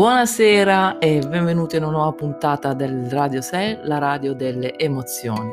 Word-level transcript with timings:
Buonasera 0.00 0.96
e 0.96 1.18
benvenuti 1.28 1.76
in 1.76 1.82
una 1.82 1.92
nuova 1.92 2.12
puntata 2.12 2.72
del 2.72 3.10
Radio 3.10 3.42
6, 3.42 3.80
la 3.82 3.98
radio 3.98 4.32
delle 4.32 4.78
emozioni. 4.78 5.50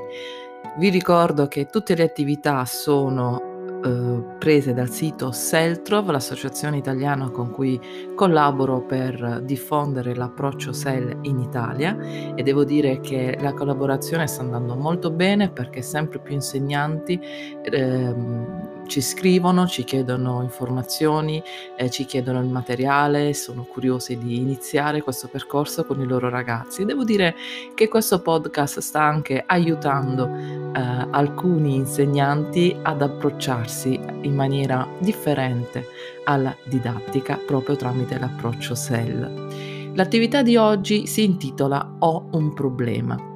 Vi 0.77 0.87
ricordo 0.87 1.49
che 1.49 1.65
tutte 1.65 1.95
le 1.95 2.03
attività 2.03 2.63
sono 2.63 3.81
eh, 3.83 4.37
prese 4.39 4.73
dal 4.73 4.89
sito 4.89 5.33
Seltrov, 5.33 6.09
l'associazione 6.11 6.77
italiana 6.77 7.29
con 7.29 7.51
cui 7.51 7.77
collaboro 8.15 8.79
per 8.83 9.41
diffondere 9.43 10.15
l'approccio 10.15 10.71
SEL 10.71 11.17
in 11.23 11.39
Italia 11.39 11.97
e 12.33 12.41
devo 12.41 12.63
dire 12.63 13.01
che 13.01 13.37
la 13.41 13.51
collaborazione 13.51 14.27
sta 14.27 14.43
andando 14.43 14.75
molto 14.75 15.11
bene 15.11 15.49
perché 15.49 15.81
sempre 15.81 16.19
più 16.19 16.33
insegnanti 16.33 17.19
ehm, 17.63 18.76
ci 18.87 19.01
scrivono, 19.01 19.67
ci 19.67 19.83
chiedono 19.83 20.41
informazioni, 20.41 21.41
eh, 21.75 21.89
ci 21.89 22.05
chiedono 22.05 22.39
il 22.39 22.47
materiale, 22.47 23.33
sono 23.33 23.63
curiosi 23.63 24.17
di 24.17 24.37
iniziare 24.37 25.01
questo 25.01 25.27
percorso 25.27 25.85
con 25.85 26.01
i 26.01 26.05
loro 26.05 26.29
ragazzi. 26.29 26.85
Devo 26.85 27.03
dire 27.03 27.35
che 27.75 27.87
questo 27.87 28.21
podcast 28.21 28.79
sta 28.79 29.01
anche 29.03 29.43
aiutando 29.45 30.27
eh, 30.27 31.07
alcuni 31.11 31.75
insegnanti 31.75 32.75
ad 32.81 33.01
approcciarsi 33.01 33.99
in 34.21 34.33
maniera 34.33 34.87
differente 34.99 35.85
alla 36.23 36.55
didattica 36.65 37.37
proprio 37.45 37.75
tramite 37.75 38.17
l'approccio 38.17 38.75
SEL. 38.75 39.91
L'attività 39.93 40.41
di 40.43 40.55
oggi 40.55 41.07
si 41.07 41.23
intitola 41.23 41.95
Ho 41.99 42.27
un 42.31 42.53
problema 42.53 43.35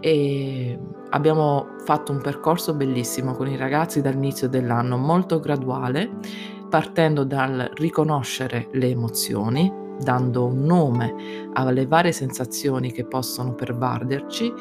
e 0.00 0.78
abbiamo 1.10 1.76
fatto 1.84 2.12
un 2.12 2.20
percorso 2.20 2.74
bellissimo 2.74 3.32
con 3.32 3.48
i 3.48 3.56
ragazzi 3.56 4.00
dall'inizio 4.00 4.48
dell'anno, 4.48 4.96
molto 4.96 5.40
graduale, 5.40 6.10
partendo 6.68 7.24
dal 7.24 7.70
riconoscere 7.74 8.68
le 8.72 8.88
emozioni, 8.88 9.72
dando 10.00 10.46
un 10.46 10.64
nome 10.64 11.48
alle 11.54 11.86
varie 11.86 12.12
sensazioni 12.12 12.92
che 12.92 13.04
possono 13.04 13.54
pervaderci 13.54 14.52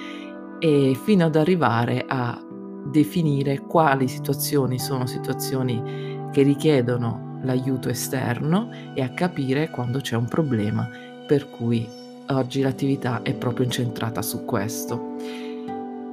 e 0.59 0.97
fino 1.03 1.25
ad 1.25 1.35
arrivare 1.35 2.03
a 2.07 2.41
definire 2.85 3.59
quali 3.59 4.07
situazioni 4.07 4.79
sono 4.79 5.05
situazioni 5.05 6.29
che 6.31 6.41
richiedono 6.41 7.39
l'aiuto 7.43 7.89
esterno 7.89 8.69
e 8.93 9.01
a 9.01 9.09
capire 9.09 9.69
quando 9.69 9.99
c'è 9.99 10.15
un 10.15 10.27
problema, 10.27 10.89
per 11.27 11.49
cui 11.49 11.87
oggi 12.29 12.61
l'attività 12.61 13.21
è 13.21 13.33
proprio 13.35 13.65
incentrata 13.65 14.21
su 14.21 14.43
questo. 14.45 15.45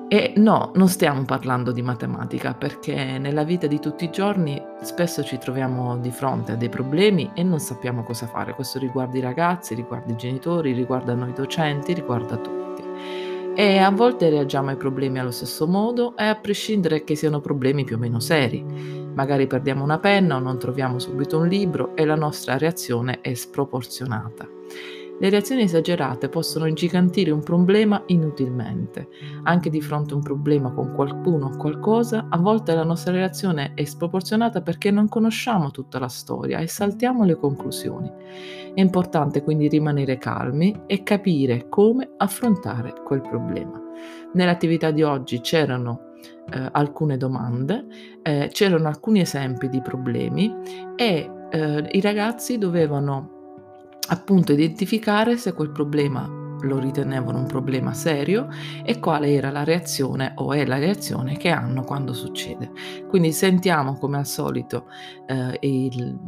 E 0.09 0.35
no, 0.37 0.71
non 0.75 0.89
stiamo 0.89 1.25
parlando 1.25 1.73
di 1.73 1.81
matematica 1.81 2.55
perché 2.55 3.19
nella 3.19 3.43
vita 3.43 3.67
di 3.67 3.81
tutti 3.81 4.05
i 4.05 4.11
giorni 4.11 4.63
spesso 4.83 5.25
ci 5.25 5.39
troviamo 5.39 5.97
di 5.97 6.11
fronte 6.11 6.53
a 6.53 6.57
dei 6.57 6.69
problemi 6.69 7.31
e 7.35 7.43
non 7.43 7.59
sappiamo 7.59 8.03
cosa 8.03 8.27
fare. 8.27 8.55
Questo 8.55 8.79
riguarda 8.79 9.17
i 9.17 9.23
ragazzi, 9.23 9.75
riguarda 9.75 10.13
i 10.13 10.17
genitori, 10.17 10.73
riguarda 10.73 11.15
noi 11.15 11.33
docenti, 11.33 11.95
riguarda 11.95 12.37
tutti. 12.37 12.83
E 13.57 13.79
a 13.79 13.91
volte 13.91 14.31
reagiamo 14.31 14.71
ai 14.71 14.77
problemi 14.77 15.21
allo 15.21 15.31
stesso 15.31 15.67
modo 15.67 16.17
e 16.17 16.25
a 16.25 16.35
prescindere 16.35 17.05
che 17.05 17.15
siano 17.15 17.41
problemi 17.41 17.85
più 17.85 17.97
o 17.97 17.99
meno 17.99 18.21
seri. 18.21 18.63
Magari 19.15 19.47
perdiamo 19.47 19.85
una 19.85 19.99
penna 19.99 20.37
o 20.37 20.41
non 20.41 20.59
troviamo 20.59 20.99
subito 20.99 21.39
un 21.39 21.49
libro 21.49 21.97
e 21.97 22.05
la 22.05 22.17
nostra 22.17 22.59
reazione 22.59 23.21
è 23.21 23.33
sproporzionata. 23.33 24.49
Le 25.17 25.31
reazioni 25.31 25.63
esagerate 25.63 26.29
possono 26.29 26.67
ingigantire 26.67 27.31
un 27.31 27.43
problema 27.43 28.03
inutilmente. 28.07 29.09
Anche 29.45 29.71
di 29.71 29.81
fronte 29.81 30.13
a 30.13 30.17
un 30.17 30.23
problema 30.23 30.73
con 30.73 30.93
qualcuno 30.93 31.47
o 31.47 31.57
qualcosa, 31.57 32.27
a 32.29 32.37
volte 32.37 32.75
la 32.75 32.83
nostra 32.83 33.13
reazione 33.13 33.73
è 33.75 33.85
sproporzionata 33.85 34.61
perché 34.61 34.91
non 34.91 35.09
conosciamo 35.09 35.71
tutta 35.71 36.01
la 36.01 36.09
storia 36.09 36.59
e 36.59 36.67
saltiamo 36.67 37.25
le 37.25 37.37
conclusioni. 37.37 38.11
È 38.75 38.81
importante 38.81 39.45
quindi 39.45 39.69
rimanere 39.69 40.19
calmi 40.19 40.83
e 40.87 41.05
capire 41.05 41.69
come 41.69 42.11
affrontare 42.17 42.95
quel 43.05 43.21
problema. 43.21 43.81
Nell'attività 44.33 44.91
di 44.91 45.05
oggi 45.05 45.41
c'erano 45.41 46.13
eh, 46.51 46.69
alcune 46.73 47.17
domande, 47.17 47.87
eh, 48.21 48.49
c'erano 48.53 48.89
alcuni 48.89 49.21
esempi 49.21 49.69
di 49.69 49.81
problemi 49.81 50.53
e 50.97 51.31
eh, 51.51 51.89
i 51.93 52.01
ragazzi 52.01 52.59
dovevano 52.59 53.34
appunto 54.09 54.53
identificare 54.53 55.37
se 55.37 55.53
quel 55.53 55.71
problema 55.71 56.43
lo 56.65 56.79
ritenevano 56.79 57.39
un 57.39 57.47
problema 57.47 57.93
serio 57.93 58.49
e 58.83 58.99
quale 58.99 59.33
era 59.33 59.51
la 59.51 59.65
reazione 59.65 60.33
o 60.37 60.53
è 60.53 60.65
la 60.65 60.79
reazione 60.79 61.37
che 61.37 61.51
hanno 61.51 61.83
quando 61.83 62.13
succede. 62.13 62.71
Quindi 63.09 63.33
sentiamo 63.33 63.99
come 63.99 64.19
al 64.19 64.27
solito 64.27 64.87
eh, 65.27 65.59
il, 65.61 66.19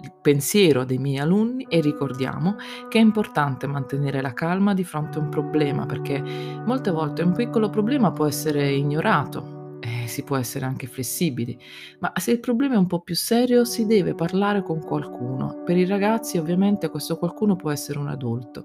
il 0.00 0.12
pensiero 0.20 0.84
dei 0.84 0.98
miei 0.98 1.18
alunni 1.18 1.66
e 1.68 1.80
ricordiamo 1.80 2.56
che 2.88 2.98
è 2.98 3.02
importante 3.02 3.66
mantenere 3.66 4.20
la 4.20 4.32
calma 4.32 4.74
di 4.74 4.84
fronte 4.84 5.18
a 5.18 5.22
un 5.22 5.28
problema 5.28 5.86
perché 5.86 6.22
molte 6.64 6.90
volte 6.90 7.22
un 7.22 7.32
piccolo 7.32 7.68
problema 7.70 8.12
può 8.12 8.26
essere 8.26 8.70
ignorato 8.70 9.60
si 10.06 10.22
può 10.22 10.36
essere 10.36 10.64
anche 10.64 10.86
flessibili, 10.86 11.58
ma 12.00 12.12
se 12.16 12.32
il 12.32 12.40
problema 12.40 12.74
è 12.74 12.78
un 12.78 12.86
po' 12.86 13.00
più 13.00 13.14
serio 13.14 13.64
si 13.64 13.86
deve 13.86 14.14
parlare 14.14 14.62
con 14.62 14.80
qualcuno. 14.80 15.62
Per 15.64 15.76
i 15.76 15.86
ragazzi 15.86 16.38
ovviamente 16.38 16.88
questo 16.88 17.16
qualcuno 17.16 17.56
può 17.56 17.70
essere 17.70 17.98
un 17.98 18.08
adulto 18.08 18.64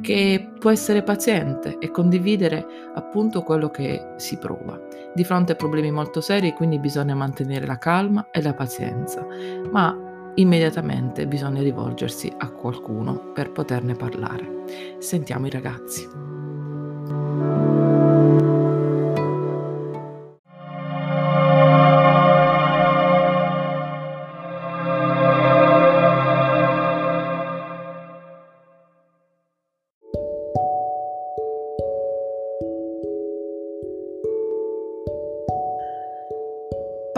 che 0.00 0.52
può 0.58 0.70
essere 0.70 1.02
paziente 1.02 1.78
e 1.78 1.90
condividere 1.90 2.64
appunto 2.94 3.42
quello 3.42 3.70
che 3.70 4.14
si 4.16 4.38
prova. 4.38 4.80
Di 5.14 5.24
fronte 5.24 5.52
a 5.52 5.56
problemi 5.56 5.90
molto 5.90 6.20
seri 6.20 6.52
quindi 6.52 6.78
bisogna 6.78 7.14
mantenere 7.14 7.66
la 7.66 7.78
calma 7.78 8.28
e 8.30 8.42
la 8.42 8.54
pazienza, 8.54 9.26
ma 9.70 10.32
immediatamente 10.36 11.26
bisogna 11.26 11.62
rivolgersi 11.62 12.32
a 12.36 12.50
qualcuno 12.50 13.32
per 13.32 13.52
poterne 13.52 13.94
parlare. 13.94 14.64
Sentiamo 14.98 15.46
i 15.46 15.50
ragazzi. 15.50 17.53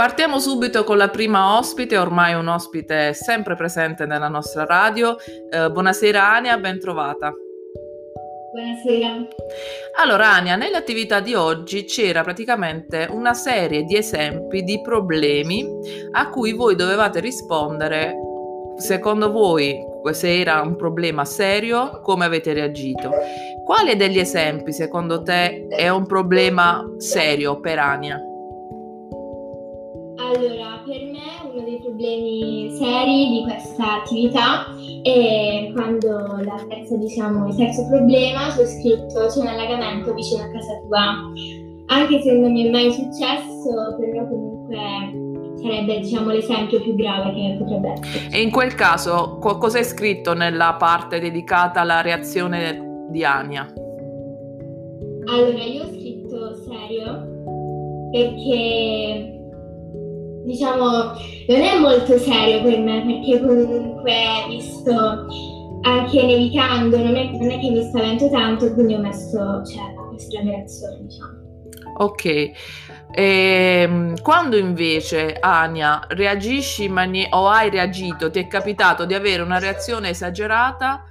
Partiamo 0.06 0.38
subito 0.38 0.84
con 0.84 0.98
la 0.98 1.08
prima 1.08 1.58
ospite, 1.58 1.98
ormai 1.98 2.32
un 2.32 2.46
ospite 2.46 3.12
sempre 3.12 3.56
presente 3.56 4.06
nella 4.06 4.28
nostra 4.28 4.64
radio. 4.64 5.16
Eh, 5.50 5.68
buonasera 5.68 6.32
Ania, 6.32 6.56
ben 6.58 6.78
trovata. 6.78 7.32
Buonasera. 8.52 9.26
Allora 10.00 10.28
Ania, 10.28 10.54
nell'attività 10.54 11.18
di 11.18 11.34
oggi 11.34 11.86
c'era 11.86 12.22
praticamente 12.22 13.08
una 13.10 13.34
serie 13.34 13.82
di 13.82 13.96
esempi 13.96 14.62
di 14.62 14.80
problemi 14.80 15.68
a 16.12 16.30
cui 16.30 16.52
voi 16.52 16.76
dovevate 16.76 17.18
rispondere 17.18 18.14
secondo 18.76 19.32
voi 19.32 19.76
se 20.12 20.38
era 20.38 20.60
un 20.60 20.76
problema 20.76 21.24
serio, 21.24 22.00
come 22.02 22.26
avete 22.26 22.52
reagito? 22.52 23.10
Quale 23.64 23.96
degli 23.96 24.20
esempi 24.20 24.72
secondo 24.72 25.22
te 25.22 25.66
è 25.66 25.88
un 25.88 26.06
problema 26.06 26.94
serio 26.98 27.58
per 27.58 27.80
Ania? 27.80 28.20
Allora, 30.36 30.82
per 30.84 31.02
me 31.02 31.50
uno 31.50 31.64
dei 31.64 31.80
problemi 31.80 32.70
seri 32.76 33.28
di 33.30 33.42
questa 33.44 34.02
attività 34.02 34.66
è 35.02 35.70
quando 35.72 36.10
la 36.44 36.62
terza, 36.68 36.94
diciamo, 36.96 37.48
il 37.48 37.56
terzo 37.56 37.86
problema, 37.88 38.48
c'è 38.54 38.66
scritto 38.66 39.28
c'è 39.28 39.40
un 39.40 39.46
allagamento 39.46 40.12
vicino 40.12 40.42
a 40.42 40.50
casa 40.50 40.78
tua. 40.86 41.32
Anche 41.86 42.20
se 42.20 42.32
non 42.32 42.52
mi 42.52 42.66
è 42.66 42.70
mai 42.70 42.92
successo, 42.92 43.96
per 43.98 44.08
me 44.08 44.28
comunque 44.28 45.56
sarebbe 45.62 46.00
diciamo, 46.00 46.30
l'esempio 46.30 46.82
più 46.82 46.94
grave 46.96 47.32
che 47.32 47.56
potrebbe 47.58 47.92
essere. 47.92 48.28
E 48.30 48.42
in 48.42 48.50
quel 48.50 48.74
caso 48.74 49.38
cosa 49.38 49.78
è 49.78 49.84
scritto 49.84 50.34
nella 50.34 50.74
parte 50.74 51.18
dedicata 51.18 51.80
alla 51.80 52.02
reazione 52.02 53.06
di 53.08 53.24
Ania? 53.24 53.72
Allora, 55.28 55.64
io 55.64 55.82
ho 55.82 55.88
scritto 55.88 56.54
serio 56.56 57.24
perché 58.10 59.35
diciamo, 60.46 60.86
non 61.48 61.60
è 61.60 61.78
molto 61.78 62.16
serio 62.18 62.62
per 62.62 62.78
me 62.78 63.04
perché 63.04 63.44
comunque, 63.44 64.14
visto 64.48 65.26
anche 65.82 66.22
nevicando, 66.22 66.96
non 66.96 67.16
è, 67.16 67.30
non 67.32 67.50
è 67.50 67.58
che 67.58 67.70
mi 67.70 67.82
spavento 67.82 68.30
tanto, 68.30 68.72
quindi 68.72 68.94
ho 68.94 69.00
messo, 69.00 69.64
cioè, 69.64 69.94
questa 70.08 70.40
reazione, 70.42 71.02
diciamo. 71.02 71.44
Ok, 71.98 72.24
e, 72.24 72.52
ehm, 73.12 74.20
quando 74.22 74.56
invece 74.56 75.36
Ania 75.40 76.04
reagisci 76.08 76.88
mani- 76.88 77.26
o 77.30 77.48
hai 77.48 77.70
reagito, 77.70 78.30
ti 78.30 78.38
è 78.38 78.46
capitato 78.46 79.04
di 79.04 79.14
avere 79.14 79.42
una 79.42 79.58
reazione 79.58 80.10
esagerata 80.10 81.04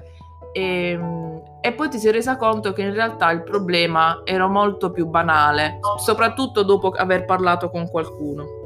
e, 0.54 0.92
ehm, 0.92 1.42
e, 1.62 1.74
poi 1.74 1.90
ti 1.90 1.98
sei 1.98 2.12
resa 2.12 2.38
conto 2.38 2.74
che 2.74 2.84
in 2.84 2.94
realtà 2.94 3.32
il 3.32 3.42
problema 3.44 4.22
era 4.24 4.48
molto 4.48 4.92
più 4.92 5.08
banale, 5.08 5.80
soprattutto 5.98 6.62
dopo 6.64 6.90
aver 6.90 7.26
parlato 7.26 7.70
con 7.70 7.90
qualcuno. 7.90 8.65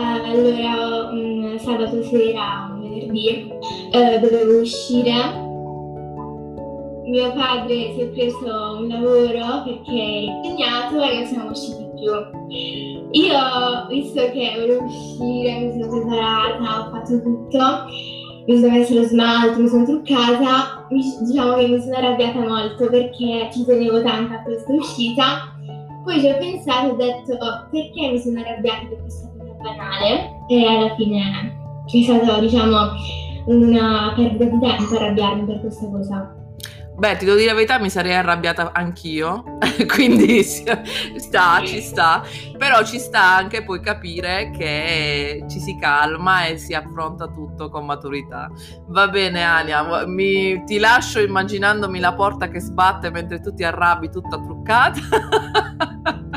Allora, 0.00 1.10
un 1.10 1.56
sabato 1.58 2.00
sera 2.04 2.70
venerdì, 2.80 3.50
eh, 3.90 4.20
dovevo 4.20 4.60
uscire. 4.60 5.12
Mio 7.04 7.32
padre 7.32 7.94
si 7.94 8.00
è 8.02 8.06
preso 8.08 8.76
un 8.78 8.86
lavoro 8.86 9.64
perché 9.64 9.90
è 9.90 10.18
impegnato 10.20 11.00
e 11.00 11.14
non 11.14 11.26
siamo 11.26 11.50
usciti 11.50 11.88
più. 11.96 12.12
Io, 13.10 13.86
visto 13.88 14.20
che 14.30 14.52
volevo 14.56 14.84
uscire, 14.84 15.58
mi 15.58 15.72
sono 15.72 15.88
preparata, 15.88 16.86
ho 16.86 16.90
fatto 16.90 17.20
tutto, 17.20 17.58
mi 18.46 18.56
sono 18.56 18.72
messa 18.72 18.94
lo 18.94 19.02
smalto, 19.02 19.60
mi 19.60 19.68
sono 19.68 19.84
truccata, 19.84 20.86
diciamo 20.88 21.54
che 21.54 21.66
mi 21.66 21.80
sono 21.80 21.96
arrabbiata 21.96 22.38
molto 22.38 22.88
perché 22.88 23.48
ci 23.52 23.64
tenevo 23.64 24.00
tanto 24.02 24.34
a 24.34 24.42
questa 24.42 24.72
uscita. 24.72 25.56
Poi 26.04 26.20
ci 26.20 26.26
ho 26.26 26.38
pensato 26.38 26.86
e 26.86 26.90
ho 26.90 26.96
detto 26.96 27.36
perché 27.72 28.10
mi 28.12 28.20
sono 28.20 28.38
arrabbiata 28.38 28.86
per 28.86 29.00
questa 29.00 29.26
cosa 29.26 29.37
banale 29.60 30.44
e 30.48 30.66
alla 30.66 30.94
fine 30.94 31.56
è 31.86 32.02
stata 32.02 32.40
diciamo 32.40 32.76
una 33.46 34.12
perdita 34.14 34.44
di 34.44 34.58
tempo 34.58 34.94
arrabbiarmi 34.94 35.44
per 35.44 35.60
questa 35.60 35.88
cosa. 35.88 36.32
Beh, 36.98 37.16
ti 37.16 37.24
devo 37.24 37.36
dire 37.36 37.50
la 37.50 37.54
verità, 37.54 37.78
mi 37.78 37.90
sarei 37.90 38.12
arrabbiata 38.12 38.72
anch'io, 38.72 39.44
quindi 39.86 40.42
sta, 40.42 41.62
ci 41.64 41.80
sta, 41.80 42.24
però 42.58 42.84
ci 42.84 42.98
sta 42.98 43.36
anche 43.36 43.62
poi 43.62 43.80
capire 43.80 44.50
che 44.50 45.44
ci 45.48 45.60
si 45.60 45.78
calma 45.78 46.46
e 46.46 46.58
si 46.58 46.74
affronta 46.74 47.28
tutto 47.28 47.70
con 47.70 47.86
maturità. 47.86 48.50
Va 48.88 49.06
bene 49.06 49.44
Ania, 49.44 50.06
mi, 50.06 50.64
ti 50.64 50.78
lascio 50.78 51.20
immaginandomi 51.20 52.00
la 52.00 52.14
porta 52.14 52.48
che 52.48 52.58
sbatte 52.58 53.12
mentre 53.12 53.38
tu 53.40 53.54
ti 53.54 53.62
arrabbi 53.62 54.10
tutta 54.10 54.36
truccata. 54.36 54.98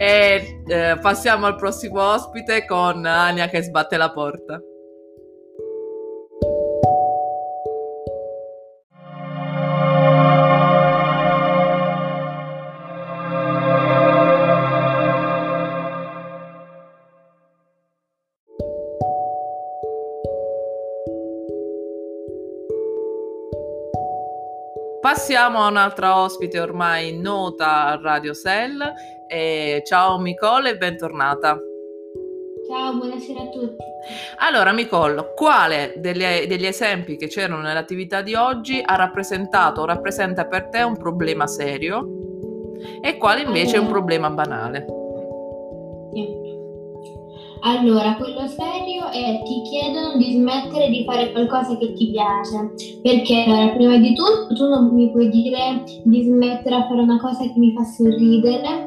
e 0.00 0.62
eh, 0.64 0.96
passiamo 1.00 1.46
al 1.46 1.56
prossimo 1.56 2.00
ospite 2.00 2.64
con 2.64 3.04
Ania 3.04 3.48
che 3.48 3.62
sbatte 3.62 3.96
la 3.96 4.12
porta. 4.12 4.62
Passiamo 25.00 25.64
a 25.64 25.68
un'altra 25.68 26.20
ospite 26.20 26.60
ormai 26.60 27.18
nota 27.18 27.86
a 27.86 28.00
Radio 28.00 28.34
Cell. 28.34 28.78
Eh, 29.30 29.82
ciao 29.84 30.18
Micole 30.18 30.70
e 30.70 30.76
bentornata. 30.78 31.58
Ciao, 32.66 32.96
buonasera 32.96 33.40
a 33.40 33.48
tutti. 33.48 33.76
Allora, 34.38 34.72
Micol, 34.72 35.34
quale 35.34 35.94
degli, 35.96 36.46
degli, 36.46 36.64
esempi 36.64 37.16
che 37.16 37.26
c'erano 37.26 37.60
nell'attività 37.60 38.22
di 38.22 38.34
oggi 38.34 38.82
ha 38.82 38.96
rappresentato 38.96 39.82
o 39.82 39.84
rappresenta 39.84 40.46
per 40.46 40.68
te 40.68 40.82
un 40.82 40.96
problema 40.96 41.46
serio 41.46 42.06
e 43.02 43.18
quale 43.18 43.42
invece 43.42 43.76
allora. 43.76 43.78
è 43.78 43.80
un 43.80 43.88
problema 43.88 44.30
banale? 44.30 44.86
Allora, 47.60 48.14
quello 48.14 48.46
serio 48.46 49.10
è 49.10 49.42
ti 49.44 49.62
chiedono 49.68 50.16
di 50.16 50.32
smettere 50.32 50.88
di 50.90 51.04
fare 51.04 51.32
qualcosa 51.32 51.76
che 51.76 51.92
ti 51.92 52.10
piace, 52.10 53.00
perché 53.02 53.44
allora, 53.44 53.68
prima 53.70 53.96
di 53.96 54.14
tutto 54.14 54.54
tu 54.54 54.68
non 54.68 54.94
mi 54.94 55.10
puoi 55.10 55.28
dire 55.28 55.82
di 56.04 56.22
smettere 56.22 56.76
a 56.76 56.86
fare 56.86 57.00
una 57.00 57.18
cosa 57.20 57.42
che 57.42 57.54
mi 57.56 57.72
fa 57.72 57.82
sorridere 57.82 58.86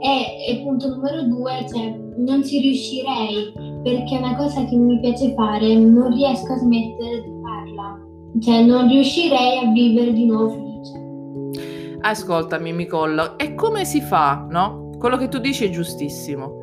e, 0.00 0.50
e 0.50 0.62
punto 0.62 0.88
numero 0.88 1.22
due, 1.24 1.66
cioè 1.70 1.94
non 2.16 2.42
ci 2.42 2.60
riuscirei 2.60 3.52
perché 3.82 4.16
è 4.16 4.18
una 4.18 4.36
cosa 4.36 4.64
che 4.64 4.76
mi 4.76 4.98
piace 5.00 5.34
fare, 5.34 5.74
non 5.74 6.12
riesco 6.14 6.52
a 6.52 6.56
smettere 6.56 7.22
di 7.22 7.32
farla, 7.42 8.00
cioè 8.40 8.62
non 8.62 8.88
riuscirei 8.88 9.58
a 9.58 9.70
vivere 9.70 10.12
di 10.12 10.24
nuovo 10.24 10.48
felice. 10.48 11.98
Ascoltami 12.00 12.72
Micollo, 12.72 13.36
e 13.36 13.54
come 13.54 13.84
si 13.84 14.00
fa, 14.00 14.46
no? 14.48 14.90
Quello 14.98 15.18
che 15.18 15.28
tu 15.28 15.38
dici 15.38 15.66
è 15.66 15.70
giustissimo 15.70 16.54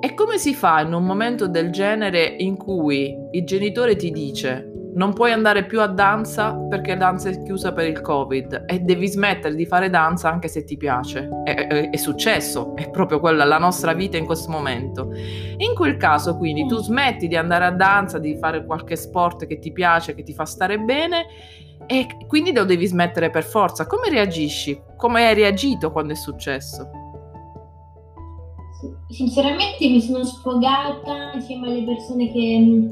e 0.00 0.14
come 0.14 0.38
si 0.38 0.54
fa 0.54 0.80
in 0.80 0.92
un 0.92 1.04
momento 1.04 1.48
del 1.48 1.70
genere 1.70 2.24
in 2.38 2.56
cui 2.56 3.14
il 3.30 3.44
genitore 3.44 3.96
ti 3.96 4.10
dice 4.10 4.70
non 4.96 5.12
puoi 5.12 5.30
andare 5.30 5.66
più 5.66 5.80
a 5.82 5.86
danza 5.86 6.54
perché 6.54 6.96
danza 6.96 7.28
è 7.28 7.42
chiusa 7.42 7.72
per 7.72 7.86
il 7.86 8.00
covid 8.00 8.64
e 8.66 8.80
devi 8.80 9.06
smettere 9.06 9.54
di 9.54 9.66
fare 9.66 9.90
danza 9.90 10.30
anche 10.30 10.48
se 10.48 10.64
ti 10.64 10.78
piace. 10.78 11.28
È, 11.44 11.54
è, 11.54 11.90
è, 11.90 11.96
successo, 11.96 12.74
è 12.74 12.88
proprio 12.88 13.20
quella 13.20 13.44
la 13.44 13.58
nostra 13.58 13.92
vita 13.92 14.16
in 14.16 14.24
questo 14.24 14.50
momento. 14.50 15.10
In 15.58 15.74
quel 15.74 15.98
caso 15.98 16.36
quindi 16.38 16.66
tu 16.66 16.78
smetti 16.78 17.28
di 17.28 17.36
andare 17.36 17.66
a 17.66 17.72
danza, 17.72 18.18
di 18.18 18.36
fare 18.36 18.64
qualche 18.64 18.96
sport 18.96 19.46
che 19.46 19.58
ti 19.58 19.70
piace, 19.70 20.14
che 20.14 20.22
ti 20.22 20.32
fa 20.32 20.46
stare 20.46 20.78
bene 20.78 21.26
e 21.86 22.06
quindi 22.26 22.54
lo 22.54 22.64
devi 22.64 22.86
smettere 22.86 23.28
per 23.28 23.44
forza. 23.44 23.86
Come 23.86 24.08
reagisci? 24.08 24.80
Come 24.96 25.26
hai 25.26 25.34
reagito 25.34 25.92
quando 25.92 26.14
è 26.14 26.16
successo? 26.16 27.05
Sinceramente 29.08 29.88
mi 29.88 30.00
sono 30.00 30.24
sfogata 30.24 31.32
insieme 31.34 31.68
alle 31.68 31.84
persone 31.84 32.32
che 32.32 32.58
mm, 32.58 32.90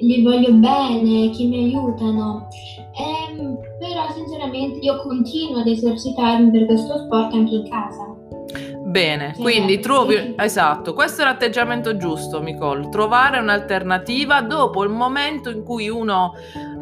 gli 0.00 0.22
voglio 0.22 0.52
bene, 0.52 1.30
che 1.30 1.44
mi 1.44 1.64
aiutano. 1.64 2.48
Ehm, 2.96 3.58
però 3.78 4.10
sinceramente 4.14 4.78
io 4.78 5.02
continuo 5.02 5.60
ad 5.60 5.66
esercitarmi 5.66 6.50
per 6.50 6.66
questo 6.66 6.98
sport 6.98 7.32
anche 7.34 7.54
in 7.54 7.68
casa. 7.68 8.14
Bene, 8.94 9.32
cioè, 9.34 9.42
quindi 9.42 9.80
trovi, 9.80 10.34
esatto, 10.36 10.94
questo 10.94 11.22
è 11.22 11.24
l'atteggiamento 11.24 11.96
giusto, 11.96 12.40
Nicole, 12.40 12.90
trovare 12.90 13.40
un'alternativa 13.40 14.40
dopo 14.42 14.84
il 14.84 14.90
momento 14.90 15.50
in 15.50 15.64
cui 15.64 15.88
uno, 15.88 16.34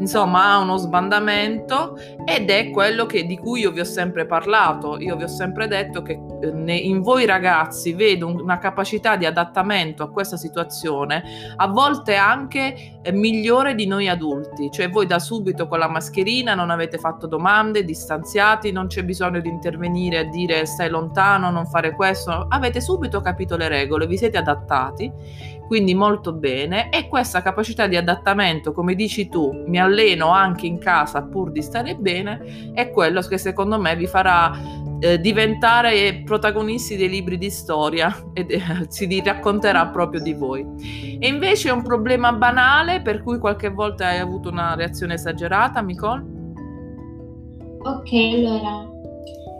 insomma, 0.02 0.52
ha 0.52 0.58
uno 0.58 0.76
sbandamento 0.76 1.96
ed 2.24 2.50
è 2.50 2.70
quello 2.70 3.06
che, 3.06 3.24
di 3.24 3.36
cui 3.38 3.60
io 3.60 3.70
vi 3.70 3.80
ho 3.80 3.84
sempre 3.84 4.26
parlato, 4.26 4.98
io 4.98 5.16
vi 5.16 5.24
ho 5.24 5.28
sempre 5.28 5.66
detto 5.66 6.02
che 6.02 6.20
eh, 6.40 6.76
in 6.76 7.00
voi 7.00 7.24
ragazzi 7.24 7.92
vedo 7.92 8.26
una 8.26 8.58
capacità 8.58 9.16
di 9.16 9.26
adattamento 9.26 10.02
a 10.02 10.10
questa 10.10 10.36
situazione, 10.36 11.22
a 11.56 11.66
volte 11.68 12.14
anche 12.14 12.98
eh, 13.02 13.12
migliore 13.12 13.74
di 13.74 13.86
noi 13.86 14.08
adulti, 14.08 14.70
cioè 14.70 14.90
voi 14.90 15.06
da 15.06 15.18
subito 15.18 15.66
con 15.66 15.78
la 15.78 15.88
mascherina 15.88 16.54
non 16.54 16.70
avete 16.70 16.98
fatto 16.98 17.26
domande, 17.26 17.84
distanziati, 17.84 18.70
non 18.70 18.86
c'è 18.86 19.02
bisogno 19.02 19.40
di 19.40 19.48
intervenire 19.48 20.18
a 20.18 20.24
dire 20.24 20.66
stai 20.66 20.90
lontano, 20.90 21.50
non 21.50 21.66
fare 21.66 21.94
questo 21.94 22.00
questo, 22.02 22.46
avete 22.48 22.80
subito 22.80 23.20
capito 23.20 23.56
le 23.56 23.68
regole, 23.68 24.06
vi 24.06 24.18
siete 24.18 24.36
adattati, 24.36 25.10
quindi 25.72 25.94
molto 25.94 26.34
bene 26.34 26.90
e 26.90 27.08
questa 27.08 27.40
capacità 27.40 27.86
di 27.86 27.96
adattamento, 27.96 28.72
come 28.72 28.94
dici 28.94 29.30
tu, 29.30 29.64
mi 29.68 29.80
alleno 29.80 30.28
anche 30.28 30.66
in 30.66 30.76
casa 30.76 31.22
pur 31.22 31.50
di 31.50 31.62
stare 31.62 31.94
bene, 31.94 32.72
è 32.74 32.90
quello 32.90 33.22
che 33.22 33.38
secondo 33.38 33.80
me 33.80 33.96
vi 33.96 34.06
farà 34.06 34.52
eh, 35.00 35.18
diventare 35.18 36.24
protagonisti 36.26 36.98
dei 36.98 37.08
libri 37.08 37.38
di 37.38 37.48
storia 37.48 38.14
e 38.34 38.44
eh, 38.50 38.60
si 38.90 39.22
racconterà 39.24 39.86
proprio 39.86 40.20
di 40.20 40.34
voi. 40.34 40.60
E 41.18 41.26
invece 41.26 41.70
è 41.70 41.72
un 41.72 41.82
problema 41.82 42.34
banale 42.34 43.00
per 43.00 43.22
cui 43.22 43.38
qualche 43.38 43.70
volta 43.70 44.08
hai 44.08 44.18
avuto 44.18 44.50
una 44.50 44.74
reazione 44.74 45.14
esagerata, 45.14 45.80
Nicole? 45.80 46.22
Ok, 47.78 48.12
allora, 48.12 48.86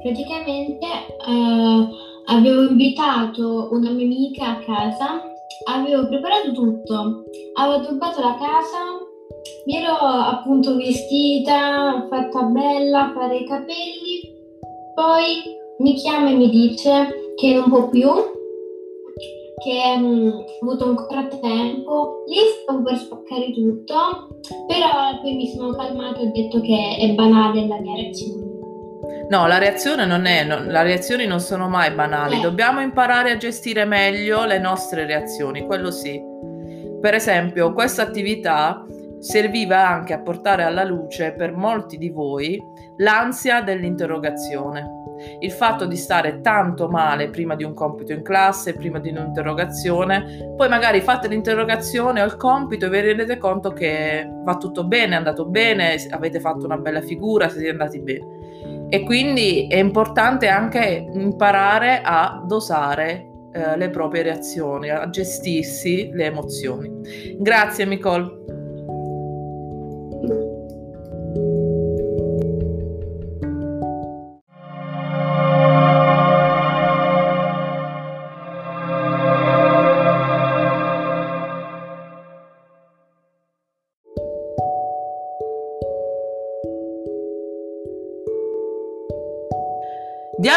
praticamente 0.03 0.87
uh, 1.27 2.11
Avevo 2.27 2.63
invitato 2.69 3.69
una 3.73 3.91
mia 3.91 4.05
amica 4.05 4.51
a 4.51 4.59
casa, 4.59 5.32
avevo 5.65 6.09
preparato 6.09 6.53
tutto, 6.53 7.25
avevo 7.55 7.77
addobbato 7.77 8.21
la 8.21 8.37
casa, 8.39 8.79
mi 9.67 9.77
ero 9.77 9.95
appunto 9.95 10.77
vestita, 10.77 12.07
fatta 12.09 12.43
bella, 12.43 13.13
fare 13.15 13.39
i 13.39 13.47
capelli, 13.47 14.33
poi 14.95 15.43
mi 15.79 15.95
chiama 15.95 16.31
e 16.31 16.35
mi 16.35 16.49
dice 16.49 17.35
che 17.37 17.55
non 17.55 17.69
può 17.69 17.89
più, 17.89 18.11
che 19.63 19.97
mh, 19.97 20.45
ho 20.61 20.67
avuto 20.67 20.85
ancora 20.85 21.27
tempo, 21.27 22.25
lì 22.27 22.37
stavo 22.63 22.83
per 22.83 22.97
spaccare 22.97 23.53
tutto, 23.53 23.95
però 24.67 25.21
poi 25.21 25.35
mi 25.35 25.49
sono 25.49 25.73
calmata 25.73 26.21
e 26.21 26.27
ho 26.27 26.33
detto 26.33 26.61
che 26.61 26.97
è 26.99 27.15
banale 27.15 27.67
la 27.67 27.79
mia 27.79 27.95
reazione. 27.95 28.52
No, 29.29 29.47
la 29.47 29.59
reazione 29.59 30.05
non 30.05 30.27
è, 30.27 30.45
no, 30.45 30.61
le 30.61 30.83
reazioni 30.83 31.27
non 31.27 31.41
sono 31.41 31.69
mai 31.69 31.91
banali, 31.91 32.41
dobbiamo 32.41 32.81
imparare 32.81 33.33
a 33.33 33.37
gestire 33.37 33.85
meglio 33.85 34.45
le 34.45 34.59
nostre 34.59 35.07
reazioni, 35.07 35.67
quello 35.67 35.91
sì. 35.91 36.21
Per 37.01 37.15
esempio, 37.15 37.73
questa 37.73 38.03
attività 38.03 38.85
serviva 39.19 39.89
anche 39.89 40.13
a 40.13 40.21
portare 40.21 40.63
alla 40.63 40.85
luce 40.85 41.33
per 41.33 41.53
molti 41.57 41.97
di 41.97 42.11
voi 42.11 42.61
l'ansia 42.99 43.61
dell'interrogazione. 43.63 45.01
Il 45.41 45.51
fatto 45.51 45.87
di 45.87 45.97
stare 45.97 46.41
tanto 46.41 46.89
male 46.89 47.31
prima 47.31 47.57
di 47.57 47.65
un 47.65 47.75
compito 47.75 48.13
in 48.13 48.23
classe, 48.23 48.75
prima 48.75 48.99
di 48.99 49.11
un'interrogazione, 49.11 50.53
poi 50.57 50.69
magari 50.69 51.01
fate 51.01 51.27
l'interrogazione 51.27 52.23
o 52.23 52.25
il 52.25 52.37
compito 52.37 52.87
e 52.87 52.91
vi 52.91 53.01
rendete 53.01 53.39
conto 53.39 53.71
che 53.71 54.29
va 54.45 54.57
tutto 54.57 54.85
bene, 54.85 55.15
è 55.15 55.19
andato 55.19 55.47
bene, 55.47 55.97
avete 56.11 56.39
fatto 56.39 56.65
una 56.65 56.77
bella 56.77 57.01
figura, 57.01 57.49
siete 57.49 57.71
andati 57.71 58.01
bene 58.01 58.42
e 58.95 59.05
quindi 59.05 59.69
è 59.69 59.79
importante 59.79 60.49
anche 60.49 61.09
imparare 61.15 62.03
a 62.05 62.45
dosare 62.47 63.27
eh, 63.51 63.75
le 63.79 63.89
proprie 63.89 64.23
reazioni, 64.23 64.91
a 64.91 65.09
gestirsi 65.09 66.11
le 66.13 66.27
emozioni. 66.27 66.91
Grazie 67.39 67.87
Nicole. 67.87 68.42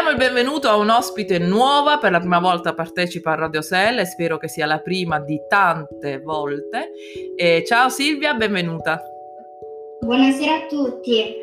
Diamo 0.05 0.21
il 0.21 0.33
benvenuto 0.33 0.69
a 0.69 0.75
un 0.75 0.91
ospite 0.91 1.39
nuova, 1.39 1.97
per 1.97 2.11
la 2.11 2.19
prima 2.19 2.37
volta 2.37 2.75
partecipa 2.75 3.31
a 3.31 3.35
Radio 3.37 3.63
Sell 3.63 3.97
e 3.97 4.05
spero 4.05 4.37
che 4.37 4.47
sia 4.47 4.67
la 4.67 4.77
prima 4.77 5.19
di 5.19 5.41
tante 5.49 6.19
volte. 6.19 6.91
E 7.35 7.63
ciao 7.65 7.89
Silvia, 7.89 8.35
benvenuta. 8.35 9.01
Buonasera 10.01 10.53
a 10.57 10.65
tutti. 10.67 11.33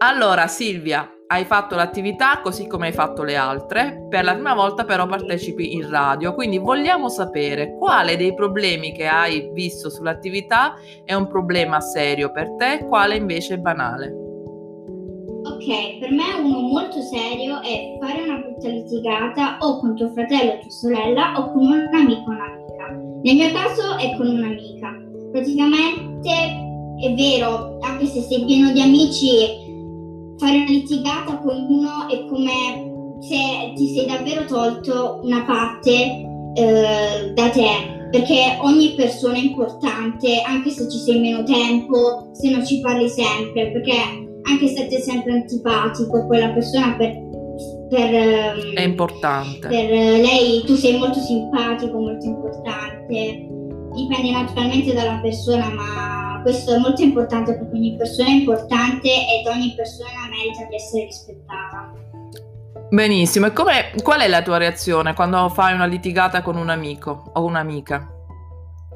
Allora 0.00 0.46
Silvia, 0.48 1.10
hai 1.28 1.46
fatto 1.46 1.76
l'attività 1.76 2.40
così 2.42 2.66
come 2.66 2.88
hai 2.88 2.92
fatto 2.92 3.22
le 3.22 3.36
altre, 3.36 4.04
per 4.10 4.22
la 4.22 4.34
prima 4.34 4.52
volta 4.52 4.84
però 4.84 5.06
partecipi 5.06 5.72
in 5.72 5.88
radio, 5.88 6.34
quindi 6.34 6.58
vogliamo 6.58 7.08
sapere 7.08 7.74
quale 7.78 8.18
dei 8.18 8.34
problemi 8.34 8.92
che 8.92 9.06
hai 9.06 9.48
visto 9.54 9.88
sull'attività 9.88 10.74
è 11.06 11.14
un 11.14 11.26
problema 11.26 11.80
serio 11.80 12.30
per 12.32 12.54
te, 12.58 12.84
quale 12.86 13.16
invece 13.16 13.54
è 13.54 13.56
banale. 13.56 14.23
Ok, 15.64 15.98
per 15.98 16.10
me 16.10 16.24
uno 16.42 16.60
molto 16.60 17.00
serio 17.00 17.62
è 17.62 17.96
fare 17.98 18.22
una 18.24 18.36
brutta 18.36 18.68
litigata 18.68 19.56
o 19.60 19.80
con 19.80 19.96
tuo 19.96 20.10
fratello 20.10 20.52
o 20.52 20.58
tua 20.58 20.70
sorella 20.70 21.38
o 21.38 21.52
con 21.52 21.62
un 21.64 21.88
amico 21.90 22.30
o 22.30 22.34
un'amica. 22.34 23.20
Nel 23.22 23.34
mio 23.34 23.50
caso 23.50 23.96
è 23.96 24.14
con 24.14 24.26
un'amica. 24.26 24.92
Praticamente 25.32 26.30
è 27.00 27.14
vero, 27.14 27.78
anche 27.80 28.04
se 28.04 28.20
sei 28.20 28.44
pieno 28.44 28.72
di 28.72 28.82
amici, 28.82 30.36
fare 30.36 30.56
una 30.56 30.66
litigata 30.66 31.38
con 31.38 31.56
uno 31.66 32.10
è 32.10 32.26
come 32.26 33.16
se 33.20 33.72
ti 33.74 33.88
sei 33.94 34.04
davvero 34.04 34.44
tolto 34.44 35.20
una 35.22 35.44
parte 35.44 35.90
eh, 36.56 37.32
da 37.32 37.48
te, 37.48 38.08
perché 38.10 38.58
ogni 38.60 38.92
persona 38.96 39.36
è 39.36 39.40
importante, 39.40 40.42
anche 40.44 40.68
se 40.68 40.90
ci 40.90 40.98
sei 40.98 41.20
meno 41.20 41.42
tempo, 41.42 42.28
se 42.32 42.50
non 42.50 42.66
ci 42.66 42.80
parli 42.80 43.08
sempre, 43.08 43.70
perché 43.70 44.23
anche 44.48 44.68
se 44.68 44.86
ti 44.86 44.96
è 44.96 45.00
sempre 45.00 45.32
antipatico 45.32 46.26
quella 46.26 46.50
persona 46.50 46.94
per, 46.96 47.12
per, 47.88 48.74
è 48.74 48.82
importante. 48.82 49.68
per 49.68 49.90
lei 49.90 50.62
tu 50.64 50.74
sei 50.74 50.98
molto 50.98 51.18
simpatico 51.18 51.98
molto 51.98 52.26
importante. 52.26 53.48
Dipende 53.94 54.30
naturalmente 54.32 54.92
dalla 54.92 55.20
persona 55.22 55.68
ma 55.70 56.40
questo 56.42 56.74
è 56.74 56.78
molto 56.78 57.02
importante 57.02 57.56
perché 57.56 57.76
ogni 57.76 57.96
persona 57.96 58.28
è 58.28 58.32
importante 58.32 59.08
ed 59.08 59.46
ogni 59.46 59.72
persona 59.76 60.28
merita 60.30 60.66
di 60.68 60.74
essere 60.74 61.04
rispettata. 61.04 61.92
Benissimo. 62.90 63.46
E 63.46 63.52
qual 63.52 64.20
è 64.20 64.28
la 64.28 64.42
tua 64.42 64.58
reazione 64.58 65.14
quando 65.14 65.48
fai 65.48 65.74
una 65.74 65.86
litigata 65.86 66.42
con 66.42 66.56
un 66.56 66.68
amico 66.68 67.30
o 67.32 67.44
un'amica 67.44 68.13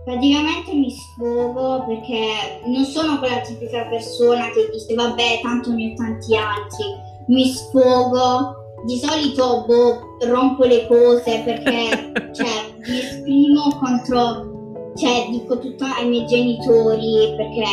Praticamente 0.09 0.73
mi 0.73 0.91
sfogo 0.91 1.85
perché 1.87 2.63
non 2.65 2.83
sono 2.87 3.19
quella 3.19 3.41
tipica 3.41 3.85
persona 3.91 4.49
che 4.49 4.71
dice 4.73 4.95
vabbè 4.95 5.41
tanto 5.43 5.71
ne 5.71 5.93
ho 5.93 5.95
tanti 5.97 6.35
altri, 6.35 6.87
mi 7.27 7.45
sfogo, 7.45 8.55
di 8.87 8.97
solito 8.97 9.67
boh, 9.67 10.17
rompo 10.27 10.65
le 10.65 10.87
cose 10.87 11.43
perché 11.45 12.13
cioè, 12.33 12.73
mi 12.87 12.99
esprimo 12.99 13.79
contro, 13.79 14.95
cioè 14.97 15.29
dico 15.29 15.59
tutto 15.59 15.85
ai 15.85 16.09
miei 16.09 16.25
genitori 16.25 17.35
perché 17.37 17.65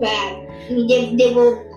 cioè, 0.00 0.74
mi 0.74 0.86
de- 0.86 1.10
devo 1.12 1.71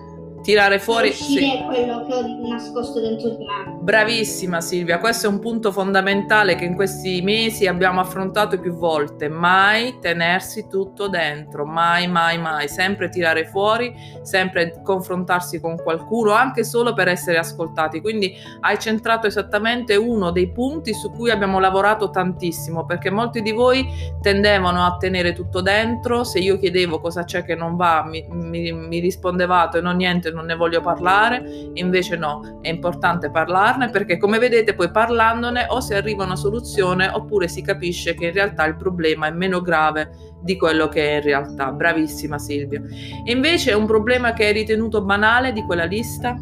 tirare 0.46 0.78
fuori 0.78 1.12
sì. 1.12 1.60
quello 1.66 2.06
che 2.06 2.14
ho 2.14 2.48
nascosto 2.48 3.00
dentro 3.00 3.30
di 3.30 3.44
me. 3.44 3.78
Bravissima 3.80 4.60
Silvia, 4.60 5.00
questo 5.00 5.26
è 5.26 5.28
un 5.28 5.40
punto 5.40 5.72
fondamentale 5.72 6.54
che 6.54 6.64
in 6.64 6.76
questi 6.76 7.20
mesi 7.20 7.66
abbiamo 7.66 7.98
affrontato 7.98 8.56
più 8.60 8.72
volte, 8.74 9.28
mai 9.28 9.98
tenersi 10.00 10.68
tutto 10.68 11.08
dentro, 11.08 11.66
mai 11.66 12.06
mai 12.06 12.38
mai, 12.38 12.68
sempre 12.68 13.08
tirare 13.08 13.44
fuori, 13.44 13.92
sempre 14.22 14.80
confrontarsi 14.84 15.60
con 15.60 15.82
qualcuno, 15.82 16.30
anche 16.30 16.62
solo 16.62 16.92
per 16.92 17.08
essere 17.08 17.38
ascoltati. 17.38 18.00
Quindi 18.00 18.32
hai 18.60 18.78
centrato 18.78 19.26
esattamente 19.26 19.96
uno 19.96 20.30
dei 20.30 20.52
punti 20.52 20.94
su 20.94 21.10
cui 21.10 21.30
abbiamo 21.30 21.58
lavorato 21.58 22.10
tantissimo, 22.10 22.86
perché 22.86 23.10
molti 23.10 23.42
di 23.42 23.50
voi 23.50 23.84
tendevano 24.22 24.84
a 24.84 24.96
tenere 24.96 25.32
tutto 25.32 25.60
dentro, 25.60 26.22
se 26.22 26.38
io 26.38 26.56
chiedevo 26.56 27.00
cosa 27.00 27.24
c'è 27.24 27.42
che 27.42 27.56
non 27.56 27.74
va, 27.74 28.04
mi, 28.04 28.24
mi, 28.30 28.70
mi 28.70 29.00
rispondevate 29.00 29.80
no 29.80 29.90
niente, 29.90 30.34
non 30.36 30.44
ne 30.44 30.54
voglio 30.54 30.80
parlare, 30.80 31.70
invece 31.72 32.16
no, 32.16 32.60
è 32.60 32.68
importante 32.68 33.30
parlarne 33.30 33.88
perché 33.90 34.18
come 34.18 34.38
vedete 34.38 34.74
poi 34.74 34.90
parlandone 34.90 35.66
o 35.68 35.80
si 35.80 35.94
arriva 35.94 36.22
a 36.22 36.26
una 36.26 36.36
soluzione 36.36 37.08
oppure 37.08 37.48
si 37.48 37.62
capisce 37.62 38.14
che 38.14 38.26
in 38.26 38.32
realtà 38.32 38.66
il 38.66 38.76
problema 38.76 39.26
è 39.26 39.30
meno 39.30 39.62
grave 39.62 40.10
di 40.42 40.56
quello 40.56 40.88
che 40.88 41.10
è 41.10 41.14
in 41.16 41.22
realtà. 41.22 41.72
Bravissima 41.72 42.38
Silvia. 42.38 42.82
E 43.24 43.32
invece 43.32 43.70
è 43.70 43.74
un 43.74 43.86
problema 43.86 44.32
che 44.34 44.44
hai 44.44 44.52
ritenuto 44.52 45.02
banale 45.02 45.52
di 45.52 45.62
quella 45.62 45.84
lista? 45.84 46.36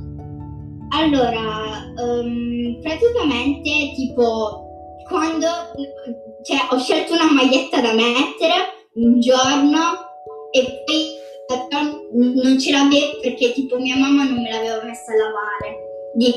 Allora, 0.90 1.92
um, 1.96 2.80
praticamente 2.82 3.70
tipo 3.96 4.62
quando 5.08 5.46
cioè, 6.44 6.58
ho 6.70 6.78
scelto 6.78 7.14
una 7.14 7.32
maglietta 7.32 7.80
da 7.80 7.94
mettere 7.94 8.88
un 8.94 9.20
giorno 9.20 10.12
e 10.52 10.82
poi 10.84 11.13
non 12.14 12.58
ce 12.58 12.70
l'avevo 12.70 13.18
perché 13.20 13.52
tipo 13.52 13.78
mia 13.78 13.96
mamma 13.96 14.24
non 14.24 14.40
me 14.40 14.50
l'aveva 14.50 14.82
messa 14.84 15.12
a 15.12 15.16
lavare. 15.16 15.92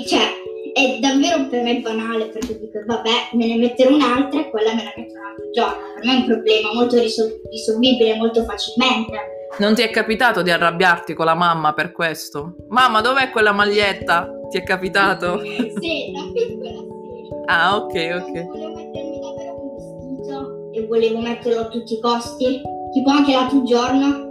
Cioè, 0.06 0.46
è 0.74 1.00
davvero 1.00 1.48
per 1.48 1.64
me 1.64 1.80
banale 1.80 2.26
perché 2.26 2.58
dico 2.60 2.80
vabbè 2.86 3.30
me 3.34 3.48
ne 3.48 3.58
metterò 3.58 3.94
un'altra 3.94 4.42
e 4.42 4.50
quella 4.50 4.74
me 4.74 4.84
la 4.84 4.94
metto 4.96 5.14
un 5.14 5.26
altro 5.26 5.50
giorno. 5.52 5.94
Per 5.96 6.06
me 6.06 6.12
è 6.12 6.16
un 6.16 6.26
problema 6.26 6.74
molto 6.74 7.00
risol- 7.00 7.42
risolvibile 7.50 8.16
molto 8.16 8.44
facilmente. 8.44 9.36
Non 9.60 9.76
ti 9.76 9.82
è 9.82 9.90
capitato 9.90 10.42
di 10.42 10.52
arrabbiarti 10.52 11.14
con 11.14 11.26
la 11.26 11.36
mamma 11.36 11.74
per 11.74 11.92
questo? 11.92 12.56
Mamma, 12.68 13.02
dov'è 13.02 13.30
quella 13.30 13.54
maglietta? 13.54 14.30
Ti 14.50 14.58
è 14.58 14.64
capitato? 14.64 15.40
sì, 15.40 16.12
da 16.14 16.32
piccola 16.34 16.70
sì. 16.70 16.86
Ah, 17.46 17.76
ok, 17.78 17.94
ok. 17.94 18.46
Volevo 18.46 18.76
mettermi 18.76 19.20
davvero 19.20 19.56
un 19.56 20.14
vestito 20.14 20.72
e 20.74 20.86
volevo 20.86 21.20
metterlo 21.20 21.62
a 21.62 21.68
tutti 21.68 21.94
i 21.94 22.00
costi, 22.00 22.62
tipo 22.92 23.10
anche 23.10 23.32
l'altro 23.32 23.64
giorno 23.64 24.27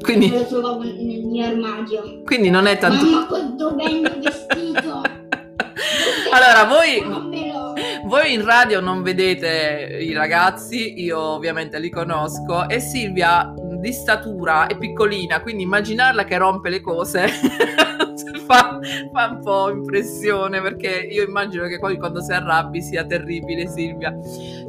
quindi, 0.00 0.30
lo 0.30 0.46
trovavo 0.46 0.82
nel 0.82 1.24
mio 1.24 1.46
armadio. 1.46 2.22
Quindi 2.24 2.50
non 2.50 2.66
è 2.66 2.78
tanto... 2.78 3.04
Mamma, 3.04 3.82
il 3.84 4.00
mio 4.00 4.18
vestito? 4.20 5.02
allora, 6.32 6.64
voi... 6.68 7.64
Voi 8.04 8.34
in 8.34 8.44
radio 8.44 8.80
non 8.80 9.02
vedete 9.02 9.98
i 10.00 10.12
ragazzi, 10.12 11.02
io 11.02 11.18
ovviamente 11.18 11.80
li 11.80 11.90
conosco, 11.90 12.68
e 12.68 12.78
Silvia 12.78 13.52
di 13.80 13.92
statura 13.92 14.66
è 14.66 14.78
piccolina, 14.78 15.40
quindi 15.40 15.64
immaginarla 15.64 16.24
che 16.24 16.38
rompe 16.38 16.70
le 16.70 16.80
cose 16.80 17.26
fa, 18.46 18.78
fa, 19.12 19.28
un 19.28 19.40
po' 19.42 19.70
impressione, 19.70 20.60
perché 20.62 21.08
io 21.10 21.24
immagino 21.24 21.66
che 21.66 21.78
poi 21.78 21.98
quando 21.98 22.22
si 22.22 22.32
arrabbi 22.32 22.80
sia 22.80 23.04
terribile 23.04 23.66
Silvia. 23.66 24.16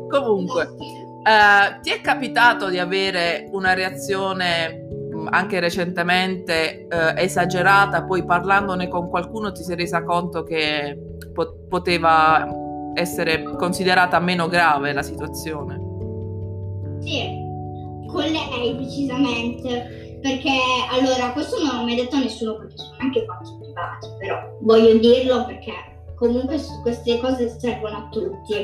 Comunque, 0.10 0.74
eh, 1.24 1.80
ti 1.82 1.92
è 1.92 2.02
capitato 2.02 2.70
di 2.70 2.80
avere 2.80 3.48
una 3.52 3.74
reazione 3.74 4.87
anche 5.26 5.60
recentemente 5.60 6.88
eh, 6.88 7.24
esagerata, 7.24 8.04
poi 8.04 8.26
parlandone 8.26 8.88
con 8.88 9.10
qualcuno 9.10 9.52
ti 9.52 9.64
sei 9.64 9.76
resa 9.76 10.04
conto 10.04 10.44
che 10.44 10.98
po- 11.34 11.58
poteva 11.68 12.48
essere 12.94 13.44
considerata 13.58 14.20
meno 14.20 14.48
grave 14.48 14.94
la 14.94 15.04
situazione? 15.04 15.76
Sì, 17.00 17.22
con 18.08 18.24
lei 18.24 18.76
decisamente, 18.78 20.20
perché 20.22 20.58
allora 20.92 21.32
questo 21.32 21.64
non 21.64 21.78
l'ho 21.78 21.84
mai 21.84 21.96
detto 21.96 22.16
a 22.16 22.20
nessuno 22.20 22.58
perché 22.58 22.78
sono 22.78 22.96
anche 23.00 23.26
fatti 23.26 23.50
privati, 23.60 24.08
però 24.20 24.58
voglio 24.62 24.98
dirlo 24.98 25.46
perché 25.46 25.97
comunque 26.18 26.60
queste 26.82 27.20
cose 27.20 27.58
servono 27.60 27.98
a 27.98 28.08
tutti. 28.12 28.56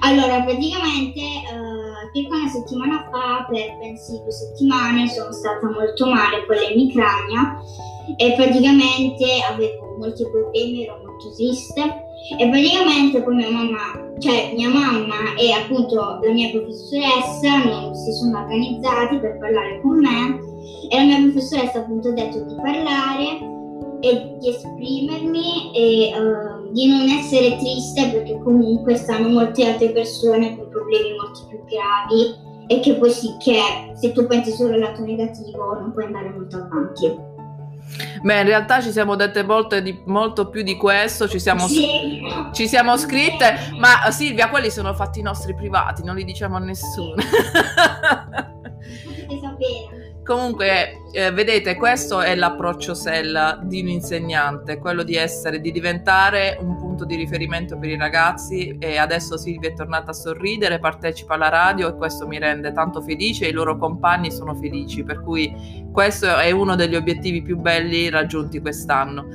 Allora, 0.00 0.42
praticamente 0.42 1.20
eh, 1.20 2.12
circa 2.14 2.36
una 2.36 2.48
settimana 2.48 3.08
fa, 3.10 3.46
per 3.48 3.78
pensi 3.78 4.20
due 4.22 4.30
settimane, 4.30 5.08
sono 5.08 5.32
stata 5.32 5.66
molto 5.68 6.06
male 6.06 6.44
con 6.46 6.56
l'emicrania 6.56 7.58
e 8.16 8.34
praticamente 8.34 9.24
avevo 9.48 9.96
molti 9.98 10.24
problemi, 10.28 10.84
ero 10.84 11.00
molto 11.04 11.32
triste 11.34 11.80
e 12.38 12.48
praticamente 12.48 13.22
poi 13.22 13.34
mia 13.34 13.50
mamma, 13.50 14.12
cioè 14.18 14.52
mia 14.54 14.68
mamma 14.68 15.34
e 15.38 15.52
appunto 15.52 16.18
la 16.22 16.32
mia 16.32 16.50
professoressa 16.50 17.64
non 17.64 17.94
si 17.94 18.12
sono 18.12 18.40
organizzati 18.40 19.18
per 19.18 19.38
parlare 19.38 19.80
con 19.80 19.98
me 19.98 20.38
e 20.90 20.96
la 20.96 21.04
mia 21.04 21.30
professoressa 21.30 21.78
appunto 21.80 22.08
ha 22.08 22.12
detto 22.12 22.42
di 22.42 22.54
parlare 22.54 23.59
e 24.00 24.36
di 24.38 24.48
esprimermi 24.48 25.74
e 25.74 26.12
uh, 26.18 26.72
di 26.72 26.88
non 26.88 27.08
essere 27.08 27.56
triste 27.56 28.08
perché 28.10 28.38
comunque 28.42 28.96
stanno 28.96 29.28
molte 29.28 29.66
altre 29.66 29.90
persone 29.90 30.56
con 30.56 30.68
problemi 30.68 31.14
molto 31.16 31.46
più 31.48 31.58
gravi 31.64 32.48
e 32.66 32.80
che 32.80 32.94
poi 32.94 33.10
sì 33.10 33.36
che 33.38 33.58
se 33.94 34.12
tu 34.12 34.26
pensi 34.26 34.52
solo 34.52 34.74
al 34.74 34.80
lato 34.80 35.02
negativo 35.02 35.74
non 35.74 35.92
puoi 35.92 36.04
andare 36.04 36.30
molto 36.30 36.56
avanti. 36.56 37.28
Beh, 38.22 38.40
in 38.40 38.46
realtà 38.46 38.80
ci 38.80 38.92
siamo 38.92 39.16
dette 39.16 39.44
di, 39.82 40.02
molto 40.06 40.48
più 40.48 40.62
di 40.62 40.76
questo, 40.76 41.28
ci 41.28 41.40
siamo, 41.40 41.66
sì. 41.66 42.22
ci 42.52 42.68
siamo 42.68 42.96
scritte, 42.96 43.56
ma 43.78 44.10
Silvia, 44.10 44.48
quelli 44.48 44.70
sono 44.70 44.94
fatti 44.94 45.22
nostri 45.22 45.54
privati, 45.54 46.04
non 46.04 46.14
li 46.14 46.24
diciamo 46.24 46.56
a 46.56 46.60
nessuno. 46.60 47.14
Potete 49.04 49.38
sapere. 49.40 49.89
Comunque, 50.24 51.02
eh, 51.12 51.32
vedete, 51.32 51.76
questo 51.76 52.20
è 52.20 52.34
l'approccio 52.34 52.94
SEL 52.94 53.60
di 53.64 53.80
un 53.80 53.88
insegnante, 53.88 54.78
quello 54.78 55.02
di 55.02 55.16
essere, 55.16 55.60
di 55.60 55.72
diventare 55.72 56.58
un 56.60 56.76
punto 56.76 57.04
di 57.04 57.16
riferimento 57.16 57.78
per 57.78 57.88
i 57.88 57.96
ragazzi 57.96 58.76
e 58.78 58.98
adesso 58.98 59.38
Silvia 59.38 59.70
è 59.70 59.74
tornata 59.74 60.10
a 60.10 60.14
sorridere, 60.14 60.78
partecipa 60.78 61.34
alla 61.34 61.48
radio 61.48 61.88
e 61.88 61.96
questo 61.96 62.26
mi 62.26 62.38
rende 62.38 62.72
tanto 62.72 63.00
felice 63.00 63.46
e 63.46 63.48
i 63.48 63.52
loro 63.52 63.78
compagni 63.78 64.30
sono 64.30 64.54
felici, 64.54 65.02
per 65.02 65.22
cui 65.22 65.88
questo 65.90 66.36
è 66.36 66.50
uno 66.50 66.76
degli 66.76 66.94
obiettivi 66.96 67.42
più 67.42 67.56
belli 67.56 68.10
raggiunti 68.10 68.60
quest'anno. 68.60 69.26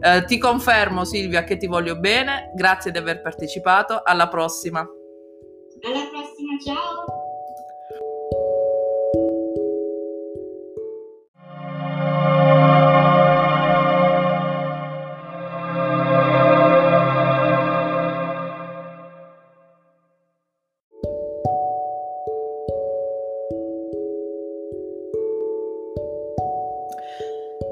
Eh, 0.00 0.24
ti 0.26 0.38
confermo 0.38 1.04
Silvia 1.04 1.44
che 1.44 1.56
ti 1.56 1.66
voglio 1.66 1.98
bene, 1.98 2.52
grazie 2.54 2.90
di 2.90 2.98
aver 2.98 3.22
partecipato, 3.22 4.02
alla 4.04 4.28
prossima. 4.28 4.80
Alla 4.80 6.08
prossima, 6.10 6.58
ciao! 6.62 7.13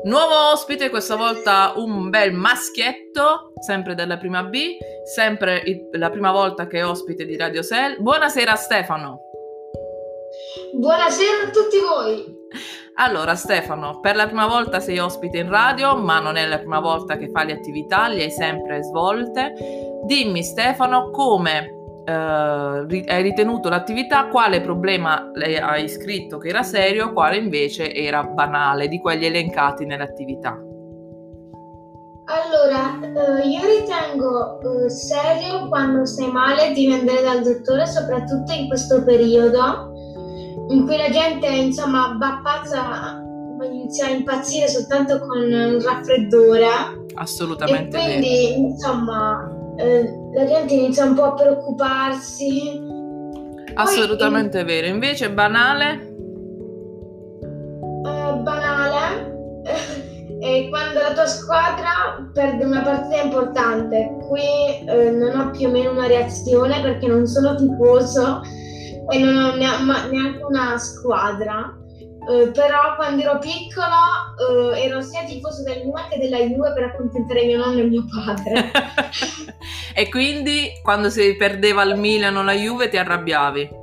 Nuovo 0.04 0.50
ospite, 0.50 0.90
questa 0.90 1.14
volta 1.14 1.74
un 1.76 2.10
bel 2.10 2.32
maschietto, 2.32 3.52
sempre 3.64 3.94
della 3.94 4.16
prima 4.16 4.42
B, 4.42 4.58
sempre 5.04 5.62
il, 5.64 5.90
la 5.92 6.10
prima 6.10 6.32
volta 6.32 6.66
che 6.66 6.80
è 6.80 6.84
ospite 6.84 7.24
di 7.24 7.36
Radio 7.36 7.62
Cell. 7.62 8.02
Buonasera 8.02 8.56
Stefano. 8.56 9.20
Buonasera 10.74 11.46
a 11.46 11.50
tutti 11.50 11.78
voi. 11.78 12.36
Allora 12.94 13.36
Stefano, 13.36 14.00
per 14.00 14.16
la 14.16 14.26
prima 14.26 14.48
volta 14.48 14.80
sei 14.80 14.98
ospite 14.98 15.38
in 15.38 15.48
radio, 15.48 15.96
ma 15.96 16.18
non 16.18 16.34
è 16.34 16.46
la 16.46 16.58
prima 16.58 16.80
volta 16.80 17.16
che 17.16 17.30
fai 17.30 17.46
le 17.46 17.52
attività, 17.52 18.08
le 18.08 18.24
hai 18.24 18.30
sempre 18.32 18.82
svolte. 18.82 19.54
Dimmi 20.04 20.42
Stefano 20.42 21.10
come 21.10 21.81
eh, 22.04 23.04
hai 23.06 23.22
ritenuto 23.22 23.68
l'attività, 23.68 24.26
quale 24.28 24.60
problema 24.60 25.30
hai 25.34 25.88
scritto 25.88 26.38
che 26.38 26.48
era 26.48 26.62
serio, 26.62 27.12
quale 27.12 27.36
invece 27.36 27.94
era 27.94 28.24
banale, 28.24 28.88
di 28.88 29.00
quelli 29.00 29.26
elencati 29.26 29.84
nell'attività? 29.84 30.58
Allora, 32.24 33.00
eh, 33.02 33.48
io 33.48 33.60
ritengo 33.66 34.60
eh, 34.60 34.88
serio 34.88 35.68
quando 35.68 36.06
stai 36.06 36.30
male 36.30 36.68
devi 36.68 36.92
andare 36.92 37.22
dal 37.22 37.42
dottore, 37.42 37.86
soprattutto 37.86 38.52
in 38.52 38.68
questo 38.68 39.02
periodo 39.04 39.90
in 40.68 40.86
cui 40.86 40.96
la 40.96 41.10
gente 41.10 41.46
insomma 41.48 42.16
va 42.18 42.40
pazza, 42.42 43.20
inizia 43.64 44.06
a 44.06 44.10
impazzire 44.10 44.68
soltanto 44.68 45.18
con 45.20 45.38
il 45.42 45.82
raffreddore. 45.82 46.68
Assolutamente. 47.14 47.96
E 47.96 48.00
quindi, 48.00 48.46
vero. 48.48 48.60
insomma, 48.60 49.48
eh, 49.76 50.21
la 50.32 50.46
gente 50.46 50.74
inizia 50.74 51.04
un 51.04 51.14
po' 51.14 51.24
a 51.24 51.34
preoccuparsi. 51.34 52.80
Assolutamente 53.74 54.64
Poi, 54.64 54.66
vero. 54.66 54.86
Invece 54.86 55.30
banale? 55.30 56.10
Eh, 58.04 58.34
banale 58.40 59.30
è 60.40 60.68
quando 60.70 61.00
la 61.00 61.12
tua 61.12 61.26
squadra 61.26 62.30
perde 62.32 62.64
una 62.64 62.80
partita 62.80 63.22
importante. 63.22 64.16
Qui 64.28 64.86
eh, 64.86 65.10
non 65.10 65.38
ho 65.38 65.50
più 65.50 65.68
o 65.68 65.70
meno 65.70 65.90
una 65.92 66.06
reazione 66.06 66.80
perché 66.80 67.06
non 67.06 67.26
sono 67.26 67.54
tifoso 67.54 68.40
e 69.10 69.18
non 69.18 69.36
ho 69.36 69.54
neanche 69.54 70.42
una 70.48 70.78
squadra. 70.78 71.76
Uh, 72.24 72.52
però 72.52 72.94
quando 72.94 73.22
ero 73.22 73.38
piccolo 73.40 73.86
uh, 73.86 74.70
ero 74.76 75.00
sia 75.00 75.24
tifoso 75.24 75.64
del 75.64 75.84
Milan 75.84 76.08
che 76.08 76.18
della 76.18 76.38
Juve 76.38 76.72
per 76.72 76.84
accontentare 76.84 77.44
mio 77.46 77.58
nonno 77.58 77.80
e 77.80 77.84
mio 77.84 78.04
padre. 78.06 78.70
e 79.94 80.08
quindi 80.08 80.70
quando 80.82 81.10
si 81.10 81.34
perdeva 81.36 81.82
il 81.82 81.96
Milan 81.96 82.36
o 82.36 82.42
la 82.42 82.52
Juve 82.54 82.88
ti 82.88 82.96
arrabbiavi? 82.96 83.80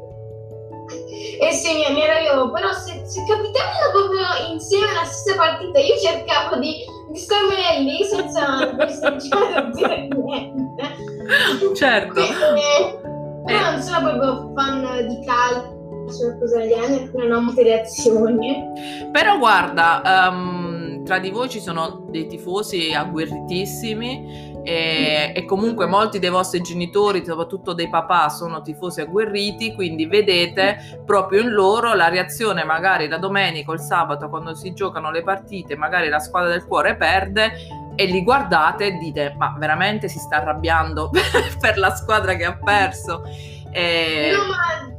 Eh 1.42 1.52
sì, 1.52 1.74
mi, 1.74 1.94
mi 1.94 2.02
io, 2.02 2.52
però 2.52 2.72
se, 2.74 3.06
se 3.06 3.26
capitavano 3.28 3.92
proprio 3.92 4.52
insieme 4.54 4.90
alla 4.90 5.04
stessa 5.04 5.38
partita 5.38 5.80
io 5.80 5.98
cercavo 5.98 6.58
di, 6.60 6.86
di 7.12 7.18
starmene 7.18 7.80
lì 7.80 8.04
senza 8.06 8.60
o 8.72 9.72
dire 9.74 10.08
niente. 10.08 11.76
Certo. 11.76 12.20
Eh, 12.20 13.00
però 13.46 13.72
non 13.72 13.82
sono 13.82 14.00
proprio 14.02 14.52
fan 14.54 15.08
di 15.08 15.26
calcio 15.26 15.79
sulle 16.12 16.38
cose 16.40 16.62
aliene 16.62 17.12
non 17.14 17.32
ho 17.32 17.42
molte 17.42 17.64
reazioni. 17.64 18.64
Però 19.12 19.38
guarda, 19.38 20.30
um, 20.32 21.04
tra 21.04 21.20
di 21.20 21.30
voi 21.30 21.50
ci 21.50 21.60
sono 21.60 22.06
dei 22.10 22.28
tifosi 22.28 22.94
agguerritissimi 22.94 24.60
e, 24.64 25.32
e, 25.36 25.46
comunque 25.46 25.88
molti 25.88 26.20
dei 26.20 26.30
vostri 26.30 26.62
genitori, 26.62 27.24
soprattutto 27.26 27.74
dei 27.74 27.90
papà, 27.90 28.30
sono 28.30 28.62
tifosi 28.62 29.02
agguerriti, 29.02 29.74
quindi 29.74 30.06
vedete 30.06 31.02
proprio 31.06 31.42
in 31.42 31.50
loro 31.50 31.94
la 31.94 32.10
reazione 32.10 32.64
magari 32.64 33.08
la 33.08 33.18
domenica 33.18 33.72
o 33.72 33.74
il 33.74 33.80
sabato 33.80 34.30
quando 34.30 34.54
si 34.54 34.74
giocano 34.74 35.12
le 35.12 35.24
partite, 35.24 35.76
magari 35.76 36.10
la 36.10 36.20
squadra 36.20 36.52
del 36.52 36.66
cuore 36.66 36.96
perde 36.96 37.54
e 37.96 38.06
li 38.06 38.24
guardate 38.24 38.86
e 38.86 38.92
dite 38.94 39.34
ma 39.38 39.56
veramente 39.58 40.08
si 40.08 40.20
sta 40.20 40.38
arrabbiando 40.38 41.10
per 41.60 41.78
la 41.78 41.96
squadra 41.96 42.36
che 42.36 42.46
ha 42.46 42.58
perso. 42.58 43.24
E... 43.72 44.32
No, 44.32 44.46
ma 44.48 44.99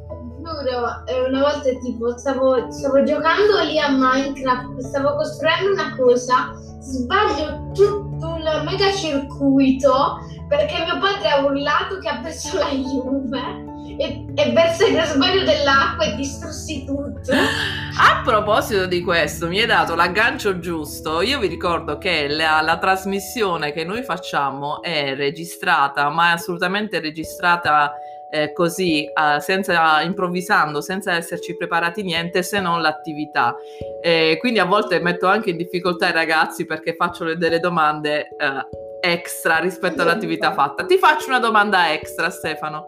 giuro, 0.51 1.05
eh, 1.07 1.21
una 1.29 1.41
volta 1.41 1.71
tipo 1.83 2.17
stavo, 2.19 2.71
stavo 2.71 3.03
giocando 3.03 3.63
lì 3.63 3.79
a 3.79 3.91
Minecraft, 3.91 4.79
stavo 4.81 5.15
costruendo 5.17 5.73
una 5.73 5.97
cosa, 5.97 6.51
sbaglio 6.81 7.71
tutto 7.73 8.27
un 8.27 8.63
mega 8.65 8.93
circuito 8.93 10.19
perché 10.49 10.83
mio 10.85 10.99
padre 10.99 11.29
ha 11.29 11.45
urlato 11.45 11.99
che 11.99 12.09
ha 12.09 12.21
perso 12.21 12.59
la 12.59 12.71
Juve 12.71 13.69
e, 13.99 14.27
e 14.35 14.53
versai 14.53 14.93
per 14.93 15.07
sbaglio 15.07 15.45
dell'acqua 15.45 16.05
e 16.07 16.17
distrussi 16.17 16.85
tutto. 16.85 17.33
A 17.33 18.23
proposito 18.25 18.87
di 18.87 19.03
questo, 19.03 19.47
mi 19.47 19.61
hai 19.61 19.67
dato 19.67 19.95
l'aggancio 19.95 20.59
giusto. 20.59 21.21
Io 21.21 21.39
vi 21.39 21.49
ricordo 21.49 21.99
che 21.99 22.29
la, 22.29 22.61
la 22.63 22.79
trasmissione 22.79 23.73
che 23.73 23.85
noi 23.85 24.03
facciamo 24.03 24.83
è 24.83 25.15
registrata, 25.15 26.09
ma 26.09 26.31
è 26.31 26.33
assolutamente 26.33 26.99
registrata 26.99 27.95
eh, 28.31 28.53
così, 28.53 29.05
eh, 29.05 29.41
senza 29.41 30.01
improvvisando, 30.03 30.81
senza 30.81 31.15
esserci 31.15 31.57
preparati 31.57 32.03
niente 32.03 32.43
se 32.43 32.61
non 32.61 32.81
l'attività. 32.81 33.55
Eh, 34.03 34.37
quindi 34.41 34.59
a 34.59 34.65
volte 34.65 35.01
metto 35.01 35.27
anche 35.27 35.51
in 35.51 35.57
difficoltà 35.57 36.09
i 36.09 36.13
ragazzi 36.13 36.65
perché 36.65 36.95
faccio 36.95 37.35
delle 37.35 37.59
domande 37.59 38.29
eh, 38.29 38.80
extra 39.01 39.59
rispetto 39.59 40.03
all'attività 40.03 40.53
fatta. 40.53 40.85
Ti 40.85 40.97
faccio 40.99 41.29
una 41.29 41.39
domanda 41.39 41.93
extra, 41.93 42.31
Stefano. 42.31 42.87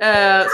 Eh, 0.00 0.06
ah, 0.06 0.46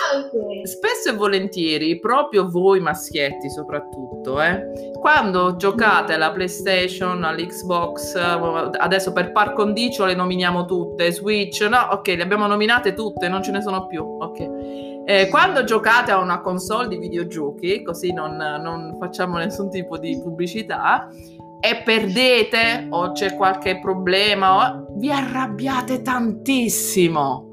spesso 0.65 1.09
e 1.09 1.13
volentieri, 1.13 1.99
proprio 1.99 2.49
voi 2.49 2.81
maschietti 2.81 3.49
soprattutto, 3.49 4.41
eh, 4.43 4.93
quando 5.01 5.57
giocate 5.57 6.13
alla 6.13 6.31
PlayStation, 6.31 7.25
all'Xbox, 7.25 8.15
adesso 8.17 9.13
per 9.13 9.33
par 9.33 9.55
condicio 9.55 10.05
le 10.05 10.15
nominiamo 10.15 10.67
tutte, 10.67 11.11
Switch, 11.11 11.63
no? 11.63 11.89
Ok, 11.93 12.09
le 12.09 12.23
abbiamo 12.23 12.47
nominate 12.47 12.93
tutte, 12.93 13.29
non 13.29 13.43
ce 13.43 13.51
ne 13.51 13.63
sono 13.63 13.87
più, 13.87 14.03
ok. 14.03 15.03
Eh, 15.07 15.29
quando 15.29 15.65
giocate 15.65 16.11
a 16.11 16.19
una 16.19 16.41
console 16.41 16.89
di 16.89 16.99
videogiochi, 16.99 17.83
così 17.83 18.13
non, 18.13 18.37
non 18.37 18.97
facciamo 18.99 19.37
nessun 19.37 19.71
tipo 19.71 19.99
di 19.99 20.19
pubblicità, 20.23 21.09
e 21.65 21.77
perdete 21.77 22.89
o 22.91 23.13
c'è 23.13 23.35
qualche 23.35 23.79
problema, 23.79 24.85
vi 24.97 25.11
arrabbiate 25.11 26.03
tantissimo 26.03 27.53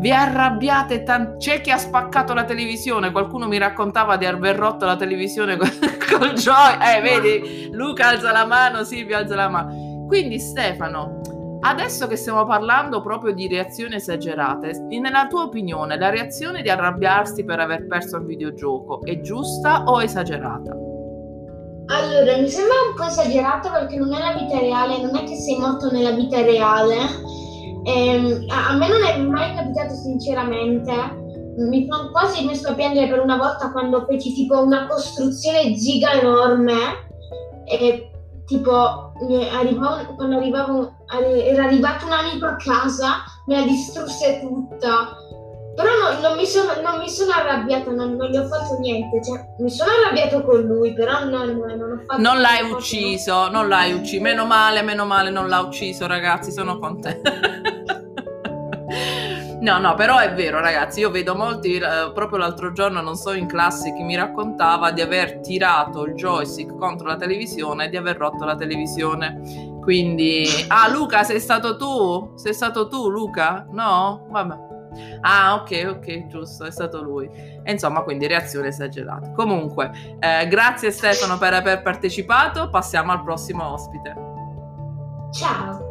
vi 0.00 0.12
arrabbiate 0.12 1.02
tanto. 1.02 1.36
C'è 1.38 1.60
chi 1.60 1.70
ha 1.70 1.78
spaccato 1.78 2.32
la 2.32 2.44
televisione. 2.44 3.10
Qualcuno 3.10 3.48
mi 3.48 3.58
raccontava 3.58 4.16
di 4.16 4.26
aver 4.26 4.56
rotto 4.56 4.84
la 4.84 4.96
televisione 4.96 5.56
col, 5.58 5.70
col 6.18 6.32
joy. 6.34 6.78
Eh, 6.80 7.00
vedi, 7.00 7.68
Luca 7.72 8.08
alza 8.08 8.30
la 8.30 8.46
mano, 8.46 8.84
Silvia 8.84 9.18
alza 9.18 9.34
la 9.34 9.48
mano. 9.48 10.06
Quindi, 10.06 10.38
Stefano, 10.38 11.20
adesso 11.60 12.06
che 12.06 12.16
stiamo 12.16 12.44
parlando 12.46 13.02
proprio 13.02 13.32
di 13.32 13.48
reazioni 13.48 13.96
esagerate, 13.96 14.86
nella 15.00 15.26
tua 15.26 15.42
opinione, 15.42 15.98
la 15.98 16.10
reazione 16.10 16.62
di 16.62 16.70
arrabbiarsi 16.70 17.44
per 17.44 17.58
aver 17.58 17.86
perso 17.86 18.18
un 18.18 18.26
videogioco 18.26 19.04
è 19.04 19.20
giusta 19.20 19.82
o 19.84 20.00
esagerata? 20.00 20.87
Allora, 21.90 22.36
mi 22.36 22.50
sembra 22.50 22.74
un 22.90 22.94
po' 22.94 23.04
esagerato 23.04 23.70
perché 23.70 23.96
non 23.96 24.12
è 24.12 24.18
la 24.18 24.38
vita 24.38 24.58
reale, 24.58 25.00
non 25.00 25.16
è 25.16 25.24
che 25.24 25.36
sei 25.36 25.58
morto 25.58 25.90
nella 25.90 26.10
vita 26.10 26.42
reale. 26.42 26.96
Ehm, 27.84 28.44
a, 28.48 28.76
me 28.76 28.88
non 28.88 29.04
è 29.04 29.16
mai 29.18 29.54
capitato 29.54 29.94
sinceramente. 29.94 30.92
Mi 31.56 31.88
sono 31.90 32.10
quasi 32.10 32.44
messo 32.44 32.68
a 32.68 32.74
piangere 32.74 33.08
per 33.08 33.20
una 33.20 33.38
volta 33.38 33.72
quando 33.72 34.04
feci 34.06 34.34
tipo 34.34 34.62
una 34.62 34.86
costruzione 34.86 35.72
giga 35.72 36.12
enorme 36.12 36.76
e 37.64 38.10
tipo 38.44 39.12
arrivavo, 39.52 40.14
quando 40.14 40.36
arrivavo, 40.36 40.92
era 41.08 41.64
arrivato 41.64 42.04
un 42.04 42.12
amico 42.12 42.46
a 42.46 42.56
casa, 42.56 43.24
me 43.46 43.60
la 43.60 43.62
distrusse 43.62 44.40
tutta. 44.40 45.16
Però 45.78 45.90
no, 45.94 46.18
non, 46.20 46.36
mi 46.36 46.44
sono, 46.44 46.72
non, 46.82 46.98
mi 46.98 47.08
sono, 47.08 47.30
arrabbiato, 47.30 47.92
non, 47.92 48.16
non, 48.16 48.28
gli 48.30 48.36
ho 48.36 48.48
fatto 48.48 48.78
niente. 48.80 49.22
Cioè, 49.22 49.46
mi 49.58 49.70
sono 49.70 49.92
arrabbiato 49.92 50.42
con 50.42 50.60
lui, 50.62 50.92
però 50.92 51.22
non, 51.22 51.56
non 51.56 51.92
ho 51.92 52.02
fatto 52.04 52.20
Non 52.20 52.40
l'hai 52.40 52.68
ucciso, 52.68 53.48
non 53.48 53.68
l'hai 53.68 53.92
ucciso. 53.92 54.20
Meno 54.20 54.44
male, 54.44 54.82
meno 54.82 55.04
male, 55.04 55.30
non 55.30 55.48
l'ha 55.48 55.60
ucciso, 55.60 56.08
ragazzi, 56.08 56.50
sono 56.50 56.80
contenta. 56.80 57.30
No, 59.60 59.78
no, 59.80 59.94
però 59.94 60.18
è 60.18 60.32
vero, 60.34 60.60
ragazzi. 60.60 61.00
Io 61.00 61.10
vedo 61.10 61.34
molti. 61.34 61.74
Eh, 61.74 62.12
proprio 62.14 62.38
l'altro 62.38 62.72
giorno, 62.72 63.00
non 63.00 63.16
so 63.16 63.32
in 63.32 63.46
classe, 63.46 63.92
chi 63.92 64.04
mi 64.04 64.14
raccontava 64.14 64.92
di 64.92 65.00
aver 65.00 65.40
tirato 65.40 66.04
il 66.04 66.14
joystick 66.14 66.76
contro 66.76 67.08
la 67.08 67.16
televisione 67.16 67.86
e 67.86 67.88
di 67.88 67.96
aver 67.96 68.16
rotto 68.16 68.44
la 68.44 68.54
televisione. 68.54 69.80
Quindi, 69.82 70.46
ah, 70.68 70.88
Luca, 70.88 71.24
sei 71.24 71.40
stato 71.40 71.76
tu? 71.76 72.34
Sei 72.36 72.54
stato 72.54 72.86
tu, 72.86 73.10
Luca? 73.10 73.66
No? 73.72 74.26
Vabbè. 74.30 74.67
Ah, 75.20 75.54
ok, 75.54 75.96
ok, 75.96 76.26
giusto, 76.26 76.64
è 76.64 76.70
stato 76.70 77.02
lui. 77.02 77.28
E 77.62 77.72
insomma, 77.72 78.02
quindi 78.02 78.26
reazione 78.26 78.68
esagerata. 78.68 79.32
Comunque, 79.32 79.90
eh, 80.18 80.46
grazie 80.48 80.90
Stefano 80.90 81.38
per 81.38 81.54
aver 81.54 81.82
partecipato. 81.82 82.68
Passiamo 82.70 83.12
al 83.12 83.22
prossimo 83.22 83.72
ospite. 83.72 84.14
Ciao. 85.32 85.87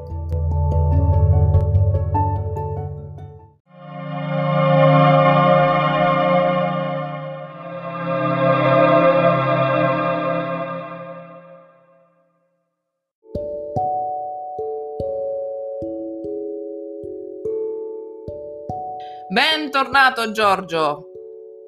Bentornato 19.68 20.32
Giorgio. 20.32 21.10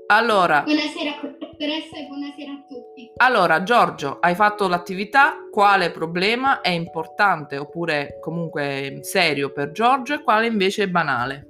Allora. 0.07 0.61
Buonasera, 0.61 1.19
dottoressa 1.37 1.97
e 1.97 2.07
buonasera 2.07 2.51
a 2.53 2.65
tutti. 2.65 3.11
Allora, 3.17 3.61
Giorgio, 3.63 4.19
hai 4.21 4.35
fatto 4.35 4.69
l'attività, 4.69 5.33
quale 5.51 5.91
problema 5.91 6.61
è 6.61 6.69
importante 6.69 7.57
oppure 7.57 8.17
comunque 8.21 8.99
serio 9.01 9.51
per 9.51 9.71
Giorgio 9.71 10.13
e 10.13 10.23
quale 10.23 10.47
invece 10.47 10.83
è 10.83 10.87
banale? 10.87 11.47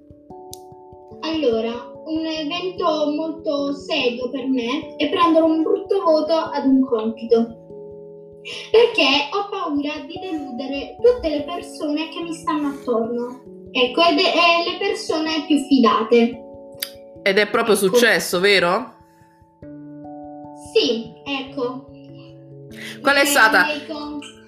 Allora, 1.19 1.69
un 2.05 2.25
evento 2.25 3.13
molto 3.15 3.75
serio 3.75 4.31
per 4.31 4.47
me 4.47 4.95
è 4.95 5.07
prendere 5.07 5.45
un 5.45 5.61
brutto 5.61 6.01
voto 6.01 6.33
ad 6.33 6.65
un 6.65 6.83
compito. 6.83 7.37
Perché 8.71 9.29
ho 9.33 9.47
paura 9.51 10.03
di 10.07 10.17
deludere 10.19 10.95
tutte 10.99 11.29
le 11.29 11.43
persone 11.43 12.09
che 12.09 12.23
mi 12.23 12.33
stanno 12.33 12.69
attorno. 12.69 13.58
Ecco, 13.71 14.01
ed 14.03 14.19
è 14.19 14.69
le 14.69 14.77
persone 14.79 15.45
più 15.45 15.57
fidate. 15.67 16.43
Ed 17.21 17.37
è 17.37 17.47
proprio 17.47 17.75
ecco. 17.75 17.87
successo, 17.87 18.39
vero? 18.39 18.95
Sì, 20.73 21.13
ecco. 21.25 21.89
Qual 23.01 23.15
è 23.15 23.25
stata? 23.25 23.65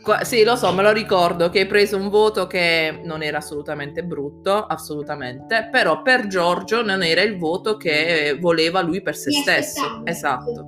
Qua, 0.01 0.23
sì, 0.23 0.43
lo 0.43 0.55
so, 0.55 0.71
me 0.73 0.81
lo 0.81 0.91
ricordo 0.91 1.49
che 1.49 1.59
hai 1.59 1.67
preso 1.67 1.95
un 1.95 2.09
voto 2.09 2.47
che 2.47 3.01
non 3.03 3.21
era 3.21 3.37
assolutamente 3.37 4.03
brutto, 4.03 4.65
assolutamente, 4.65 5.69
però 5.71 6.01
per 6.01 6.25
Giorgio 6.25 6.81
non 6.81 7.03
era 7.03 7.21
il 7.21 7.37
voto 7.37 7.77
che 7.77 8.35
voleva 8.39 8.81
lui 8.81 9.03
per 9.03 9.15
se 9.15 9.29
Mi 9.29 9.35
stesso. 9.35 10.01
Esatto. 10.03 10.65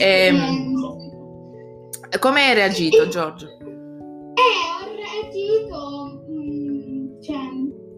E, 0.00 0.26
ehm, 0.26 0.74
come 2.18 2.46
hai 2.46 2.54
reagito, 2.54 3.06
Giorgio? 3.06 3.46
Eh, 3.46 4.40
ho 4.80 4.88
reagito, 4.96 5.93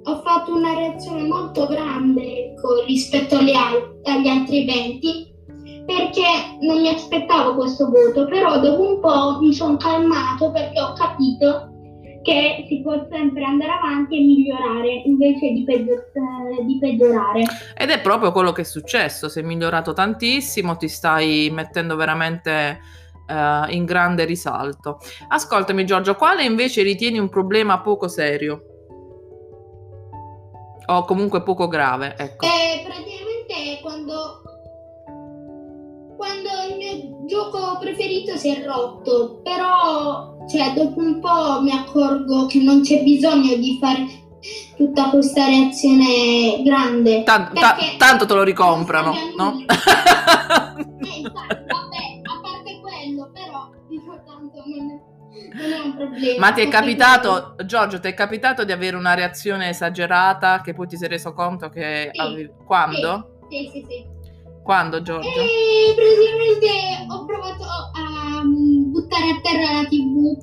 ho 0.09 0.21
fatto 0.23 0.55
una 0.55 0.75
reazione 0.75 1.23
molto 1.23 1.67
grande 1.67 2.53
ecco, 2.53 2.85
rispetto 2.87 3.37
agli, 3.37 3.53
al- 3.53 4.01
agli 4.05 4.29
altri 4.29 4.63
eventi 4.63 5.35
perché 5.85 6.23
non 6.61 6.81
mi 6.81 6.89
aspettavo 6.89 7.55
questo 7.55 7.89
voto, 7.89 8.27
però 8.27 8.59
dopo 8.61 8.95
un 8.95 9.01
po' 9.01 9.39
mi 9.41 9.53
sono 9.53 9.77
calmato 9.77 10.51
perché 10.51 10.81
ho 10.81 10.93
capito 10.95 11.71
che 12.23 12.67
si 12.69 12.81
può 12.83 13.07
sempre 13.09 13.45
andare 13.45 13.71
avanti 13.71 14.17
e 14.17 14.21
migliorare 14.21 15.03
invece 15.05 15.53
di, 15.53 15.63
peggior- 15.63 16.11
eh, 16.13 16.65
di 16.65 16.79
peggiorare. 16.79 17.45
Ed 17.77 17.91
è 17.91 18.01
proprio 18.01 18.33
quello 18.33 18.51
che 18.51 18.63
è 18.63 18.65
successo, 18.65 19.29
sei 19.29 19.45
migliorato 19.45 19.93
tantissimo, 19.93 20.77
ti 20.77 20.89
stai 20.89 21.51
mettendo 21.53 21.95
veramente 21.95 22.81
uh, 23.29 23.73
in 23.73 23.85
grande 23.85 24.25
risalto. 24.25 24.99
Ascoltami 25.29 25.87
Giorgio, 25.87 26.17
quale 26.17 26.43
invece 26.43 26.83
ritieni 26.83 27.19
un 27.21 27.29
problema 27.29 27.81
poco 27.81 28.09
serio? 28.09 28.76
O 30.89 31.05
comunque 31.05 31.43
poco 31.43 31.67
grave, 31.67 32.15
ecco. 32.17 32.47
Eh, 32.47 32.85
praticamente 32.85 33.81
quando, 33.83 34.43
quando 36.17 36.49
il 36.71 36.77
mio 36.77 37.27
gioco 37.27 37.79
preferito 37.81 38.37
si 38.37 38.55
è 38.55 38.65
rotto, 38.65 39.41
però 39.43 40.37
cioè, 40.49 40.73
dopo 40.75 41.01
un 41.01 41.21
po' 41.21 41.61
mi 41.61 41.73
accorgo 41.73 42.47
che 42.47 42.61
non 42.63 42.83
c'è 42.83 43.03
bisogno 43.03 43.57
di 43.57 43.79
fare 43.81 44.07
tutta 44.77 45.11
questa 45.11 45.47
reazione 45.47 46.63
grande. 46.63 47.25
Tan- 47.25 47.53
ta- 47.53 47.77
tanto 47.99 48.27
te 48.27 48.35
lo 48.35 48.45
ricomprano, 48.45 49.13
no? 49.37 49.59
eh, 49.67 51.19
infatti, 51.19 51.65
vabbè, 51.67 52.21
a 52.23 52.41
parte 52.41 52.81
quello, 52.81 53.31
però 53.33 53.71
dico 53.89 54.23
tanto 54.25 54.63
non 54.65 55.16
è 55.37 55.97
problema. 55.97 56.39
Ma 56.39 56.53
ti 56.53 56.61
è 56.63 56.69
capitato, 56.69 57.57
Giorgio, 57.65 58.01
ti 58.01 58.09
è 58.09 58.15
capitato 58.15 58.65
di 58.65 58.73
avere 58.73 58.97
una 58.97 59.15
reazione 59.15 59.69
esagerata 59.69 60.61
che 60.61 60.75
poi 60.75 60.87
ti 60.87 60.97
sei 60.97 61.09
reso 61.09 61.33
conto 61.33 61.69
che 61.69 62.11
sì, 62.13 62.21
avevi... 62.21 62.51
Quando? 62.65 63.41
Sì, 63.49 63.71
sì, 63.73 63.87
sì. 63.89 64.07
Quando, 64.63 65.01
Giorgio? 65.03 65.29
E 65.29 65.95
praticamente 65.95 67.07
ho 67.09 67.25
provato 67.25 67.65
a 67.65 68.41
um, 68.43 68.91
buttare 68.91 69.31
a 69.31 69.41
terra 69.41 69.73
la 69.73 69.87
TV. 69.89 70.37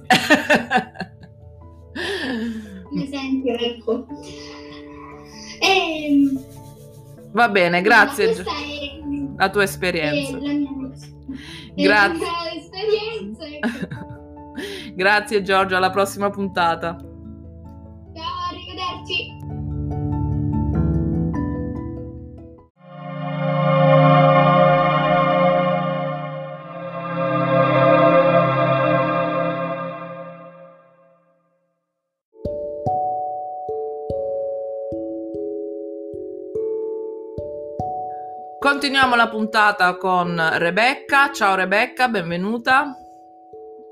Un 2.91 2.99
esempio, 2.99 3.53
ecco. 3.57 4.05
E, 5.59 6.31
Va 7.33 7.49
bene, 7.49 7.81
grazie. 7.81 8.31
È, 8.31 8.43
la 9.37 9.49
tua 9.49 9.63
esperienza. 9.63 10.37
la 10.37 10.53
mia 10.53 10.69
grazie. 11.75 12.25
La 12.25 12.31
mia 12.43 12.61
esperienza. 12.61 13.45
Ecco. 13.45 14.02
Grazie 14.95 15.41
Giorgio, 15.41 15.75
alla 15.75 15.89
prossima 15.89 16.29
puntata. 16.29 16.95
Ciao, 18.13 18.33
arrivederci. 18.49 19.41
Continuiamo 38.59 39.15
la 39.15 39.27
puntata 39.27 39.97
con 39.97 40.41
Rebecca. 40.53 41.31
Ciao 41.31 41.55
Rebecca, 41.55 42.07
benvenuta. 42.07 43.02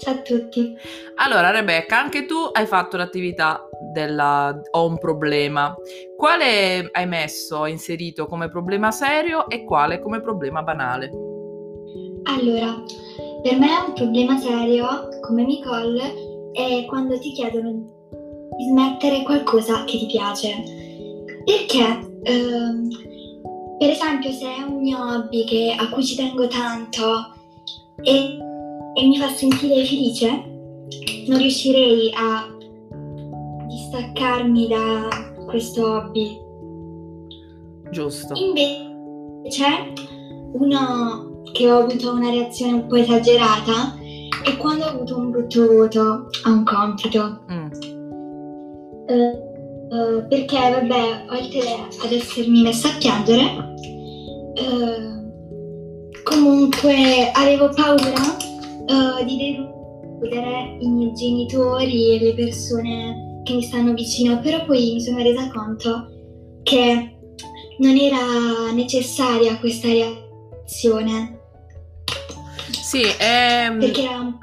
Ciao 0.03 0.15
a 0.15 0.21
tutti. 0.21 0.75
Allora, 1.17 1.51
Rebecca, 1.51 1.99
anche 1.99 2.25
tu 2.25 2.33
hai 2.51 2.65
fatto 2.65 2.97
l'attività 2.97 3.69
della 3.93 4.59
ho 4.71 4.87
un 4.87 4.97
problema. 4.97 5.75
Quale 6.17 6.89
hai 6.91 7.05
messo, 7.05 7.67
inserito 7.67 8.25
come 8.25 8.49
problema 8.49 8.89
serio 8.89 9.47
e 9.47 9.63
quale 9.63 9.99
come 9.99 10.19
problema 10.19 10.63
banale? 10.63 11.11
Allora, 12.23 12.83
per 13.43 13.59
me 13.59 13.67
un 13.85 13.93
problema 13.93 14.39
serio, 14.39 14.87
come 15.21 15.43
Nicole, 15.43 16.49
è 16.51 16.83
quando 16.87 17.19
ti 17.19 17.33
chiedono 17.33 17.69
di 18.57 18.63
smettere 18.69 19.21
qualcosa 19.21 19.83
che 19.83 19.99
ti 19.99 20.07
piace. 20.07 20.63
Perché, 21.45 22.17
ehm, 22.23 22.89
per 23.77 23.89
esempio, 23.91 24.31
se 24.31 24.47
è 24.47 24.63
un 24.63 24.81
mio 24.81 24.97
hobby 24.97 25.45
che, 25.45 25.75
a 25.77 25.87
cui 25.89 26.03
ci 26.03 26.15
tengo 26.15 26.47
tanto 26.47 27.35
e 28.01 28.49
e 28.93 29.07
mi 29.07 29.17
fa 29.17 29.29
sentire 29.29 29.85
felice, 29.85 30.27
non 31.27 31.37
riuscirei 31.37 32.11
a 32.13 32.47
distaccarmi 33.67 34.67
da 34.67 35.07
questo 35.45 35.85
hobby. 35.85 36.37
Giusto. 37.91 38.33
Invece, 38.35 39.65
uno 40.53 41.41
che 41.51 41.71
ho 41.71 41.79
avuto 41.79 42.11
una 42.11 42.29
reazione 42.29 42.73
un 42.73 42.87
po' 42.87 42.95
esagerata 42.95 43.97
è 44.43 44.57
quando 44.57 44.85
ho 44.85 44.89
avuto 44.89 45.17
un 45.17 45.31
brutto 45.31 45.67
voto 45.67 46.29
a 46.43 46.49
un 46.49 46.63
compito. 46.63 47.43
Mm. 47.51 47.71
Eh, 49.07 49.49
eh, 49.91 50.23
perché, 50.29 50.57
vabbè, 50.57 51.25
oltre 51.29 51.59
ad 52.03 52.11
essermi 52.11 52.61
messa 52.61 52.89
a 52.89 52.97
piangere, 52.97 53.75
eh, 54.55 56.23
comunque 56.23 57.31
avevo 57.33 57.69
paura 57.69 58.49
eh, 59.19 59.25
di 59.25 59.37
deludere 59.37 60.77
i 60.79 60.87
miei 60.87 61.13
genitori 61.13 62.15
e 62.15 62.19
le 62.19 62.33
persone 62.33 63.41
che 63.43 63.53
mi 63.53 63.63
stanno 63.63 63.93
vicino, 63.93 64.39
però 64.39 64.65
poi 64.65 64.93
mi 64.93 65.01
sono 65.01 65.17
resa 65.17 65.49
conto 65.51 66.07
che 66.63 67.17
non 67.79 67.97
era 67.97 68.71
necessaria 68.73 69.57
questa 69.57 69.87
reazione. 69.87 71.39
Sì, 72.69 73.01
è, 73.01 73.73
Perché 73.79 74.03
era 74.03 74.37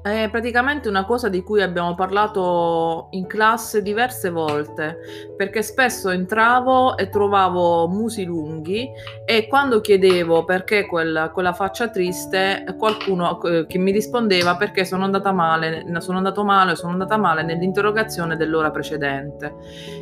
è 0.00 0.28
praticamente 0.30 0.88
una 0.88 1.04
cosa 1.04 1.28
di 1.28 1.42
cui 1.42 1.60
abbiamo 1.60 1.94
parlato 1.94 3.08
in 3.10 3.26
classe 3.26 3.82
diverse 3.82 4.30
volte, 4.30 4.98
perché 5.36 5.62
spesso 5.62 6.10
entravo 6.10 6.96
e 6.96 7.08
trovavo 7.08 7.88
musi 7.88 8.24
lunghi 8.24 8.88
e 9.26 9.46
quando 9.48 9.80
chiedevo 9.80 10.44
perché 10.44 10.86
quel- 10.86 11.30
quella 11.32 11.52
faccia 11.52 11.88
triste, 11.90 12.64
qualcuno 12.78 13.42
eh, 13.42 13.66
che 13.66 13.78
mi 13.78 13.90
rispondeva 13.90 14.56
perché 14.56 14.84
sono 14.84 15.04
andata 15.04 15.32
male, 15.32 15.84
sono 15.98 16.16
andato 16.16 16.44
male, 16.44 16.76
sono 16.76 16.92
andata 16.92 17.16
male 17.16 17.42
nell'interrogazione 17.42 18.36
dell'ora 18.36 18.70
precedente. 18.70 19.54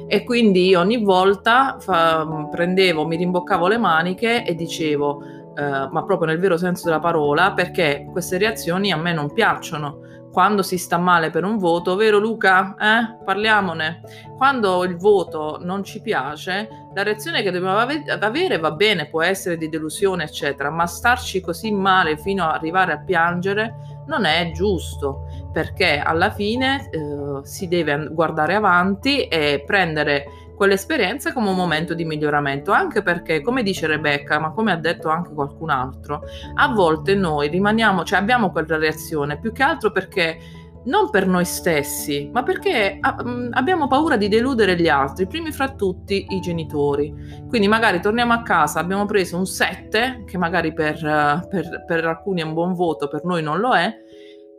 E 0.07 0.25
quindi 0.25 0.75
ogni 0.75 1.03
volta 1.03 1.77
fa- 1.81 2.27
prendevo, 2.51 3.07
mi 3.07 3.17
rimboccavo 3.17 3.67
le 3.67 3.79
maniche 3.79 4.45
e 4.45 4.55
dicevo 4.55 5.39
eh, 5.61 5.89
ma 5.91 6.05
proprio 6.05 6.29
nel 6.29 6.39
vero 6.39 6.57
senso 6.57 6.87
della 6.87 7.01
parola, 7.01 7.53
perché 7.53 8.09
queste 8.11 8.39
reazioni 8.39 8.91
a 8.93 8.97
me 8.97 9.13
non 9.13 9.33
piacciono. 9.33 10.09
Quando 10.33 10.63
si 10.63 10.79
sta 10.79 10.97
male 10.97 11.31
per 11.31 11.45
un 11.45 11.59
voto, 11.59 11.97
vero 11.97 12.19
Luca? 12.19 12.77
Eh? 12.79 13.25
Parliamone. 13.25 14.01
Quando 14.37 14.85
il 14.85 14.97
voto 14.97 15.59
non 15.61 15.83
ci 15.83 16.01
piace, 16.01 16.69
la 16.95 17.03
reazione 17.03 17.43
che 17.43 17.51
dobbiamo 17.51 17.77
ave- 17.77 18.05
avere 18.19 18.59
va 18.59 18.71
bene, 18.71 19.09
può 19.09 19.23
essere 19.23 19.57
di 19.57 19.69
delusione, 19.69 20.25
eccetera, 20.25 20.71
ma 20.71 20.87
starci 20.87 21.41
così 21.41 21.73
male 21.73 22.17
fino 22.17 22.45
ad 22.45 22.55
arrivare 22.55 22.93
a 22.93 23.01
piangere 23.01 23.75
non 24.07 24.25
è 24.25 24.51
giusto, 24.53 25.27
perché 25.53 25.99
alla 25.99 26.31
fine 26.31 26.89
eh, 26.91 27.45
si 27.45 27.69
deve 27.69 28.09
guardare 28.13 28.55
avanti 28.55 29.27
e 29.27 29.63
prendere 29.67 30.25
quell'esperienza 30.61 31.33
come 31.33 31.49
un 31.49 31.57
momento 31.57 31.95
di 31.95 32.05
miglioramento, 32.05 32.71
anche 32.71 33.01
perché, 33.01 33.41
come 33.41 33.63
dice 33.63 33.87
Rebecca, 33.87 34.39
ma 34.39 34.51
come 34.51 34.73
ha 34.73 34.77
detto 34.77 35.09
anche 35.09 35.33
qualcun 35.33 35.71
altro, 35.71 36.21
a 36.55 36.69
volte 36.69 37.15
noi 37.15 37.49
rimaniamo, 37.49 38.05
cioè 38.05 38.19
abbiamo 38.19 38.51
quella 38.51 38.77
reazione 38.77 39.39
più 39.39 39.53
che 39.53 39.63
altro 39.63 39.91
perché 39.91 40.37
non 40.85 41.09
per 41.09 41.27
noi 41.27 41.47
stessi, 41.47 42.29
ma 42.31 42.43
perché 42.43 42.99
ah, 43.01 43.25
mm, 43.25 43.53
abbiamo 43.53 43.87
paura 43.87 44.19
di 44.19 44.29
deludere 44.29 44.79
gli 44.79 44.89
altri, 44.89 45.27
primi 45.27 45.51
fra 45.51 45.71
tutti 45.71 46.27
i 46.29 46.41
genitori. 46.41 47.11
Quindi 47.49 47.67
magari 47.67 48.03
torniamo 48.03 48.35
a 48.35 48.43
casa, 48.43 48.81
abbiamo 48.81 49.07
preso 49.07 49.39
un 49.39 49.47
7, 49.47 50.25
che 50.27 50.37
magari 50.37 50.75
per, 50.75 51.47
per- 51.49 51.85
per 51.87 52.05
alcuni 52.05 52.43
è 52.43 52.45
un 52.45 52.53
buon 52.53 52.75
voto, 52.75 53.09
per 53.09 53.25
noi 53.25 53.43
non 53.43 53.61
lo 53.61 53.75
è, 53.75 53.95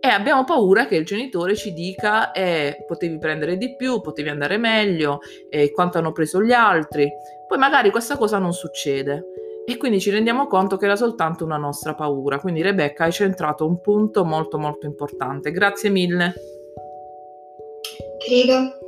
e 0.03 0.07
abbiamo 0.07 0.43
paura 0.43 0.87
che 0.87 0.95
il 0.95 1.05
genitore 1.05 1.55
ci 1.55 1.73
dica 1.73 2.31
eh, 2.31 2.83
potevi 2.87 3.19
prendere 3.19 3.55
di 3.55 3.75
più, 3.75 4.01
potevi 4.01 4.29
andare 4.29 4.57
meglio, 4.57 5.19
eh, 5.47 5.71
quanto 5.71 5.99
hanno 5.99 6.11
preso 6.11 6.41
gli 6.41 6.51
altri. 6.51 7.07
Poi 7.47 7.57
magari 7.59 7.91
questa 7.91 8.17
cosa 8.17 8.39
non 8.39 8.51
succede 8.51 9.25
e 9.63 9.77
quindi 9.77 9.99
ci 9.99 10.09
rendiamo 10.09 10.47
conto 10.47 10.75
che 10.77 10.85
era 10.85 10.95
soltanto 10.95 11.45
una 11.45 11.57
nostra 11.57 11.93
paura. 11.93 12.39
Quindi 12.39 12.63
Rebecca 12.63 13.03
hai 13.03 13.11
centrato 13.11 13.67
un 13.67 13.79
punto 13.79 14.25
molto 14.25 14.57
molto 14.57 14.87
importante. 14.87 15.51
Grazie 15.51 15.91
mille. 15.91 16.33
Prego. 18.25 18.80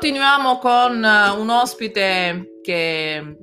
Continuiamo 0.00 0.58
con 0.58 1.04
eh, 1.04 1.30
un 1.30 1.50
ospite 1.50 2.60
che 2.62 3.36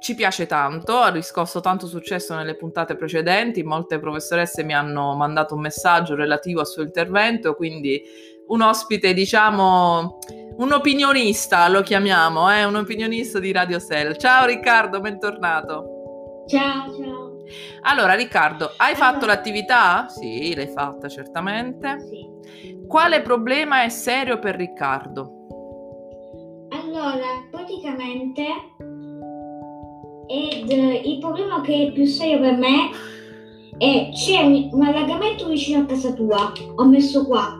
ci 0.00 0.14
piace 0.14 0.44
tanto, 0.44 0.98
ha 0.98 1.08
riscosso 1.08 1.60
tanto 1.60 1.86
successo 1.86 2.34
nelle 2.34 2.56
puntate 2.56 2.94
precedenti, 2.94 3.62
molte 3.62 3.98
professoresse 3.98 4.64
mi 4.64 4.74
hanno 4.74 5.14
mandato 5.14 5.54
un 5.54 5.62
messaggio 5.62 6.14
relativo 6.14 6.60
al 6.60 6.66
suo 6.66 6.82
intervento, 6.82 7.54
quindi 7.54 8.02
un 8.48 8.60
ospite, 8.60 9.14
diciamo, 9.14 10.18
un 10.58 10.72
opinionista 10.72 11.66
lo 11.68 11.80
chiamiamo, 11.80 12.52
eh? 12.52 12.64
un 12.64 12.74
opinionista 12.76 13.38
di 13.38 13.50
Radio 13.50 13.80
Cell. 13.80 14.14
Ciao 14.16 14.44
Riccardo, 14.44 15.00
bentornato. 15.00 16.44
Ciao, 16.48 16.94
ciao. 16.94 17.44
Allora 17.84 18.12
Riccardo, 18.12 18.74
hai 18.76 18.94
fatto 18.94 19.24
Allora. 19.24 19.32
l'attività? 19.32 20.06
Sì, 20.06 20.54
l'hai 20.54 20.68
fatta 20.68 21.08
certamente. 21.08 21.96
Sì. 22.00 22.76
Quale 22.86 23.22
problema 23.22 23.84
è 23.84 23.88
serio 23.88 24.38
per 24.38 24.54
Riccardo? 24.54 25.37
Allora, 27.00 27.46
praticamente 27.48 28.44
ed 30.26 30.68
eh, 30.68 31.02
il 31.04 31.18
problema 31.20 31.60
che 31.60 31.86
è 31.86 31.92
più 31.92 32.04
serio 32.04 32.40
per 32.40 32.56
me 32.56 32.90
è 33.78 34.10
c'è 34.12 34.42
un, 34.42 34.68
un 34.72 34.82
allagamento 34.82 35.46
vicino 35.46 35.82
a 35.82 35.86
casa 35.86 36.12
tua. 36.12 36.52
Ho 36.74 36.84
messo 36.86 37.24
qua. 37.24 37.56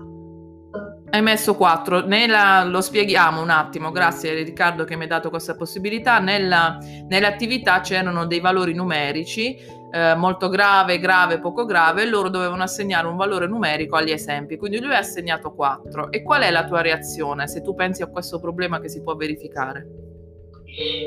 Hai 1.11 1.23
messo 1.23 1.55
4, 1.57 2.07
nella, 2.07 2.64
lo 2.64 2.83
spieghiamo 2.83 3.40
un 3.40 3.49
attimo, 3.49 3.90
grazie 3.90 4.35
Riccardo 4.42 4.85
che 4.85 4.94
mi 4.94 5.03
hai 5.03 5.09
dato 5.09 5.31
questa 5.31 5.55
possibilità, 5.55 6.18
nella, 6.18 6.79
nell'attività 7.09 7.81
c'erano 7.81 8.27
dei 8.27 8.40
valori 8.40 8.75
numerici, 8.75 9.57
eh, 9.90 10.14
molto 10.14 10.51
grave, 10.51 10.99
grave, 10.99 11.40
poco 11.40 11.64
grave, 11.64 12.03
e 12.03 12.07
loro 12.07 12.29
dovevano 12.29 12.62
assegnare 12.62 13.07
un 13.07 13.16
valore 13.16 13.47
numerico 13.47 13.97
agli 13.97 14.11
esempi, 14.11 14.59
quindi 14.59 14.81
lui 14.81 14.92
ha 14.92 14.99
assegnato 14.99 15.55
4. 15.55 16.12
E 16.12 16.23
qual 16.23 16.42
è 16.42 16.51
la 16.51 16.66
tua 16.66 16.83
reazione 16.83 17.49
se 17.49 17.62
tu 17.62 17.75
pensi 17.75 18.03
a 18.03 18.09
questo 18.09 18.38
problema 18.38 18.79
che 18.79 18.90
si 18.90 19.03
può 19.03 19.16
verificare? 19.16 19.87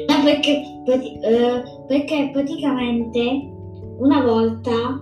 No, 0.08 0.24
perché, 0.24 0.64
eh, 1.22 1.64
perché 1.88 2.30
praticamente 2.34 3.20
una 4.00 4.22
volta 4.22 5.00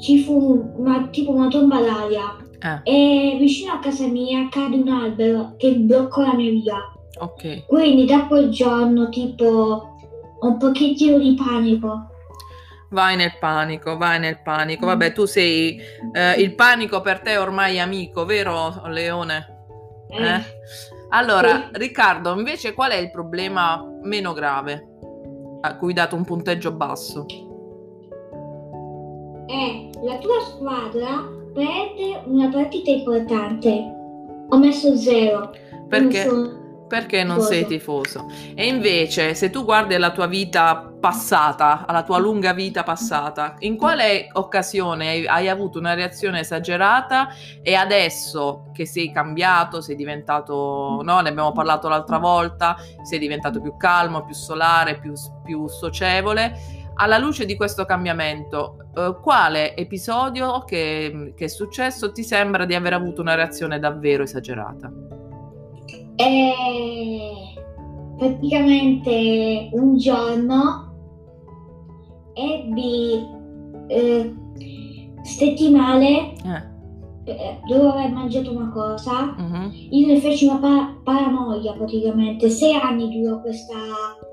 ci 0.00 0.18
fu 0.24 0.72
una, 0.74 1.06
tipo 1.12 1.30
una 1.30 1.46
tomba 1.46 1.80
d'aria 1.80 2.39
Eh, 2.62 2.80
e 2.84 3.36
vicino 3.38 3.72
a 3.72 3.78
casa 3.78 4.06
mia 4.06 4.48
cade 4.50 4.76
un 4.76 4.88
albero 4.88 5.54
che 5.56 5.74
bloccò 5.74 6.22
la 6.22 6.34
mia 6.34 6.50
via. 6.50 6.76
ok. 7.20 7.66
Quindi 7.66 8.04
da 8.06 8.26
quel 8.26 8.50
giorno 8.50 9.08
tipo 9.08 9.44
ho 10.42 10.46
un 10.46 10.56
pochettino 10.58 11.18
di 11.18 11.34
panico. 11.34 12.06
Vai 12.90 13.14
nel 13.16 13.32
panico, 13.38 13.96
vai 13.96 14.18
nel 14.18 14.40
panico. 14.42 14.84
Vabbè, 14.86 15.12
tu 15.12 15.24
sei 15.24 15.78
eh, 16.12 16.32
il 16.40 16.54
panico 16.54 17.00
per 17.00 17.20
te 17.20 17.36
ormai 17.36 17.76
è 17.76 17.78
amico, 17.78 18.24
vero 18.24 18.82
Leone? 18.86 19.46
Eh, 20.08 20.22
Eh? 20.26 20.40
Allora, 21.10 21.48
Sì. 21.72 21.78
Riccardo, 21.78 22.32
invece 22.36 22.72
qual 22.74 22.90
è 22.92 22.96
il 22.96 23.10
problema 23.10 23.84
meno 24.02 24.32
grave 24.32 24.86
a 25.62 25.76
cui 25.76 25.88
hai 25.88 25.94
dato 25.94 26.16
un 26.16 26.24
punteggio 26.24 26.72
basso? 26.72 27.26
Eh, 29.46 29.90
la 30.02 30.16
tua 30.18 30.40
squadra 30.40 31.28
perde 31.60 32.22
una 32.24 32.48
partita 32.48 32.90
importante. 32.90 33.94
Ho 34.48 34.56
messo 34.56 34.96
zero. 34.96 35.50
Perché, 35.88 36.24
Non 36.24 36.86
perché 36.88 37.22
non 37.22 37.36
tifoso. 37.36 37.52
sei 37.52 37.66
tifoso? 37.66 38.26
E 38.54 38.66
invece, 38.66 39.34
se 39.34 39.50
tu 39.50 39.64
guardi 39.64 39.94
alla 39.94 40.10
tua 40.10 40.26
vita 40.26 40.90
passata, 41.00 41.86
alla 41.86 42.02
tua 42.02 42.18
lunga 42.18 42.52
vita 42.52 42.82
passata, 42.82 43.56
in 43.60 43.76
quale 43.76 44.28
occasione 44.32 45.08
hai, 45.08 45.26
hai 45.26 45.48
avuto 45.48 45.78
una 45.78 45.94
reazione 45.94 46.40
esagerata 46.40 47.28
e 47.62 47.74
adesso 47.74 48.70
che 48.72 48.86
sei 48.86 49.12
cambiato, 49.12 49.80
sei 49.80 49.96
diventato, 49.96 51.00
no, 51.02 51.20
ne 51.20 51.28
abbiamo 51.28 51.52
parlato 51.52 51.88
l'altra 51.88 52.18
volta, 52.18 52.76
sei 53.02 53.18
diventato 53.18 53.60
più 53.60 53.76
calmo, 53.76 54.24
più 54.24 54.34
solare, 54.34 54.98
più, 54.98 55.12
più 55.44 55.68
socievole, 55.68 56.79
alla 57.00 57.16
luce 57.16 57.46
di 57.46 57.56
questo 57.56 57.86
cambiamento, 57.86 58.76
eh, 58.94 59.16
quale 59.22 59.74
episodio 59.74 60.64
che, 60.64 61.32
che 61.34 61.44
è 61.46 61.48
successo 61.48 62.12
ti 62.12 62.22
sembra 62.22 62.66
di 62.66 62.74
aver 62.74 62.92
avuto 62.92 63.22
una 63.22 63.34
reazione 63.34 63.78
davvero 63.78 64.22
esagerata? 64.24 64.92
E 66.16 66.52
praticamente 68.18 69.70
un 69.72 69.96
giorno 69.96 70.88
ebbi 72.34 73.26
eh, 73.86 74.34
stetti 75.22 75.70
male 75.70 76.32
Eh, 77.24 77.32
eh, 77.32 77.60
dopo 77.66 77.92
aver 77.92 78.10
mangiato 78.12 78.50
una 78.54 78.70
cosa. 78.70 79.34
mhm. 79.38 79.72
Io 79.90 80.06
ne 80.06 80.20
feci 80.20 80.44
una 80.46 80.58
pa- 80.58 80.96
paranoia 81.02 81.72
praticamente. 81.72 82.50
Sei 82.50 82.74
anni 82.74 83.08
durò 83.20 83.40
questa- 83.40 83.74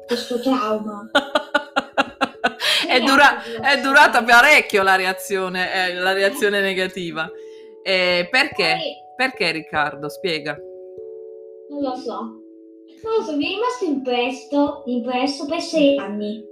questo 0.05 0.39
trauma. 0.41 1.09
è, 2.97 3.01
dura- 3.03 3.41
è 3.61 3.79
durata 3.81 4.23
parecchio 4.23 4.83
la 4.83 4.95
reazione, 4.95 5.73
eh, 5.89 5.93
la 5.95 6.13
reazione 6.13 6.61
negativa. 6.61 7.29
Eh, 7.83 8.27
perché? 8.29 8.77
Perché 9.15 9.51
Riccardo? 9.51 10.09
Spiega. 10.09 10.57
Non 11.69 11.81
lo 11.81 11.95
so. 11.95 12.19
Non 13.03 13.13
lo 13.17 13.23
so, 13.23 13.35
mi 13.35 13.45
è 13.45 13.49
rimasto 13.49 13.85
impresso, 13.85 14.83
impresso 14.85 15.45
per 15.45 15.61
sei 15.61 15.97
anni. 15.97 16.43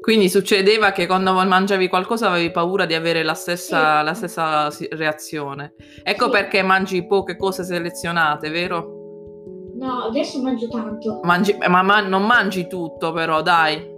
Quindi 0.00 0.28
succedeva 0.28 0.92
che 0.92 1.06
quando 1.06 1.32
mangiavi 1.32 1.88
qualcosa 1.88 2.28
avevi 2.28 2.50
paura 2.50 2.84
di 2.84 2.94
avere 2.94 3.22
la 3.22 3.32
stessa, 3.34 4.00
Sì. 4.00 4.04
la 4.04 4.14
stessa 4.14 4.68
reazione. 4.90 5.74
Ecco 6.02 6.26
Sì. 6.26 6.30
perché 6.30 6.62
mangi 6.62 7.06
poche 7.06 7.36
cose 7.36 7.64
selezionate, 7.64 8.50
vero? 8.50 9.02
No, 9.76 10.02
adesso 10.04 10.42
mangio 10.42 10.68
tanto. 10.68 11.20
Mangi- 11.22 11.56
ma, 11.68 11.82
ma 11.82 12.00
non 12.00 12.24
mangi 12.26 12.66
tutto, 12.66 13.12
però, 13.12 13.40
dai. 13.42 13.92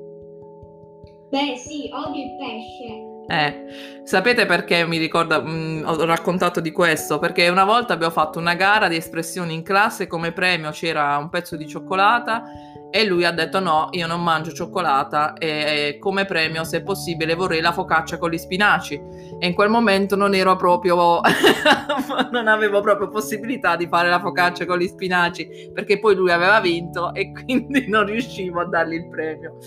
Beh, 1.30 1.56
sì, 1.56 1.88
odio 1.92 2.22
il 2.24 2.34
pesce. 2.36 3.15
Eh, 3.28 3.64
sapete 4.04 4.46
perché 4.46 4.86
mi 4.86 4.98
ricorda, 4.98 5.40
mh, 5.40 5.82
ho 5.84 6.04
raccontato 6.04 6.60
di 6.60 6.70
questo? 6.70 7.18
Perché 7.18 7.48
una 7.48 7.64
volta 7.64 7.92
abbiamo 7.92 8.12
fatto 8.12 8.38
una 8.38 8.54
gara 8.54 8.86
di 8.88 8.96
espressioni 8.96 9.54
in 9.54 9.62
classe 9.62 10.04
e 10.04 10.06
come 10.06 10.32
premio 10.32 10.70
c'era 10.70 11.16
un 11.16 11.28
pezzo 11.28 11.56
di 11.56 11.66
cioccolata 11.66 12.44
e 12.88 13.04
lui 13.04 13.24
ha 13.24 13.32
detto 13.32 13.58
no, 13.60 13.88
io 13.90 14.06
non 14.06 14.22
mangio 14.22 14.52
cioccolata 14.52 15.34
e 15.34 15.98
come 16.00 16.24
premio, 16.24 16.64
se 16.64 16.82
possibile, 16.82 17.34
vorrei 17.34 17.60
la 17.60 17.72
focaccia 17.72 18.16
con 18.16 18.30
gli 18.30 18.38
spinaci. 18.38 18.94
E 19.38 19.46
in 19.46 19.54
quel 19.54 19.68
momento 19.68 20.16
non 20.16 20.34
ero 20.34 20.56
proprio, 20.56 21.20
non 22.30 22.46
avevo 22.48 22.80
proprio 22.80 23.08
possibilità 23.08 23.76
di 23.76 23.86
fare 23.88 24.08
la 24.08 24.20
focaccia 24.20 24.64
con 24.64 24.78
gli 24.78 24.86
spinaci 24.86 25.70
perché 25.74 25.98
poi 25.98 26.14
lui 26.14 26.30
aveva 26.30 26.60
vinto 26.60 27.12
e 27.12 27.32
quindi 27.44 27.86
non 27.88 28.06
riuscivo 28.06 28.60
a 28.60 28.66
dargli 28.66 28.94
il 28.94 29.08
premio. 29.08 29.58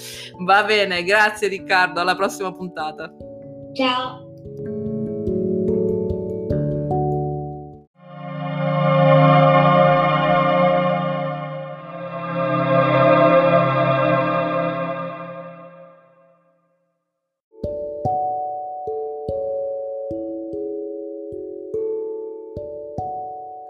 Va 0.45 0.63
bene, 0.63 1.03
grazie 1.03 1.49
Riccardo, 1.49 1.99
alla 1.99 2.15
prossima 2.15 2.51
puntata. 2.51 3.13
Ciao. 3.73 4.27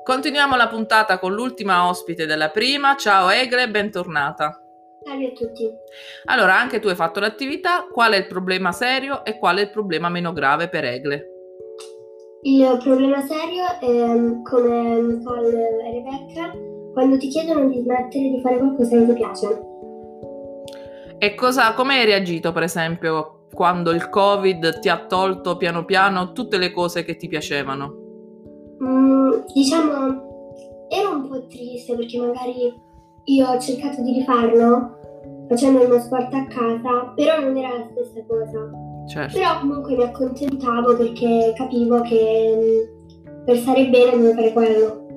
Continuiamo 0.04 0.56
la 0.56 0.68
puntata 0.68 1.20
con 1.20 1.34
l'ultima 1.34 1.88
ospite 1.88 2.26
della 2.26 2.50
prima. 2.50 2.96
Ciao 2.96 3.30
Egle, 3.30 3.70
bentornata. 3.70 4.69
Salve 5.10 5.26
a 5.26 5.32
tutti. 5.32 5.68
Allora, 6.26 6.60
anche 6.60 6.80
tu 6.80 6.88
hai 6.88 6.94
fatto 6.94 7.20
l'attività. 7.20 7.88
Qual 7.92 8.12
è 8.12 8.18
il 8.18 8.28
problema 8.28 8.72
serio 8.72 9.26
e 9.26 9.40
qual 9.40 9.58
è 9.58 9.62
il 9.62 9.72
problema 9.72 10.08
meno 10.08 10.34
grave 10.34 10.70
per 10.70 10.86
Egle? 10.86 11.26
Il 12.44 12.80
problema 12.84 13.20
serio 13.22 13.66
è 13.80 14.42
come 14.44 15.02
Nicole 15.02 15.68
e 15.84 15.92
Rebecca 15.92 16.54
quando 16.94 17.18
ti 17.18 17.28
chiedono 17.28 17.68
di 17.68 17.82
smettere 17.82 18.30
di 18.30 18.40
fare 18.44 18.58
qualcosa 18.60 18.98
che 18.98 19.06
ti 19.08 19.14
piace. 19.14 19.62
E 21.18 21.34
cosa, 21.34 21.74
come 21.74 21.98
hai 21.98 22.06
reagito, 22.06 22.52
per 22.52 22.64
esempio, 22.64 23.48
quando 23.52 23.90
il 23.90 24.10
Covid 24.10 24.78
ti 24.80 24.90
ha 24.90 25.08
tolto 25.08 25.58
piano 25.58 25.86
piano 25.86 26.34
tutte 26.34 26.60
le 26.60 26.72
cose 26.72 27.04
che 27.04 27.16
ti 27.16 27.28
piacevano? 27.28 27.96
Mm, 28.84 29.32
diciamo, 29.56 30.54
ero 30.88 31.16
un 31.16 31.28
po' 31.28 31.48
triste 31.48 31.96
perché 31.96 32.20
magari 32.20 32.88
io 33.30 33.48
ho 33.48 33.60
cercato 33.60 34.02
di 34.02 34.14
rifarlo 34.14 34.99
facendo 35.50 35.88
mio 35.88 36.00
sport 36.00 36.34
a 36.34 36.46
casa, 36.46 37.12
però 37.16 37.42
non 37.42 37.58
era 37.58 37.70
la 37.70 37.88
stessa 37.92 38.24
cosa. 38.28 38.70
Certo. 39.08 39.38
Però 39.38 39.60
comunque 39.60 39.96
mi 39.96 40.04
accontentavo 40.04 40.96
perché 40.96 41.54
capivo 41.58 42.02
che 42.02 42.56
mm, 42.56 43.44
per 43.44 43.58
stare 43.58 43.90
bene 43.90 44.12
dovevo 44.12 44.34
fare 44.34 44.54
quello. 44.54 45.08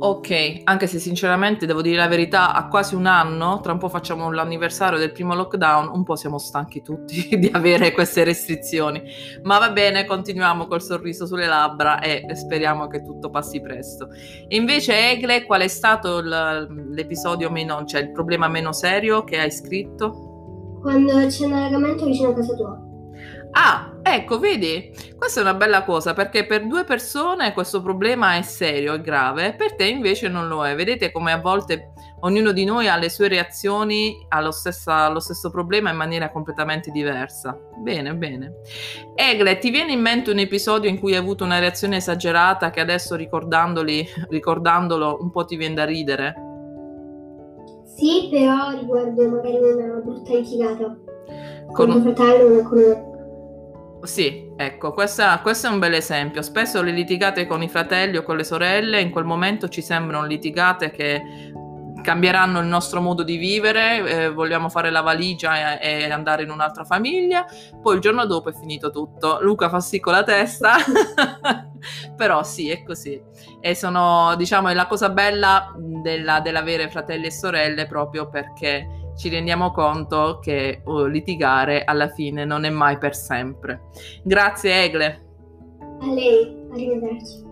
Ok, 0.00 0.60
anche 0.62 0.86
se 0.86 1.00
sinceramente 1.00 1.66
devo 1.66 1.82
dire 1.82 1.96
la 1.96 2.06
verità, 2.06 2.54
a 2.54 2.68
quasi 2.68 2.94
un 2.94 3.06
anno, 3.06 3.58
tra 3.60 3.72
un 3.72 3.78
po' 3.78 3.88
facciamo 3.88 4.30
l'anniversario 4.30 4.96
del 4.96 5.10
primo 5.10 5.34
lockdown, 5.34 5.88
un 5.92 6.04
po' 6.04 6.14
siamo 6.14 6.38
stanchi 6.38 6.82
tutti 6.82 7.26
di 7.36 7.50
avere 7.52 7.90
queste 7.90 8.22
restrizioni, 8.22 9.02
ma 9.42 9.58
va 9.58 9.70
bene, 9.70 10.04
continuiamo 10.04 10.68
col 10.68 10.82
sorriso 10.82 11.26
sulle 11.26 11.46
labbra 11.46 11.98
e 12.00 12.24
speriamo 12.36 12.86
che 12.86 13.02
tutto 13.02 13.28
passi 13.30 13.60
presto. 13.60 14.10
Invece 14.48 15.10
Egle, 15.10 15.44
qual 15.44 15.62
è 15.62 15.68
stato 15.68 16.20
l'episodio 16.20 17.50
meno, 17.50 17.84
cioè 17.84 18.02
il 18.02 18.12
problema 18.12 18.46
meno 18.46 18.72
serio 18.72 19.24
che 19.24 19.40
hai 19.40 19.50
scritto? 19.50 20.78
Quando 20.80 21.26
c'è 21.26 21.44
un 21.44 21.54
allagamento 21.54 22.04
vicino 22.04 22.28
a 22.28 22.34
casa 22.34 22.54
tua. 22.54 22.87
Ah, 23.52 23.98
ecco, 24.02 24.38
vedi, 24.38 24.92
questa 25.16 25.40
è 25.40 25.42
una 25.42 25.54
bella 25.54 25.82
cosa 25.82 26.12
perché 26.14 26.46
per 26.46 26.66
due 26.66 26.84
persone 26.84 27.52
questo 27.52 27.82
problema 27.82 28.36
è 28.36 28.42
serio 28.42 28.94
e 28.94 29.00
grave, 29.00 29.54
per 29.54 29.74
te 29.74 29.84
invece 29.86 30.28
non 30.28 30.48
lo 30.48 30.66
è. 30.66 30.74
Vedete 30.74 31.10
come 31.10 31.32
a 31.32 31.40
volte 31.40 31.92
ognuno 32.20 32.52
di 32.52 32.64
noi 32.64 32.88
ha 32.88 32.96
le 32.96 33.08
sue 33.08 33.28
reazioni 33.28 34.24
allo, 34.28 34.50
stessa- 34.50 35.04
allo 35.06 35.20
stesso 35.20 35.50
problema 35.50 35.90
in 35.90 35.96
maniera 35.96 36.30
completamente 36.30 36.90
diversa. 36.90 37.58
Bene, 37.78 38.14
bene. 38.14 38.52
Egle, 39.14 39.58
ti 39.58 39.70
viene 39.70 39.92
in 39.92 40.00
mente 40.00 40.30
un 40.30 40.38
episodio 40.38 40.90
in 40.90 40.98
cui 40.98 41.12
hai 41.12 41.18
avuto 41.20 41.44
una 41.44 41.58
reazione 41.58 41.96
esagerata 41.96 42.70
che 42.70 42.80
adesso 42.80 43.14
ricordandoli, 43.16 44.06
ricordandolo 44.28 45.18
un 45.20 45.30
po' 45.30 45.44
ti 45.44 45.56
viene 45.56 45.74
da 45.74 45.84
ridere? 45.84 46.34
Sì, 47.84 48.28
però 48.30 48.70
riguardo 48.78 49.28
magari 49.28 49.56
una 49.56 50.00
brutta 50.04 50.32
litigata 50.34 50.84
Con 50.84 51.72
con 51.72 51.90
un- 51.90 52.00
mio 52.02 52.14
fratello 52.14 52.58
o 52.58 52.62
con 52.62 53.16
Sì, 54.08 54.50
ecco, 54.56 54.94
questa- 54.94 55.38
questo 55.42 55.66
è 55.66 55.70
un 55.70 55.78
bel 55.78 55.92
esempio. 55.92 56.40
Spesso 56.40 56.80
le 56.82 56.92
litigate 56.92 57.46
con 57.46 57.62
i 57.62 57.68
fratelli 57.68 58.16
o 58.16 58.22
con 58.22 58.36
le 58.38 58.44
sorelle 58.44 59.02
in 59.02 59.10
quel 59.10 59.26
momento 59.26 59.68
ci 59.68 59.82
sembrano 59.82 60.24
litigate 60.26 60.90
che 60.90 61.22
cambieranno 62.02 62.58
il 62.60 62.66
nostro 62.66 63.02
modo 63.02 63.22
di 63.22 63.36
vivere, 63.36 64.02
eh, 64.08 64.30
vogliamo 64.30 64.70
fare 64.70 64.88
la 64.88 65.02
valigia 65.02 65.78
e, 65.78 66.04
e 66.04 66.10
andare 66.10 66.44
in 66.44 66.50
un'altra 66.50 66.84
famiglia, 66.84 67.44
poi 67.82 67.96
il 67.96 68.00
giorno 68.00 68.24
dopo 68.24 68.48
è 68.48 68.54
finito 68.54 68.88
tutto. 68.90 69.40
Luca 69.42 69.68
fa 69.68 69.80
sì 69.80 70.00
con 70.00 70.14
la 70.14 70.22
testa, 70.22 70.76
però 72.16 72.42
sì, 72.42 72.70
è 72.70 72.82
così. 72.82 73.20
E 73.60 73.74
sono, 73.74 74.34
diciamo, 74.36 74.68
è 74.68 74.74
la 74.74 74.86
cosa 74.86 75.10
bella 75.10 75.74
della- 75.76 76.40
dell'avere 76.40 76.88
fratelli 76.88 77.26
e 77.26 77.30
sorelle 77.30 77.86
proprio 77.86 78.30
perché 78.30 78.86
ci 79.18 79.28
rendiamo 79.28 79.72
conto 79.72 80.38
che 80.40 80.80
uh, 80.84 81.06
litigare 81.06 81.82
alla 81.82 82.08
fine 82.08 82.44
non 82.44 82.64
è 82.64 82.70
mai 82.70 82.98
per 82.98 83.16
sempre. 83.16 83.82
Grazie 84.22 84.84
Egle. 84.84 85.26
A 86.00 86.06
lei, 86.06 86.66
arrivederci. 86.70 87.47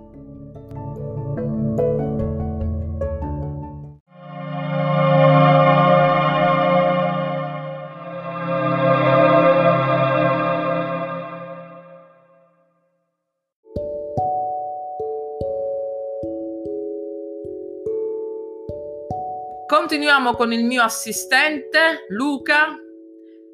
Continuiamo 19.97 20.35
con 20.35 20.53
il 20.53 20.63
mio 20.63 20.83
assistente 20.83 22.05
Luca. 22.09 22.77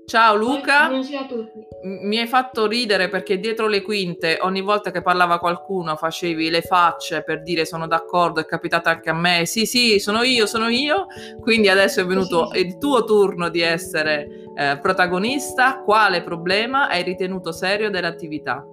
Ciao 0.05 0.35
Luca. 0.35 0.89
Buonasera 0.89 1.21
a 1.21 1.27
tutti. 1.27 1.61
Mi 1.85 2.19
hai 2.19 2.27
fatto 2.27 2.67
ridere 2.67 3.09
perché 3.09 3.39
dietro 3.39 3.69
le 3.69 3.81
quinte 3.81 4.39
ogni 4.41 4.61
volta 4.61 4.91
che 4.91 5.03
parlava 5.03 5.39
qualcuno 5.39 5.95
facevi 5.95 6.51
le 6.51 6.63
facce 6.63 7.23
per 7.23 7.43
dire 7.43 7.65
sono 7.65 7.87
d'accordo, 7.87 8.41
è 8.41 8.45
capitato 8.45 8.89
anche 8.89 9.09
a 9.09 9.15
me, 9.15 9.47
sì 9.47 9.67
sì, 9.67 10.01
sono 10.01 10.25
io, 10.25 10.47
sono 10.47 10.67
io, 10.67 11.07
quindi 11.39 11.69
adesso 11.69 12.01
è 12.01 12.05
venuto 12.05 12.49
Sì, 12.51 12.59
sì. 12.59 12.67
il 12.67 12.79
tuo 12.79 13.05
turno 13.05 13.49
di 13.49 13.61
essere 13.61 14.27
eh, 14.57 14.81
protagonista. 14.83 15.81
Quale 15.85 16.25
problema 16.25 16.88
hai 16.88 17.05
ritenuto 17.05 17.53
serio 17.53 17.88
dell'attività? 17.88 18.67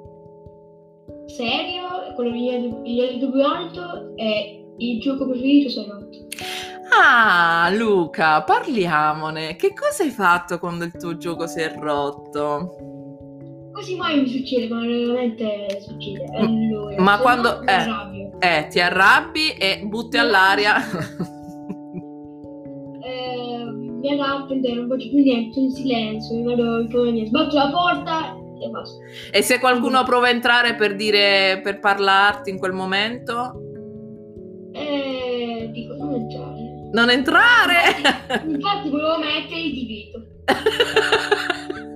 Serio, 1.28 2.14
quello 2.16 2.32
che 2.32 2.90
gli 2.90 3.00
ho 3.00 3.12
detto 3.12 3.30
più 3.30 3.44
alto 3.44 4.14
è 4.16 4.58
il 4.80 5.00
gioco 5.00 5.28
preferito 5.28 5.70
Salotto. 5.70 6.18
Ah, 6.92 7.70
Luca, 7.74 8.42
parliamone. 8.44 9.56
Che 9.56 9.74
cosa 9.74 10.04
hai 10.04 10.10
fatto 10.10 10.60
quando 10.60 10.86
il 10.86 10.92
tuo 10.92 11.18
gioco 11.18 11.48
si 11.48 11.62
è 11.62 11.74
rotto? 11.78 12.76
Quasi 13.72 13.96
mai 13.96 14.22
mi 14.22 14.28
succede, 14.28 14.68
ma 14.74 14.82
veramente 14.82 15.80
succede. 15.82 16.26
Allora, 16.36 17.02
ma 17.02 17.16
se 17.16 17.22
quando- 17.22 17.60
mi 17.60 17.66
eh. 17.68 17.72
arrabbio. 17.74 18.32
Eh, 18.40 18.68
ti 18.70 18.80
arrabbi 18.80 19.50
e 19.52 19.82
butti 19.84 20.18
all'aria. 20.18 20.76
Eh, 23.02 23.66
mi 23.66 24.12
arrabbio, 24.14 24.76
non 24.76 24.88
faccio 24.88 25.10
più 25.10 25.24
niente, 25.24 25.60
in 25.60 25.72
silenzio, 25.72 26.36
mi 26.36 26.44
vado 26.44 26.80
in 26.82 26.90
camera 26.90 27.12
mia, 27.12 27.26
sbatto 27.26 27.56
la 27.56 27.70
porta 27.72 28.36
e 28.62 28.70
basta. 28.70 28.98
e 29.32 29.42
se 29.42 29.58
qualcuno 29.58 30.04
prova 30.04 30.28
a 30.28 30.30
entrare 30.30 30.76
per 30.76 30.96
dire, 30.96 31.60
per 31.64 31.80
parlarti 31.80 32.52
in 32.52 32.60
quel 32.60 32.74
momento, 32.74 33.69
non 36.92 37.10
entrare. 37.10 37.96
Infatti 38.46 38.90
volevo 38.90 39.20
mettere 39.20 39.60
il 39.60 39.74
divieto. 39.74 40.28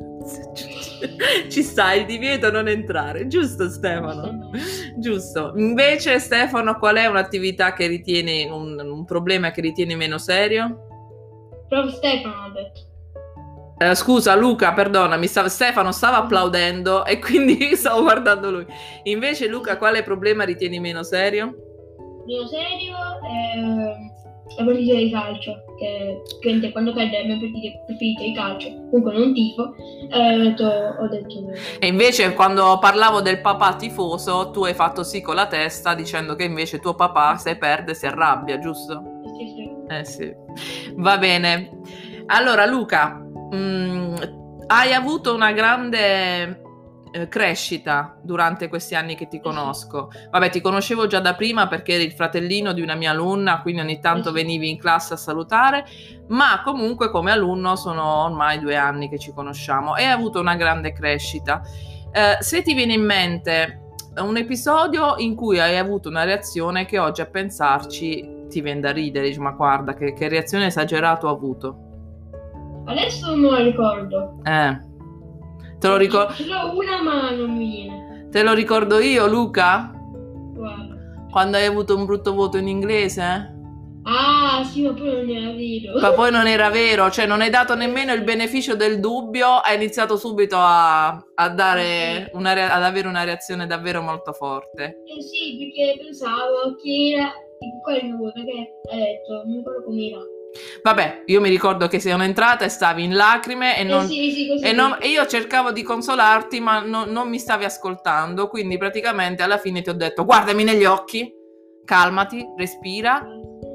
Ci 1.50 1.64
sta 1.64 1.94
il 1.94 2.06
divieto 2.06 2.50
non 2.50 2.68
entrare, 2.68 3.28
giusto 3.28 3.70
Stefano? 3.70 4.50
Giusto. 4.98 5.54
Invece 5.56 6.20
Stefano, 6.20 6.78
qual 6.78 6.96
è 6.96 7.06
un'attività 7.08 7.74
che 7.74 7.88
ritieni, 7.88 8.48
un, 8.50 8.80
un 8.80 9.06
problema 9.06 9.52
che 9.52 9.62
ritieni 9.62 9.96
meno 9.96 10.18
serio? 10.18 10.88
Proprio 11.68 11.92
Stefano 11.92 12.46
ha 12.46 12.52
detto. 12.52 12.92
Eh, 13.80 13.96
scusa 13.96 14.36
Luca, 14.36 14.72
perdonami, 14.72 15.28
stava, 15.28 15.50
Stefano 15.50 15.92
stava 15.92 16.18
applaudendo 16.18 17.04
e 17.06 17.20
quindi 17.20 17.76
stavo 17.76 18.04
guardando 18.04 18.50
lui. 18.50 18.66
Invece 19.04 19.48
Luca, 19.48 19.78
quale 19.78 20.04
problema 20.04 20.46
ritieni 20.46 20.80
meno 20.80 21.04
serio? 21.04 21.54
Meno 22.26 22.48
serio 22.48 22.96
è 23.22 24.23
la 24.58 24.64
partita 24.66 24.96
di 24.96 25.10
calcio, 25.12 25.64
che 25.78 26.22
praticamente 26.24 26.72
quando 26.72 26.94
cade 26.94 27.20
la 27.20 27.26
mia 27.26 27.38
partita 27.38 27.78
preferita 27.86 28.22
di 28.24 28.34
calcio, 28.34 28.68
comunque 28.90 29.14
non 29.14 29.34
tifo, 29.34 29.76
eh, 30.12 30.36
ho 30.36 30.44
detto, 30.44 30.66
ho 30.66 31.08
detto... 31.08 31.52
E 31.80 31.88
invece 31.88 32.34
quando 32.34 32.78
parlavo 32.80 33.22
del 33.22 33.42
papà 33.42 33.76
tifoso, 33.76 34.52
tu 34.52 34.64
hai 34.64 34.74
fatto 34.74 35.04
sì 35.04 35.22
con 35.22 35.36
la 35.36 35.48
testa 35.48 35.94
dicendo 35.94 36.36
che 36.36 36.44
invece 36.44 36.80
tuo 36.80 36.94
papà 36.94 37.38
se 37.38 37.58
perde 37.58 37.94
si 37.94 38.06
arrabbia, 38.06 38.60
giusto? 38.60 39.02
Sì, 39.38 39.48
sì. 39.48 39.72
Eh 39.90 40.06
sì. 40.06 40.34
Va 40.96 41.18
bene. 41.18 41.70
Allora 42.28 42.66
Luca, 42.66 43.16
mh, 43.52 44.66
hai 44.68 44.94
avuto 44.94 45.34
una 45.34 45.52
grande 45.52 46.63
eh, 47.16 47.28
crescita 47.28 48.18
durante 48.24 48.68
questi 48.68 48.96
anni 48.96 49.16
che 49.16 49.28
ti 49.28 49.40
conosco. 49.40 50.10
Vabbè, 50.32 50.50
ti 50.50 50.62
conoscevo 50.62 51.06
già 51.06 51.20
da 51.20 51.36
prima 51.36 51.68
perché 51.68 51.94
eri 51.94 52.06
il 52.06 52.12
fratellino 52.12 52.74
di 52.74 52.82
una 52.82 52.96
mia 52.96 53.12
alunna, 53.12 53.62
quindi 53.62 53.82
ogni 53.82 54.00
tanto 54.00 54.32
venivi 54.32 54.68
in 54.68 54.80
classe 54.80 55.14
a 55.14 55.18
salutare, 55.18 55.86
ma 56.30 56.62
comunque 56.64 57.12
come 57.12 57.32
alunno 57.32 57.76
sono 57.76 58.24
ormai 58.24 58.60
due 58.60 58.76
anni 58.76 59.10
che 59.10 59.20
ci 59.20 59.32
conosciamo 59.32 59.96
e 59.96 60.06
hai 60.06 60.12
avuto 60.12 60.40
una 60.40 60.56
grande 60.56 60.92
crescita. 60.92 61.62
Eh, 62.12 62.38
se 62.40 62.64
ti 62.64 62.74
viene 62.74 62.94
in 62.94 63.06
mente 63.06 63.82
un 64.18 64.36
episodio 64.36 65.16
in 65.18 65.36
cui 65.36 65.60
hai 65.60 65.78
avuto 65.78 66.10
una 66.10 66.24
reazione 66.24 66.86
che 66.86 66.98
oggi 66.98 67.22
a 67.22 67.28
pensarci 67.28 68.46
ti 68.50 68.62
viene 68.62 68.80
da 68.80 68.92
ridere, 68.92 69.28
dici, 69.28 69.40
ma 69.40 69.52
guarda 69.52 69.94
che, 69.94 70.14
che 70.14 70.28
reazione 70.28 70.66
esagerata 70.66 71.28
ho 71.28 71.30
avuto. 71.30 71.78
Adesso 72.86 73.30
non 73.30 73.40
me 73.40 73.50
lo 73.50 73.64
ricordo. 73.64 74.40
Eh. 74.44 74.92
Te 75.84 75.90
lo, 75.90 75.98
ricor- 75.98 76.34
Ce 76.34 76.46
l'ho 76.46 76.72
una 76.78 77.02
ma 77.02 77.32
non 77.32 77.52
mi 77.58 77.70
viene. 77.70 78.28
te 78.32 78.42
lo 78.42 78.54
ricordo 78.54 79.00
io, 79.00 79.28
Luca? 79.28 79.92
Guarda. 80.54 80.96
Quando 81.30 81.58
hai 81.58 81.66
avuto 81.66 81.96
un 81.96 82.06
brutto 82.06 82.34
voto 82.34 82.58
in 82.58 82.68
inglese? 82.70 83.52
Ah, 84.06 84.64
sì, 84.66 84.84
ma 84.84 84.94
poi 84.94 85.12
non 85.14 85.30
era 85.30 85.52
vero. 85.54 86.00
Ma 86.00 86.12
poi 86.14 86.32
non 86.32 86.48
era 86.48 86.70
vero, 86.72 87.10
cioè 87.12 87.26
non 87.26 87.42
hai 87.42 87.50
dato 87.50 87.76
nemmeno 87.76 88.14
il 88.14 88.24
beneficio 88.24 88.76
del 88.76 89.00
dubbio, 89.00 89.48
hai 89.58 89.76
iniziato 89.76 90.16
subito 90.18 90.56
a, 90.58 91.08
a 91.36 91.50
dare 91.50 92.30
una 92.34 92.54
rea- 92.54 92.74
ad 92.74 92.84
avere 92.84 93.08
una 93.10 93.24
reazione 93.26 93.66
davvero 93.68 94.02
molto 94.02 94.32
forte. 94.34 94.84
Eh 95.06 95.22
sì, 95.22 95.58
perché 95.58 96.02
pensavo 96.02 96.76
che 96.82 97.14
era 97.14 97.32
tipo 97.60 97.80
quel 97.84 98.16
voto 98.18 98.42
che 98.44 98.74
ha 98.92 98.96
detto, 98.96 99.34
non 99.34 99.48
mi 99.50 99.58
ricordo 99.58 99.84
com'era. 99.84 100.18
Vabbè, 100.84 101.24
io 101.26 101.42
mi 101.42 101.50
ricordo 101.50 101.88
che 101.88 102.00
sei 102.00 102.12
entrata 102.12 102.64
e 102.66 102.70
stavi 102.70 103.04
in 103.04 103.16
lacrime 103.16 103.78
e, 103.78 103.84
non- 103.84 104.04
eh 104.04 104.08
sì, 104.08 104.32
sì, 104.32 104.60
e 104.64 104.72
non- 104.72 104.98
e 105.00 105.08
io 105.10 105.26
cercavo 105.26 105.72
di 105.72 105.82
consolarti, 105.82 106.60
ma 106.60 106.80
no- 106.82 107.06
non 107.06 107.28
mi 107.30 107.40
stavi 107.40 107.64
ascoltando, 107.64 108.48
quindi 108.48 108.78
praticamente 108.78 109.42
alla 109.44 109.58
fine 109.58 109.82
ti 109.82 109.90
ho 109.90 109.94
detto 109.94 110.26
guardami 110.26 110.64
negli 110.64 110.86
occhi, 110.86 111.32
calmati, 111.84 112.46
respira 112.58 113.26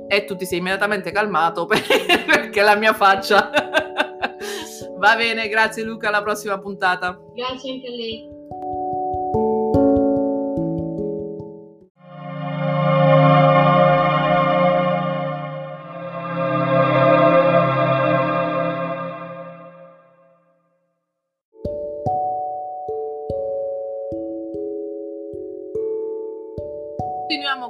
e 0.08 0.24
tu 0.24 0.36
ti 0.36 0.46
sei 0.46 0.58
immediatamente 0.58 1.10
calmato 1.10 1.66
per- 1.66 1.84
perché 2.26 2.62
la 2.62 2.76
mia 2.76 2.92
faccia... 2.94 3.50
Va 4.98 5.14
bene, 5.14 5.48
grazie 5.48 5.84
Luca, 5.84 6.08
alla 6.08 6.22
prossima 6.22 6.58
puntata. 6.58 7.16
Grazie 7.34 7.70
anche 7.72 7.86
a 7.86 7.90
lei. 7.90 8.28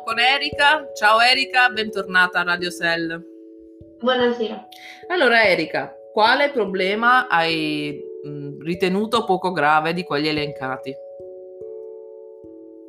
Con 0.09 0.19
Erika. 0.19 0.91
Ciao 0.95 1.21
Erika, 1.21 1.69
bentornata 1.69 2.41
a 2.41 2.43
Radio 2.43 2.71
Cell. 2.71 3.23
Buonasera. 4.01 4.67
Allora 5.09 5.45
Erika, 5.45 5.95
quale 6.15 6.49
problema 6.49 7.29
hai 7.29 7.95
mh, 8.23 8.63
ritenuto 8.63 9.25
poco 9.25 9.53
grave 9.53 9.93
di 9.93 10.05
quelli 10.05 10.29
elencati? 10.29 10.95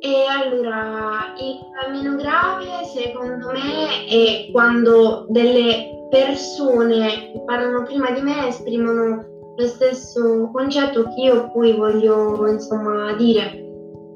E 0.00 0.24
allora, 0.30 1.34
il 1.38 1.92
meno 1.92 2.16
grave 2.16 2.86
secondo 2.86 3.50
me 3.50 4.06
è 4.08 4.50
quando 4.50 5.26
delle 5.28 6.06
persone 6.08 7.32
che 7.32 7.42
parlano 7.44 7.82
prima 7.82 8.12
di 8.12 8.22
me 8.22 8.48
esprimono 8.48 9.54
lo 9.58 9.66
stesso 9.66 10.48
concetto 10.50 11.02
che 11.02 11.20
io 11.20 11.52
poi 11.52 11.76
voglio 11.76 12.48
insomma 12.48 13.12
dire, 13.12 13.62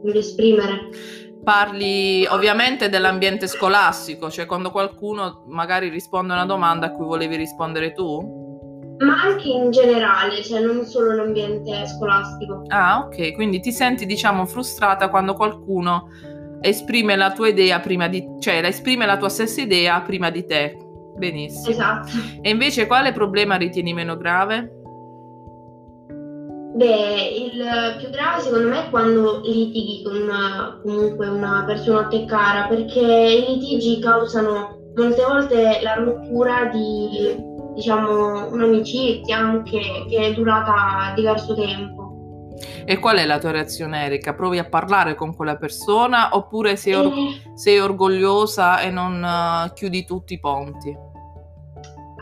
voglio 0.00 0.20
esprimere. 0.20 0.88
Parli 1.44 2.24
ovviamente 2.26 2.88
dell'ambiente 2.88 3.46
scolastico, 3.46 4.30
cioè 4.30 4.46
quando 4.46 4.70
qualcuno 4.70 5.44
magari 5.48 5.90
risponde 5.90 6.32
a 6.32 6.36
una 6.36 6.46
domanda 6.46 6.86
a 6.86 6.90
cui 6.90 7.04
volevi 7.04 7.36
rispondere 7.36 7.92
tu? 7.92 8.96
Ma 8.98 9.20
anche 9.20 9.48
in 9.48 9.70
generale, 9.70 10.42
cioè 10.42 10.60
non 10.60 10.84
solo 10.86 11.14
l'ambiente 11.14 11.86
scolastico. 11.86 12.62
Ah, 12.68 13.04
ok, 13.04 13.34
quindi 13.34 13.60
ti 13.60 13.72
senti 13.72 14.06
diciamo 14.06 14.46
frustrata 14.46 15.10
quando 15.10 15.34
qualcuno 15.34 16.08
esprime 16.62 17.14
la 17.14 17.32
tua 17.32 17.48
idea 17.48 17.78
prima 17.80 18.08
di, 18.08 18.24
cioè 18.40 18.62
la 18.62 18.68
esprime 18.68 19.04
la 19.04 19.18
tua 19.18 19.28
stessa 19.28 19.60
idea 19.60 20.00
prima 20.00 20.30
di 20.30 20.46
te. 20.46 20.78
Benissimo. 21.16 21.68
Esatto. 21.68 22.08
E 22.40 22.48
invece 22.48 22.86
quale 22.86 23.12
problema 23.12 23.56
ritieni 23.56 23.92
meno 23.92 24.16
grave? 24.16 24.80
Beh, 26.74 27.28
il 27.28 27.96
più 27.98 28.10
grave 28.10 28.40
secondo 28.40 28.68
me 28.68 28.86
è 28.86 28.90
quando 28.90 29.42
litighi 29.44 30.02
con 30.02 30.16
una, 30.16 30.80
comunque 30.82 31.28
una 31.28 31.62
persona 31.64 32.00
a 32.00 32.08
te 32.08 32.24
cara, 32.24 32.66
perché 32.66 33.00
i 33.00 33.44
litigi 33.46 34.00
causano 34.00 34.90
molte 34.96 35.24
volte 35.24 35.80
la 35.82 35.94
rottura 35.94 36.64
di, 36.72 37.36
diciamo, 37.74 38.48
un'amicizia 38.48 39.36
anche 39.36 39.80
che 40.08 40.16
è 40.16 40.34
durata 40.34 41.12
diverso 41.14 41.54
tempo. 41.54 42.02
E 42.84 42.98
qual 42.98 43.18
è 43.18 43.24
la 43.24 43.38
tua 43.38 43.52
reazione, 43.52 44.06
Erika? 44.06 44.34
Provi 44.34 44.58
a 44.58 44.68
parlare 44.68 45.14
con 45.14 45.34
quella 45.34 45.56
persona 45.56 46.30
oppure 46.32 46.74
sei, 46.74 46.94
or- 46.94 47.06
E- 47.06 47.52
sei 47.54 47.78
orgogliosa 47.78 48.80
e 48.80 48.90
non 48.90 49.22
eh, 49.22 49.72
chiudi 49.74 50.04
tutti 50.04 50.34
i 50.34 50.40
ponti? 50.40 50.96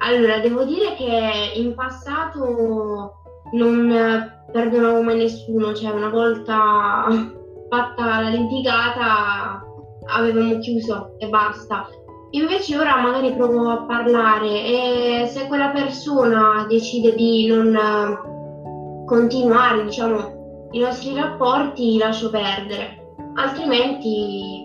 Allora, 0.04 0.40
devo 0.40 0.64
dire 0.64 0.94
che 0.94 1.52
in 1.54 1.74
passato 1.74 3.21
non 3.52 3.90
eh, 3.90 4.44
perdonavo 4.50 5.02
mai 5.02 5.16
nessuno, 5.16 5.74
cioè 5.74 5.90
una 5.90 6.08
volta 6.08 7.06
fatta 7.68 8.20
la 8.20 8.28
litigata 8.28 9.64
avevamo 10.06 10.58
chiuso 10.58 11.14
e 11.18 11.28
basta. 11.28 11.88
Invece 12.30 12.78
ora 12.78 13.00
magari 13.00 13.32
provo 13.34 13.68
a 13.68 13.82
parlare 13.84 14.64
e 14.64 15.26
se 15.30 15.46
quella 15.48 15.68
persona 15.68 16.64
decide 16.68 17.14
di 17.14 17.46
non 17.46 17.74
eh, 17.74 19.04
continuare, 19.04 19.84
diciamo, 19.84 20.68
i 20.70 20.78
nostri 20.78 21.14
rapporti, 21.14 21.98
lascio 21.98 22.30
perdere. 22.30 23.14
Altrimenti, 23.34 24.64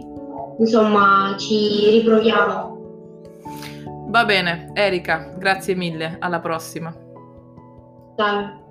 insomma, 0.60 1.36
ci 1.38 1.90
riproviamo. 1.90 2.76
Va 4.08 4.24
bene, 4.24 4.72
Erika, 4.74 5.34
grazie 5.38 5.76
mille, 5.76 6.16
alla 6.20 6.40
prossima. 6.40 6.94
Dai. 8.16 8.66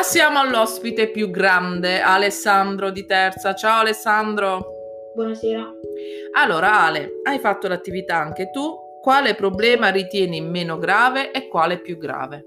Passiamo 0.00 0.38
all'ospite 0.38 1.10
più 1.10 1.28
grande, 1.28 2.00
Alessandro 2.00 2.90
di 2.90 3.04
Terza. 3.04 3.54
Ciao 3.54 3.80
Alessandro. 3.80 4.64
Buonasera. 5.14 5.74
Allora 6.36 6.84
Ale, 6.84 7.20
hai 7.24 7.38
fatto 7.38 7.68
l'attività 7.68 8.16
anche 8.16 8.48
tu. 8.50 8.74
Quale 9.02 9.34
problema 9.34 9.90
ritieni 9.90 10.40
meno 10.40 10.78
grave 10.78 11.32
e 11.32 11.48
quale 11.48 11.80
più 11.82 11.98
grave? 11.98 12.46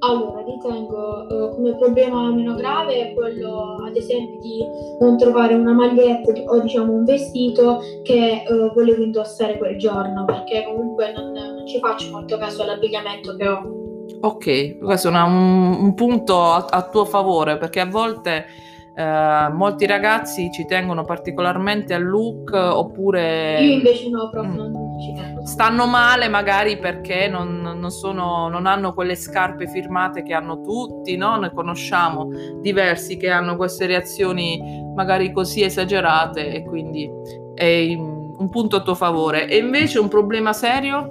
Allora, 0.00 0.42
ritengo 0.42 1.26
eh, 1.26 1.54
come 1.54 1.74
problema 1.78 2.30
meno 2.30 2.54
grave 2.54 3.14
quello, 3.14 3.76
ad 3.82 3.96
esempio, 3.96 4.38
di 4.40 4.62
non 5.00 5.16
trovare 5.16 5.54
una 5.54 5.72
maglietta 5.72 6.32
o 6.32 6.60
diciamo 6.60 6.92
un 6.92 7.04
vestito 7.04 7.80
che 8.02 8.42
eh, 8.46 8.70
volevo 8.74 9.02
indossare 9.02 9.56
quel 9.56 9.78
giorno, 9.78 10.26
perché 10.26 10.64
comunque 10.66 11.14
non 11.14 11.32
non 11.32 11.66
ci 11.66 11.78
faccio 11.78 12.10
molto 12.10 12.36
caso 12.36 12.62
all'abbigliamento 12.62 13.34
che 13.36 13.48
ho. 13.48 13.83
Ok, 14.20 14.78
questo 14.78 15.08
è 15.10 15.20
un, 15.22 15.76
un 15.80 15.94
punto 15.94 16.40
a, 16.42 16.66
a 16.70 16.88
tuo 16.88 17.04
favore 17.04 17.58
perché 17.58 17.80
a 17.80 17.86
volte 17.86 18.46
eh, 18.96 19.48
molti 19.52 19.86
ragazzi 19.86 20.50
ci 20.52 20.64
tengono 20.66 21.04
particolarmente 21.04 21.94
al 21.94 22.04
look 22.04 22.50
oppure 22.52 23.60
Io 23.60 23.72
invece 23.72 24.08
no, 24.08 24.30
proprio 24.30 24.52
Mm. 24.52 24.56
non 24.72 25.00
ci 25.00 25.12
tengo. 25.12 25.44
stanno 25.46 25.86
male 25.86 26.28
magari 26.28 26.78
perché 26.78 27.28
non, 27.28 27.60
non 27.60 27.90
sono- 27.90 28.48
non 28.48 28.66
hanno 28.66 28.94
quelle 28.94 29.16
scarpe 29.16 29.66
firmate 29.66 30.22
che 30.22 30.32
hanno 30.32 30.60
tutti, 30.60 31.16
no? 31.16 31.36
Ne 31.36 31.52
conosciamo 31.52 32.28
diversi 32.60 33.16
che 33.16 33.28
hanno 33.30 33.56
queste 33.56 33.86
reazioni 33.86 34.82
magari 34.94 35.32
così 35.32 35.62
esagerate 35.64 36.52
e 36.54 36.62
quindi 36.64 37.10
è 37.54 37.94
un 37.96 38.48
punto 38.48 38.76
a 38.76 38.82
tuo 38.82 38.94
favore. 38.94 39.48
E 39.48 39.56
invece 39.58 39.98
un 39.98 40.08
problema 40.08 40.52
serio? 40.52 41.10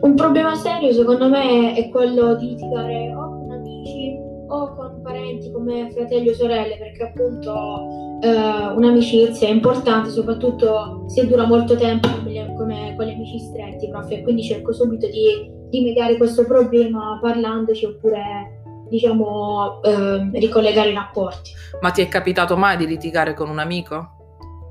Un 0.00 0.14
problema 0.14 0.54
serio 0.54 0.92
secondo 0.92 1.28
me 1.28 1.74
è 1.74 1.88
quello 1.90 2.34
di 2.36 2.48
litigare 2.48 3.14
o 3.14 3.28
con 3.28 3.50
amici 3.50 4.28
o 4.48 4.74
con 4.74 5.00
parenti 5.02 5.50
come 5.52 5.90
fratelli 5.92 6.28
o 6.28 6.34
sorelle, 6.34 6.76
perché 6.76 7.04
appunto 7.04 8.08
eh, 8.20 8.66
un'amicizia 8.74 9.48
è 9.48 9.50
importante, 9.50 10.10
soprattutto 10.10 11.04
se 11.06 11.26
dura 11.26 11.46
molto 11.46 11.76
tempo 11.76 12.08
come, 12.08 12.54
come 12.56 12.94
con 12.96 13.06
gli 13.06 13.12
amici 13.12 13.38
stretti, 13.38 13.88
prof, 13.88 14.10
e 14.10 14.22
quindi 14.22 14.42
cerco 14.42 14.72
subito 14.72 15.06
di, 15.06 15.50
di 15.68 15.82
mediare 15.82 16.16
questo 16.16 16.44
problema 16.44 17.18
parlandoci 17.20 17.84
oppure 17.86 18.58
diciamo 18.88 19.80
ehm, 19.82 20.32
ricollegare 20.34 20.90
i 20.90 20.94
rapporti. 20.94 21.52
Ma 21.80 21.90
ti 21.90 22.02
è 22.02 22.08
capitato 22.08 22.56
mai 22.56 22.76
di 22.76 22.86
litigare 22.86 23.34
con 23.34 23.48
un 23.48 23.60
amico? 23.60 24.18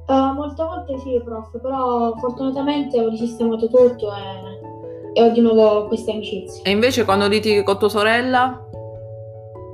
Eh, 0.08 0.34
molte 0.34 0.64
volte 0.64 0.98
sì, 0.98 1.22
prof, 1.24 1.58
però 1.62 2.16
fortunatamente 2.18 3.00
ho 3.00 3.10
risistemato 3.10 3.68
tutto 3.68 4.12
e, 4.12 4.69
e 5.20 5.24
ho 5.24 5.30
di 5.32 5.42
nuovo 5.42 5.88
queste 5.88 6.12
amicizie. 6.12 6.64
E 6.64 6.72
invece 6.72 7.04
quando 7.04 7.28
litighi 7.28 7.62
con 7.64 7.78
tua 7.78 7.90
sorella? 7.90 8.66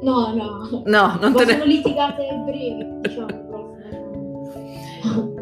No, 0.02 0.34
no, 0.34 0.82
No, 0.86 1.18
non 1.20 1.32
ma 1.32 1.40
te 1.40 1.46
ne... 1.46 1.52
sono 1.54 1.64
litigate 1.66 2.44
brevi, 2.46 2.86
diciamo. 3.02 3.44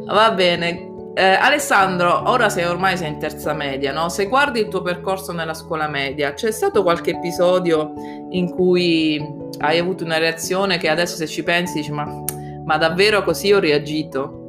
Va 0.05 0.31
bene. 0.31 0.91
Eh, 1.15 1.23
Alessandro, 1.23 2.29
ora 2.29 2.49
sei 2.49 2.65
ormai 2.65 2.97
sei 2.97 3.09
in 3.09 3.19
terza 3.19 3.53
media, 3.53 3.93
no? 3.93 4.09
Se 4.09 4.27
guardi 4.27 4.59
il 4.59 4.67
tuo 4.67 4.81
percorso 4.81 5.31
nella 5.31 5.53
scuola 5.53 5.87
media, 5.87 6.33
c'è 6.33 6.51
stato 6.51 6.83
qualche 6.83 7.11
episodio 7.11 7.93
in 8.31 8.49
cui 8.51 9.23
hai 9.59 9.77
avuto 9.77 10.03
una 10.03 10.17
reazione 10.17 10.77
che 10.77 10.89
adesso 10.89 11.15
se 11.15 11.27
ci 11.27 11.43
pensi 11.43 11.75
dici 11.75 11.91
ma, 11.91 12.23
ma 12.65 12.77
davvero 12.77 13.23
così 13.23 13.53
ho 13.53 13.59
reagito? 13.59 14.42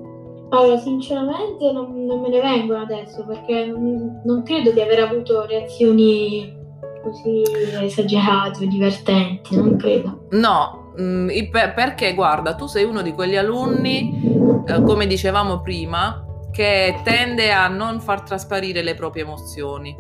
Allora, 0.57 0.79
sinceramente 0.79 1.73
non, 1.73 2.05
non 2.05 2.21
me 2.21 2.29
ne 2.29 2.41
vengono 2.41 2.83
adesso 2.83 3.25
perché 3.27 3.67
non, 3.67 4.21
non 4.25 4.43
credo 4.45 4.71
di 4.71 4.81
aver 4.81 5.01
avuto 5.01 5.45
reazioni 5.47 6.63
così 7.03 7.43
esagerate 7.83 8.65
o 8.65 8.69
divertenti, 8.69 9.57
non 9.57 9.77
credo. 9.77 10.27
No, 10.31 10.93
mm, 10.99 11.29
il 11.31 11.51
per- 11.51 11.75
perché 11.75 12.15
guarda, 12.15 12.55
tu 12.55 12.67
sei 12.67 12.85
uno 12.85 13.03
di 13.03 13.13
quegli 13.13 13.37
alunni, 13.37 14.63
eh, 14.67 14.83
come 14.83 15.07
dicevamo 15.07 15.61
prima, 15.61 16.25
che 16.53 17.01
tende 17.03 17.53
a 17.53 17.67
non 17.67 18.01
far 18.01 18.23
trasparire 18.23 18.83
le 18.83 18.95
proprie 18.95 19.25
emozioni 19.25 19.95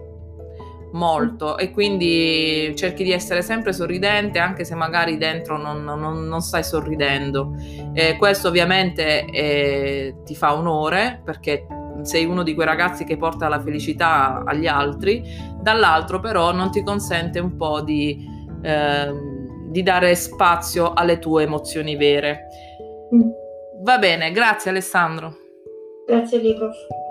molto 0.95 1.59
e 1.59 1.71
quindi 1.71 2.73
cerchi 2.77 3.05
di 3.05 3.13
essere 3.13 3.43
sempre 3.43 3.73
sorridente 3.73 4.39
anche 4.39 4.65
se 4.65 4.75
magari 4.75 5.17
dentro 5.17 5.57
non, 5.57 5.85
non- 5.85 6.27
non 6.27 6.41
stai 6.41 6.65
sorridendo. 6.65 7.55
Eh, 7.93 8.17
questo 8.17 8.49
ovviamente 8.49 9.25
eh, 9.27 10.17
ti 10.25 10.35
fa 10.35 10.55
onore 10.55 11.21
perché 11.25 11.67
sei 12.03 12.25
uno 12.25 12.43
di 12.43 12.55
quei 12.55 12.67
ragazzi 12.67 13.05
che 13.05 13.17
porta 13.17 13.49
la 13.49 13.61
felicità 13.61 14.43
agli 14.45 14.67
altri, 14.67 15.23
dall'altro 15.61 16.21
però 16.21 16.53
non 16.53 16.71
ti 16.71 16.83
consente 16.83 17.39
un 17.39 17.57
po' 17.57 17.81
di, 17.81 18.27
ehm, 18.63 19.71
di 19.71 19.83
dare 19.83 20.15
spazio 20.15 20.93
alle 20.93 21.19
tue 21.19 21.45
emozioni 21.45 21.97
vere. 21.97 22.47
Mm. 23.15 23.29
Va 23.83 23.99
bene, 23.99 24.31
grazie 24.33 24.71
Alessandro. 24.71 25.37
Grazie 26.07 26.39
a 26.39 27.04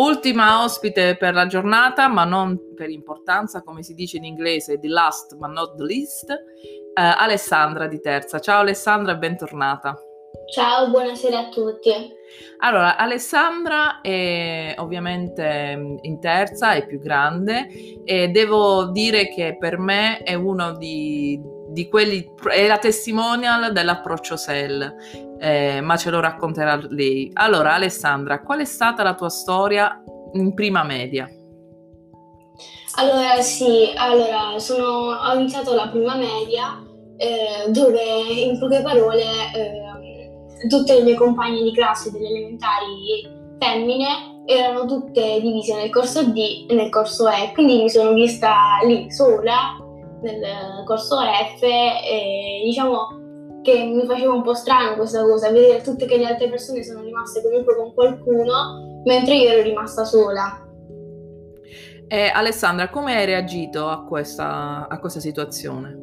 Ultima 0.00 0.64
ospite 0.64 1.18
per 1.18 1.34
la 1.34 1.46
giornata, 1.46 2.08
ma 2.08 2.24
non 2.24 2.72
per 2.74 2.88
importanza, 2.88 3.60
come 3.60 3.82
si 3.82 3.92
dice 3.92 4.16
in 4.16 4.24
inglese, 4.24 4.78
the 4.78 4.88
last 4.88 5.36
but 5.36 5.50
not 5.50 5.76
the 5.76 5.84
least, 5.84 6.30
eh, 6.30 6.38
Alessandra 6.94 7.86
di 7.86 8.00
Terza. 8.00 8.38
Ciao 8.38 8.60
Alessandra 8.60 9.14
bentornata. 9.16 9.94
Ciao, 10.54 10.88
buonasera 10.88 11.38
a 11.38 11.48
tutti. 11.50 11.92
Allora, 12.60 12.96
Alessandra 12.96 14.00
è 14.00 14.74
ovviamente 14.78 15.76
mm, 15.76 15.96
in 16.00 16.18
terza, 16.18 16.72
è 16.72 16.86
più 16.86 16.98
grande 16.98 17.68
e 18.02 18.28
devo 18.28 18.86
dire 18.86 19.28
che 19.28 19.58
per 19.58 19.78
me 19.78 20.22
è 20.22 20.32
uno 20.32 20.78
di, 20.78 21.38
di 21.70 21.88
quelli, 21.88 22.32
è 22.50 22.66
la 22.66 22.78
testimonial 22.78 23.72
dell'approccio 23.72 24.36
SEL, 24.36 24.94
eh, 25.38 25.80
ma 25.80 25.96
ce 25.96 26.10
lo 26.10 26.20
racconterà 26.20 26.78
lei. 26.88 27.30
Allora, 27.34 27.74
Alessandra, 27.74 28.40
qual 28.40 28.60
è 28.60 28.64
stata 28.64 29.02
la 29.02 29.14
tua 29.14 29.28
storia 29.28 30.02
in 30.32 30.52
prima 30.54 30.82
media? 30.82 31.28
Allora, 32.96 33.40
sì, 33.40 33.92
allora, 33.96 34.58
sono, 34.58 35.14
ho 35.14 35.34
iniziato 35.34 35.74
la 35.74 35.88
prima 35.88 36.16
media 36.16 36.82
eh, 37.16 37.70
dove 37.70 38.02
in 38.02 38.58
poche 38.58 38.82
parole 38.82 39.22
eh, 39.54 40.68
tutte 40.68 40.94
le 40.94 41.02
mie 41.02 41.14
compagne 41.14 41.62
di 41.62 41.72
classe 41.72 42.10
delle 42.10 42.28
elementari 42.28 43.38
femmine 43.58 44.42
erano 44.46 44.86
tutte 44.86 45.40
divise 45.40 45.76
nel 45.76 45.90
corso 45.90 46.24
D 46.24 46.66
e 46.68 46.74
nel 46.74 46.90
corso 46.90 47.28
E, 47.28 47.52
quindi 47.52 47.82
mi 47.82 47.90
sono 47.90 48.12
vista 48.12 48.78
lì 48.84 49.10
sola 49.10 49.76
nel 50.22 50.84
corso 50.84 51.16
F 51.18 51.62
e 51.62 52.62
diciamo 52.64 53.18
che 53.62 53.84
mi 53.84 54.06
faceva 54.06 54.32
un 54.32 54.42
po' 54.42 54.54
strano 54.54 54.96
questa 54.96 55.22
cosa, 55.22 55.50
vedere 55.50 55.82
tutte 55.82 56.06
che 56.06 56.16
le 56.16 56.26
altre 56.26 56.48
persone 56.48 56.82
sono 56.82 57.02
rimaste 57.02 57.42
comunque 57.42 57.76
con 57.76 57.92
qualcuno, 57.92 59.02
mentre 59.04 59.36
io 59.36 59.50
ero 59.50 59.62
rimasta 59.62 60.04
sola. 60.04 60.66
E 62.08 62.30
Alessandra, 62.34 62.88
come 62.88 63.14
hai 63.16 63.26
reagito 63.26 63.88
a 63.88 64.04
questa, 64.04 64.88
a 64.88 64.98
questa 64.98 65.20
situazione? 65.20 65.98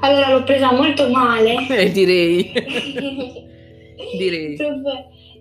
Allora 0.00 0.30
l'ho 0.30 0.42
presa 0.42 0.72
molto 0.72 1.08
male. 1.08 1.66
Eh, 1.68 1.90
direi, 1.90 2.52
direi. 4.18 4.56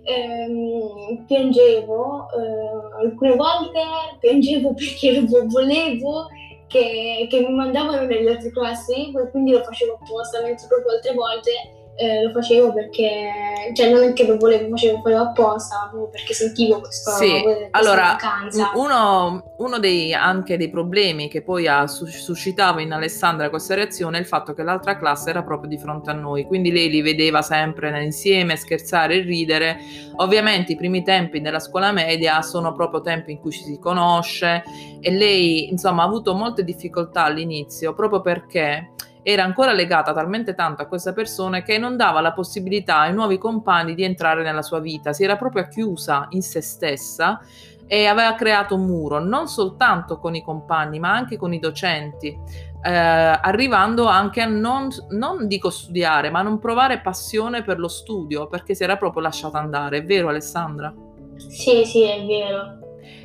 Ehm, 0.06 1.26
piangevo, 1.26 2.28
eh, 2.30 3.04
alcune 3.06 3.36
volte 3.36 3.80
piangevo 4.20 4.74
perché 4.74 5.20
lo 5.20 5.46
volevo 5.48 6.28
che, 6.74 7.28
che 7.30 7.40
mi 7.40 7.54
mandavano 7.54 8.06
nelle 8.06 8.32
altre 8.32 8.52
classi, 8.52 9.12
quindi 9.30 9.52
lo 9.52 9.64
facevo 9.64 10.00
apposta, 10.02 10.42
mentre 10.42 10.68
proprio 10.68 10.94
altre 10.94 11.14
volte 11.14 11.52
eh, 11.96 12.24
lo 12.24 12.32
facevo 12.32 12.74
perché, 12.74 13.72
cioè 13.74 13.92
non 13.92 14.04
è 14.04 14.14
che 14.14 14.26
lo 14.26 14.38
volevo, 14.38 14.70
facevo, 14.70 15.02
facevo 15.02 15.22
apposta, 15.22 15.88
proprio 15.90 16.10
perché 16.10 16.34
sentivo 16.34 16.80
questo, 16.80 17.12
Sì, 17.12 17.42
questa 17.42 17.68
allora, 17.72 18.04
mancanza. 18.04 18.72
Uno, 18.76 19.54
uno 19.58 19.80
dei, 19.80 20.14
anche 20.14 20.58
dei 20.58 20.70
problemi 20.70 21.30
che 21.30 21.44
poi 21.44 21.68
ha 21.68 21.86
sus- 21.88 22.18
suscitato 22.18 22.80
in 22.80 22.92
Alessandra 22.92 23.50
questa 23.50 23.76
reazione 23.76 24.18
è 24.18 24.22
il 24.22 24.26
fatto 24.26 24.54
che 24.54 24.64
l'altra 24.64 24.98
classe 24.98 25.30
era 25.30 25.44
proprio 25.44 25.70
di 25.70 25.78
fronte 25.78 26.10
a 26.10 26.14
noi, 26.14 26.46
quindi 26.46 26.72
lei 26.72 26.90
li 26.90 27.02
vedeva 27.02 27.42
sempre 27.42 28.04
insieme, 28.04 28.56
scherzare 28.56 29.16
e 29.16 29.22
ridere. 29.22 29.78
Ovviamente 30.18 30.72
i 30.72 30.76
primi 30.76 31.04
tempi 31.04 31.42
della 31.42 31.60
scuola 31.60 31.92
media 31.92 32.42
sono 32.42 32.74
proprio 32.74 33.02
tempi 33.02 33.32
in 33.32 33.40
cui 33.40 33.52
ci 33.52 33.64
si 33.64 33.78
conosce 33.80 34.64
e 35.00 35.12
lei 35.12 35.70
insomma 35.70 36.04
ha 36.04 36.06
avuto 36.06 36.34
molte 36.34 36.64
difficoltà 36.64 37.26
all'inizio 37.26 37.94
proprio 37.94 38.22
perché 38.22 38.93
era 39.24 39.44
ancora 39.44 39.72
legata 39.72 40.14
talmente 40.14 40.54
tanto 40.54 40.82
a 40.82 40.86
questa 40.86 41.14
persona 41.14 41.62
che 41.64 41.78
non 41.78 41.96
dava 41.96 42.20
la 42.20 42.34
possibilità 42.34 43.00
ai 43.00 43.14
nuovi 43.14 43.38
compagni 43.38 43.96
di 43.96 44.04
entrare 44.04 44.44
nella 44.44 44.62
sua 44.62 44.80
vita, 44.80 45.14
si 45.14 45.24
era 45.24 45.38
proprio 45.38 45.68
chiusa 45.68 46.28
in 46.32 46.42
se 46.42 46.62
stessa 46.62 47.40
e 47.88 48.06
aveva 48.06 48.36
creato 48.36 48.76
un 48.76 48.86
muro 48.86 49.20
non 49.20 49.48
soltanto 49.48 50.18
con 50.18 50.36
i 50.36 50.44
compagni 50.44 51.00
ma 51.00 51.14
anche 51.14 51.38
con 51.38 51.54
i 51.54 51.60
docenti, 51.60 52.38
eh, 52.84 52.90
arrivando 52.92 54.08
anche 54.08 54.42
a 54.42 54.46
non, 54.46 54.90
non 55.12 55.48
dico 55.48 55.70
studiare 55.70 56.30
ma 56.30 56.42
non 56.42 56.60
provare 56.60 57.00
passione 57.00 57.64
per 57.64 57.80
lo 57.80 57.88
studio 57.88 58.48
perché 58.48 58.76
si 58.76 58.84
era 58.84 58.98
proprio 58.98 59.22
lasciata 59.22 59.58
andare, 59.58 60.00
è 60.00 60.04
vero 60.06 60.28
Alessandra? 60.28 60.94
Sì, 61.38 61.86
sì, 61.86 62.04
è 62.04 62.26
vero. 62.26 62.80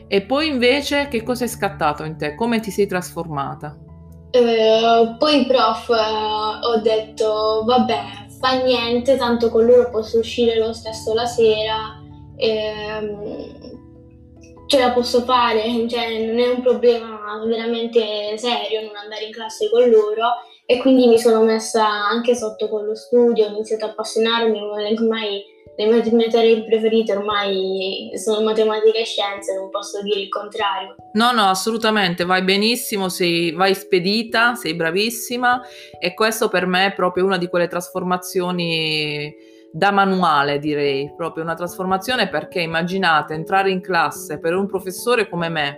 E 0.06 0.22
poi 0.22 0.48
invece 0.48 1.08
che 1.08 1.22
cosa 1.22 1.44
è 1.44 1.48
scattato 1.48 2.04
in 2.04 2.16
te? 2.16 2.34
Come 2.34 2.60
ti 2.60 2.70
sei 2.70 2.86
trasformata? 2.86 3.76
Eh, 4.30 5.16
poi 5.18 5.46
prof 5.46 5.88
eh, 5.88 6.66
ho 6.66 6.76
detto 6.82 7.62
vabbè 7.64 8.26
fa 8.38 8.62
niente 8.62 9.16
tanto 9.16 9.48
con 9.48 9.64
loro 9.64 9.88
posso 9.90 10.18
uscire 10.18 10.58
lo 10.58 10.74
stesso 10.74 11.14
la 11.14 11.24
sera 11.24 11.98
ehm, 12.36 13.48
ce 14.68 14.78
la 14.78 14.92
posso 14.92 15.22
fare, 15.22 15.62
cioè 15.88 16.26
non 16.26 16.38
è 16.38 16.48
un 16.48 16.62
problema 16.62 17.42
veramente 17.44 18.36
serio 18.36 18.82
non 18.82 18.96
andare 18.96 19.24
in 19.24 19.32
classe 19.32 19.68
con 19.68 19.88
loro. 19.88 20.46
E 20.70 20.76
quindi 20.80 21.06
mi 21.06 21.18
sono 21.18 21.42
messa 21.42 21.86
anche 21.86 22.36
sotto 22.36 22.68
con 22.68 22.84
lo 22.84 22.94
studio, 22.94 23.46
ho 23.46 23.48
iniziato 23.48 23.86
a 23.86 23.88
appassionarmi, 23.88 24.60
ormai 24.60 25.42
le 25.78 25.86
mie 25.86 26.26
materie 26.26 26.64
preferite 26.64 27.12
ormai 27.12 28.10
sono 28.14 28.42
matematica 28.42 28.98
e 28.98 29.04
scienze, 29.04 29.54
non 29.54 29.70
posso 29.70 30.02
dire 30.02 30.20
il 30.20 30.28
contrario. 30.28 30.96
No, 31.12 31.30
no, 31.30 31.44
assolutamente, 31.44 32.24
vai 32.24 32.42
benissimo, 32.42 33.08
sei, 33.08 33.52
vai 33.52 33.74
spedita, 33.74 34.56
sei 34.56 34.74
bravissima 34.74 35.60
e 36.00 36.14
questo 36.14 36.48
per 36.48 36.66
me 36.66 36.86
è 36.86 36.94
proprio 36.94 37.24
una 37.24 37.38
di 37.38 37.48
quelle 37.48 37.68
trasformazioni 37.68 39.32
da 39.70 39.92
manuale, 39.92 40.58
direi, 40.58 41.12
proprio 41.16 41.44
una 41.44 41.54
trasformazione 41.54 42.28
perché 42.28 42.60
immaginate 42.60 43.34
entrare 43.34 43.70
in 43.70 43.80
classe 43.80 44.40
per 44.40 44.54
un 44.54 44.66
professore 44.66 45.28
come 45.28 45.48
me 45.48 45.76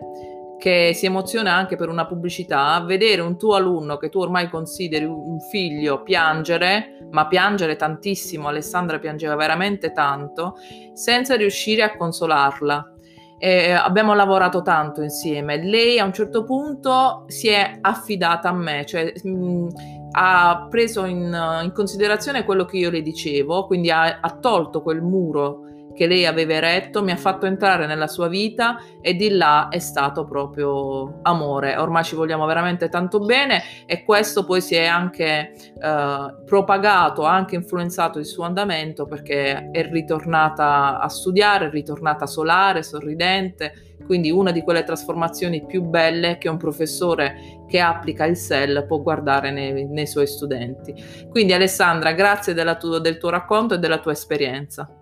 che 0.61 0.92
si 0.94 1.06
emoziona 1.06 1.54
anche 1.54 1.74
per 1.74 1.88
una 1.88 2.06
pubblicità, 2.06 2.78
vedere 2.86 3.22
un 3.22 3.38
tuo 3.38 3.54
alunno 3.54 3.96
che 3.96 4.11
tu 4.11 4.18
ormai 4.18 4.50
consideri 4.50 5.06
un 5.06 5.40
figlio 5.40 6.02
piangere, 6.02 6.98
ma 7.11 7.26
piangere 7.26 7.76
tantissimo, 7.76 8.46
Alessandra 8.46 8.98
piangeva 8.98 9.34
veramente 9.36 9.90
tanto, 9.92 10.56
senza 10.92 11.34
riuscire 11.34 11.82
a 11.82 11.96
consolarla. 11.96 12.94
E 13.38 13.70
abbiamo 13.70 14.12
lavorato 14.12 14.61
tanto 14.61 15.00
insieme. 15.00 15.56
Lei 15.56 15.98
a 15.98 16.04
un 16.04 16.12
certo 16.12 16.44
punto 16.44 17.24
si 17.28 17.48
è 17.48 17.78
affidata 17.80 18.50
a 18.50 18.52
me, 18.52 18.84
cioè 18.84 19.14
mh, 19.22 19.68
ha 20.11 20.66
preso 20.68 21.06
in, 21.06 21.34
in, 21.62 21.72
considerazione 21.72 22.44
quello 22.44 22.66
che 22.66 22.76
io 22.76 22.90
le 22.90 23.00
dicevo, 23.00 23.64
quindi 23.64 23.90
ha, 23.90 24.20
ha 24.20 24.36
tolto 24.38 24.82
quel 24.82 25.00
muro 25.00 25.69
che 25.95 26.07
lei 26.07 26.26
aveva 26.26 26.55
eretto, 26.55 27.03
mi 27.03 27.11
ha 27.11 27.16
fatto 27.16 27.47
entrare 27.47 27.86
nella 27.86 28.07
sua 28.07 28.28
vita 28.28 28.78
e 29.01 29.14
di 29.14 29.30
là 29.30 29.68
è 29.68 29.78
stato 29.78 30.24
proprio 30.24 31.20
amore. 31.22 31.76
Ormai 31.76 32.05
ci 32.05 32.14
vogliamo 32.14 32.47
veramente 32.47 32.88
tanto 32.88 33.18
bene 33.20 33.62
e 33.86 34.05
questo 34.05 34.45
poi 34.45 34.61
si 34.61 34.74
è 34.74 34.86
anche 34.86 35.53
eh, 35.53 36.34
propagato, 36.45 37.24
ha 37.24 37.34
anche 37.34 37.57
influenzato 37.57 38.18
il 38.18 38.26
suo 38.26 38.45
andamento 38.45 39.07
perché 39.07 39.70
è 39.70 39.88
ritornata 39.91 40.99
a 40.99 41.09
studiare, 41.09 41.66
è 41.66 41.70
ritornata 41.70 42.26
solare, 42.26 42.82
sorridente. 42.82 43.97
Quindi 44.05 44.30
una 44.30 44.51
di 44.51 44.62
quelle 44.62 44.82
trasformazioni 44.82 45.64
più 45.66 45.82
belle 45.82 46.38
che 46.38 46.49
un 46.49 46.57
professore 46.57 47.61
che 47.68 47.78
applica 47.78 48.24
il 48.24 48.36
SEL 48.36 48.84
può 48.86 49.01
guardare 49.01 49.53
nei, 49.53 49.86
nei 49.86 50.07
suoi 50.07 50.26
studenti. 50.26 50.93
Quindi 51.28 51.53
Alessandra, 51.53 52.12
grazie 52.12 52.55
tu, 52.78 52.99
del 52.99 53.18
tuo 53.18 53.28
racconto 53.28 53.74
e 53.74 53.78
della 53.78 53.99
tua 53.99 54.12
esperienza. 54.12 54.99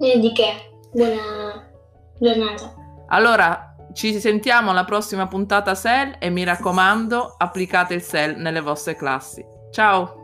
E 0.00 0.18
di 0.20 0.32
che? 0.32 0.70
Buona 0.92 1.68
giornata. 2.18 2.72
Allora, 3.08 3.74
ci 3.92 4.20
sentiamo 4.20 4.70
alla 4.70 4.84
prossima 4.84 5.26
puntata 5.26 5.74
SEL 5.74 6.16
e 6.20 6.30
mi 6.30 6.44
raccomando, 6.44 7.34
applicate 7.36 7.94
il 7.94 8.02
SEL 8.02 8.36
nelle 8.36 8.60
vostre 8.60 8.94
classi. 8.94 9.44
Ciao! 9.72 10.17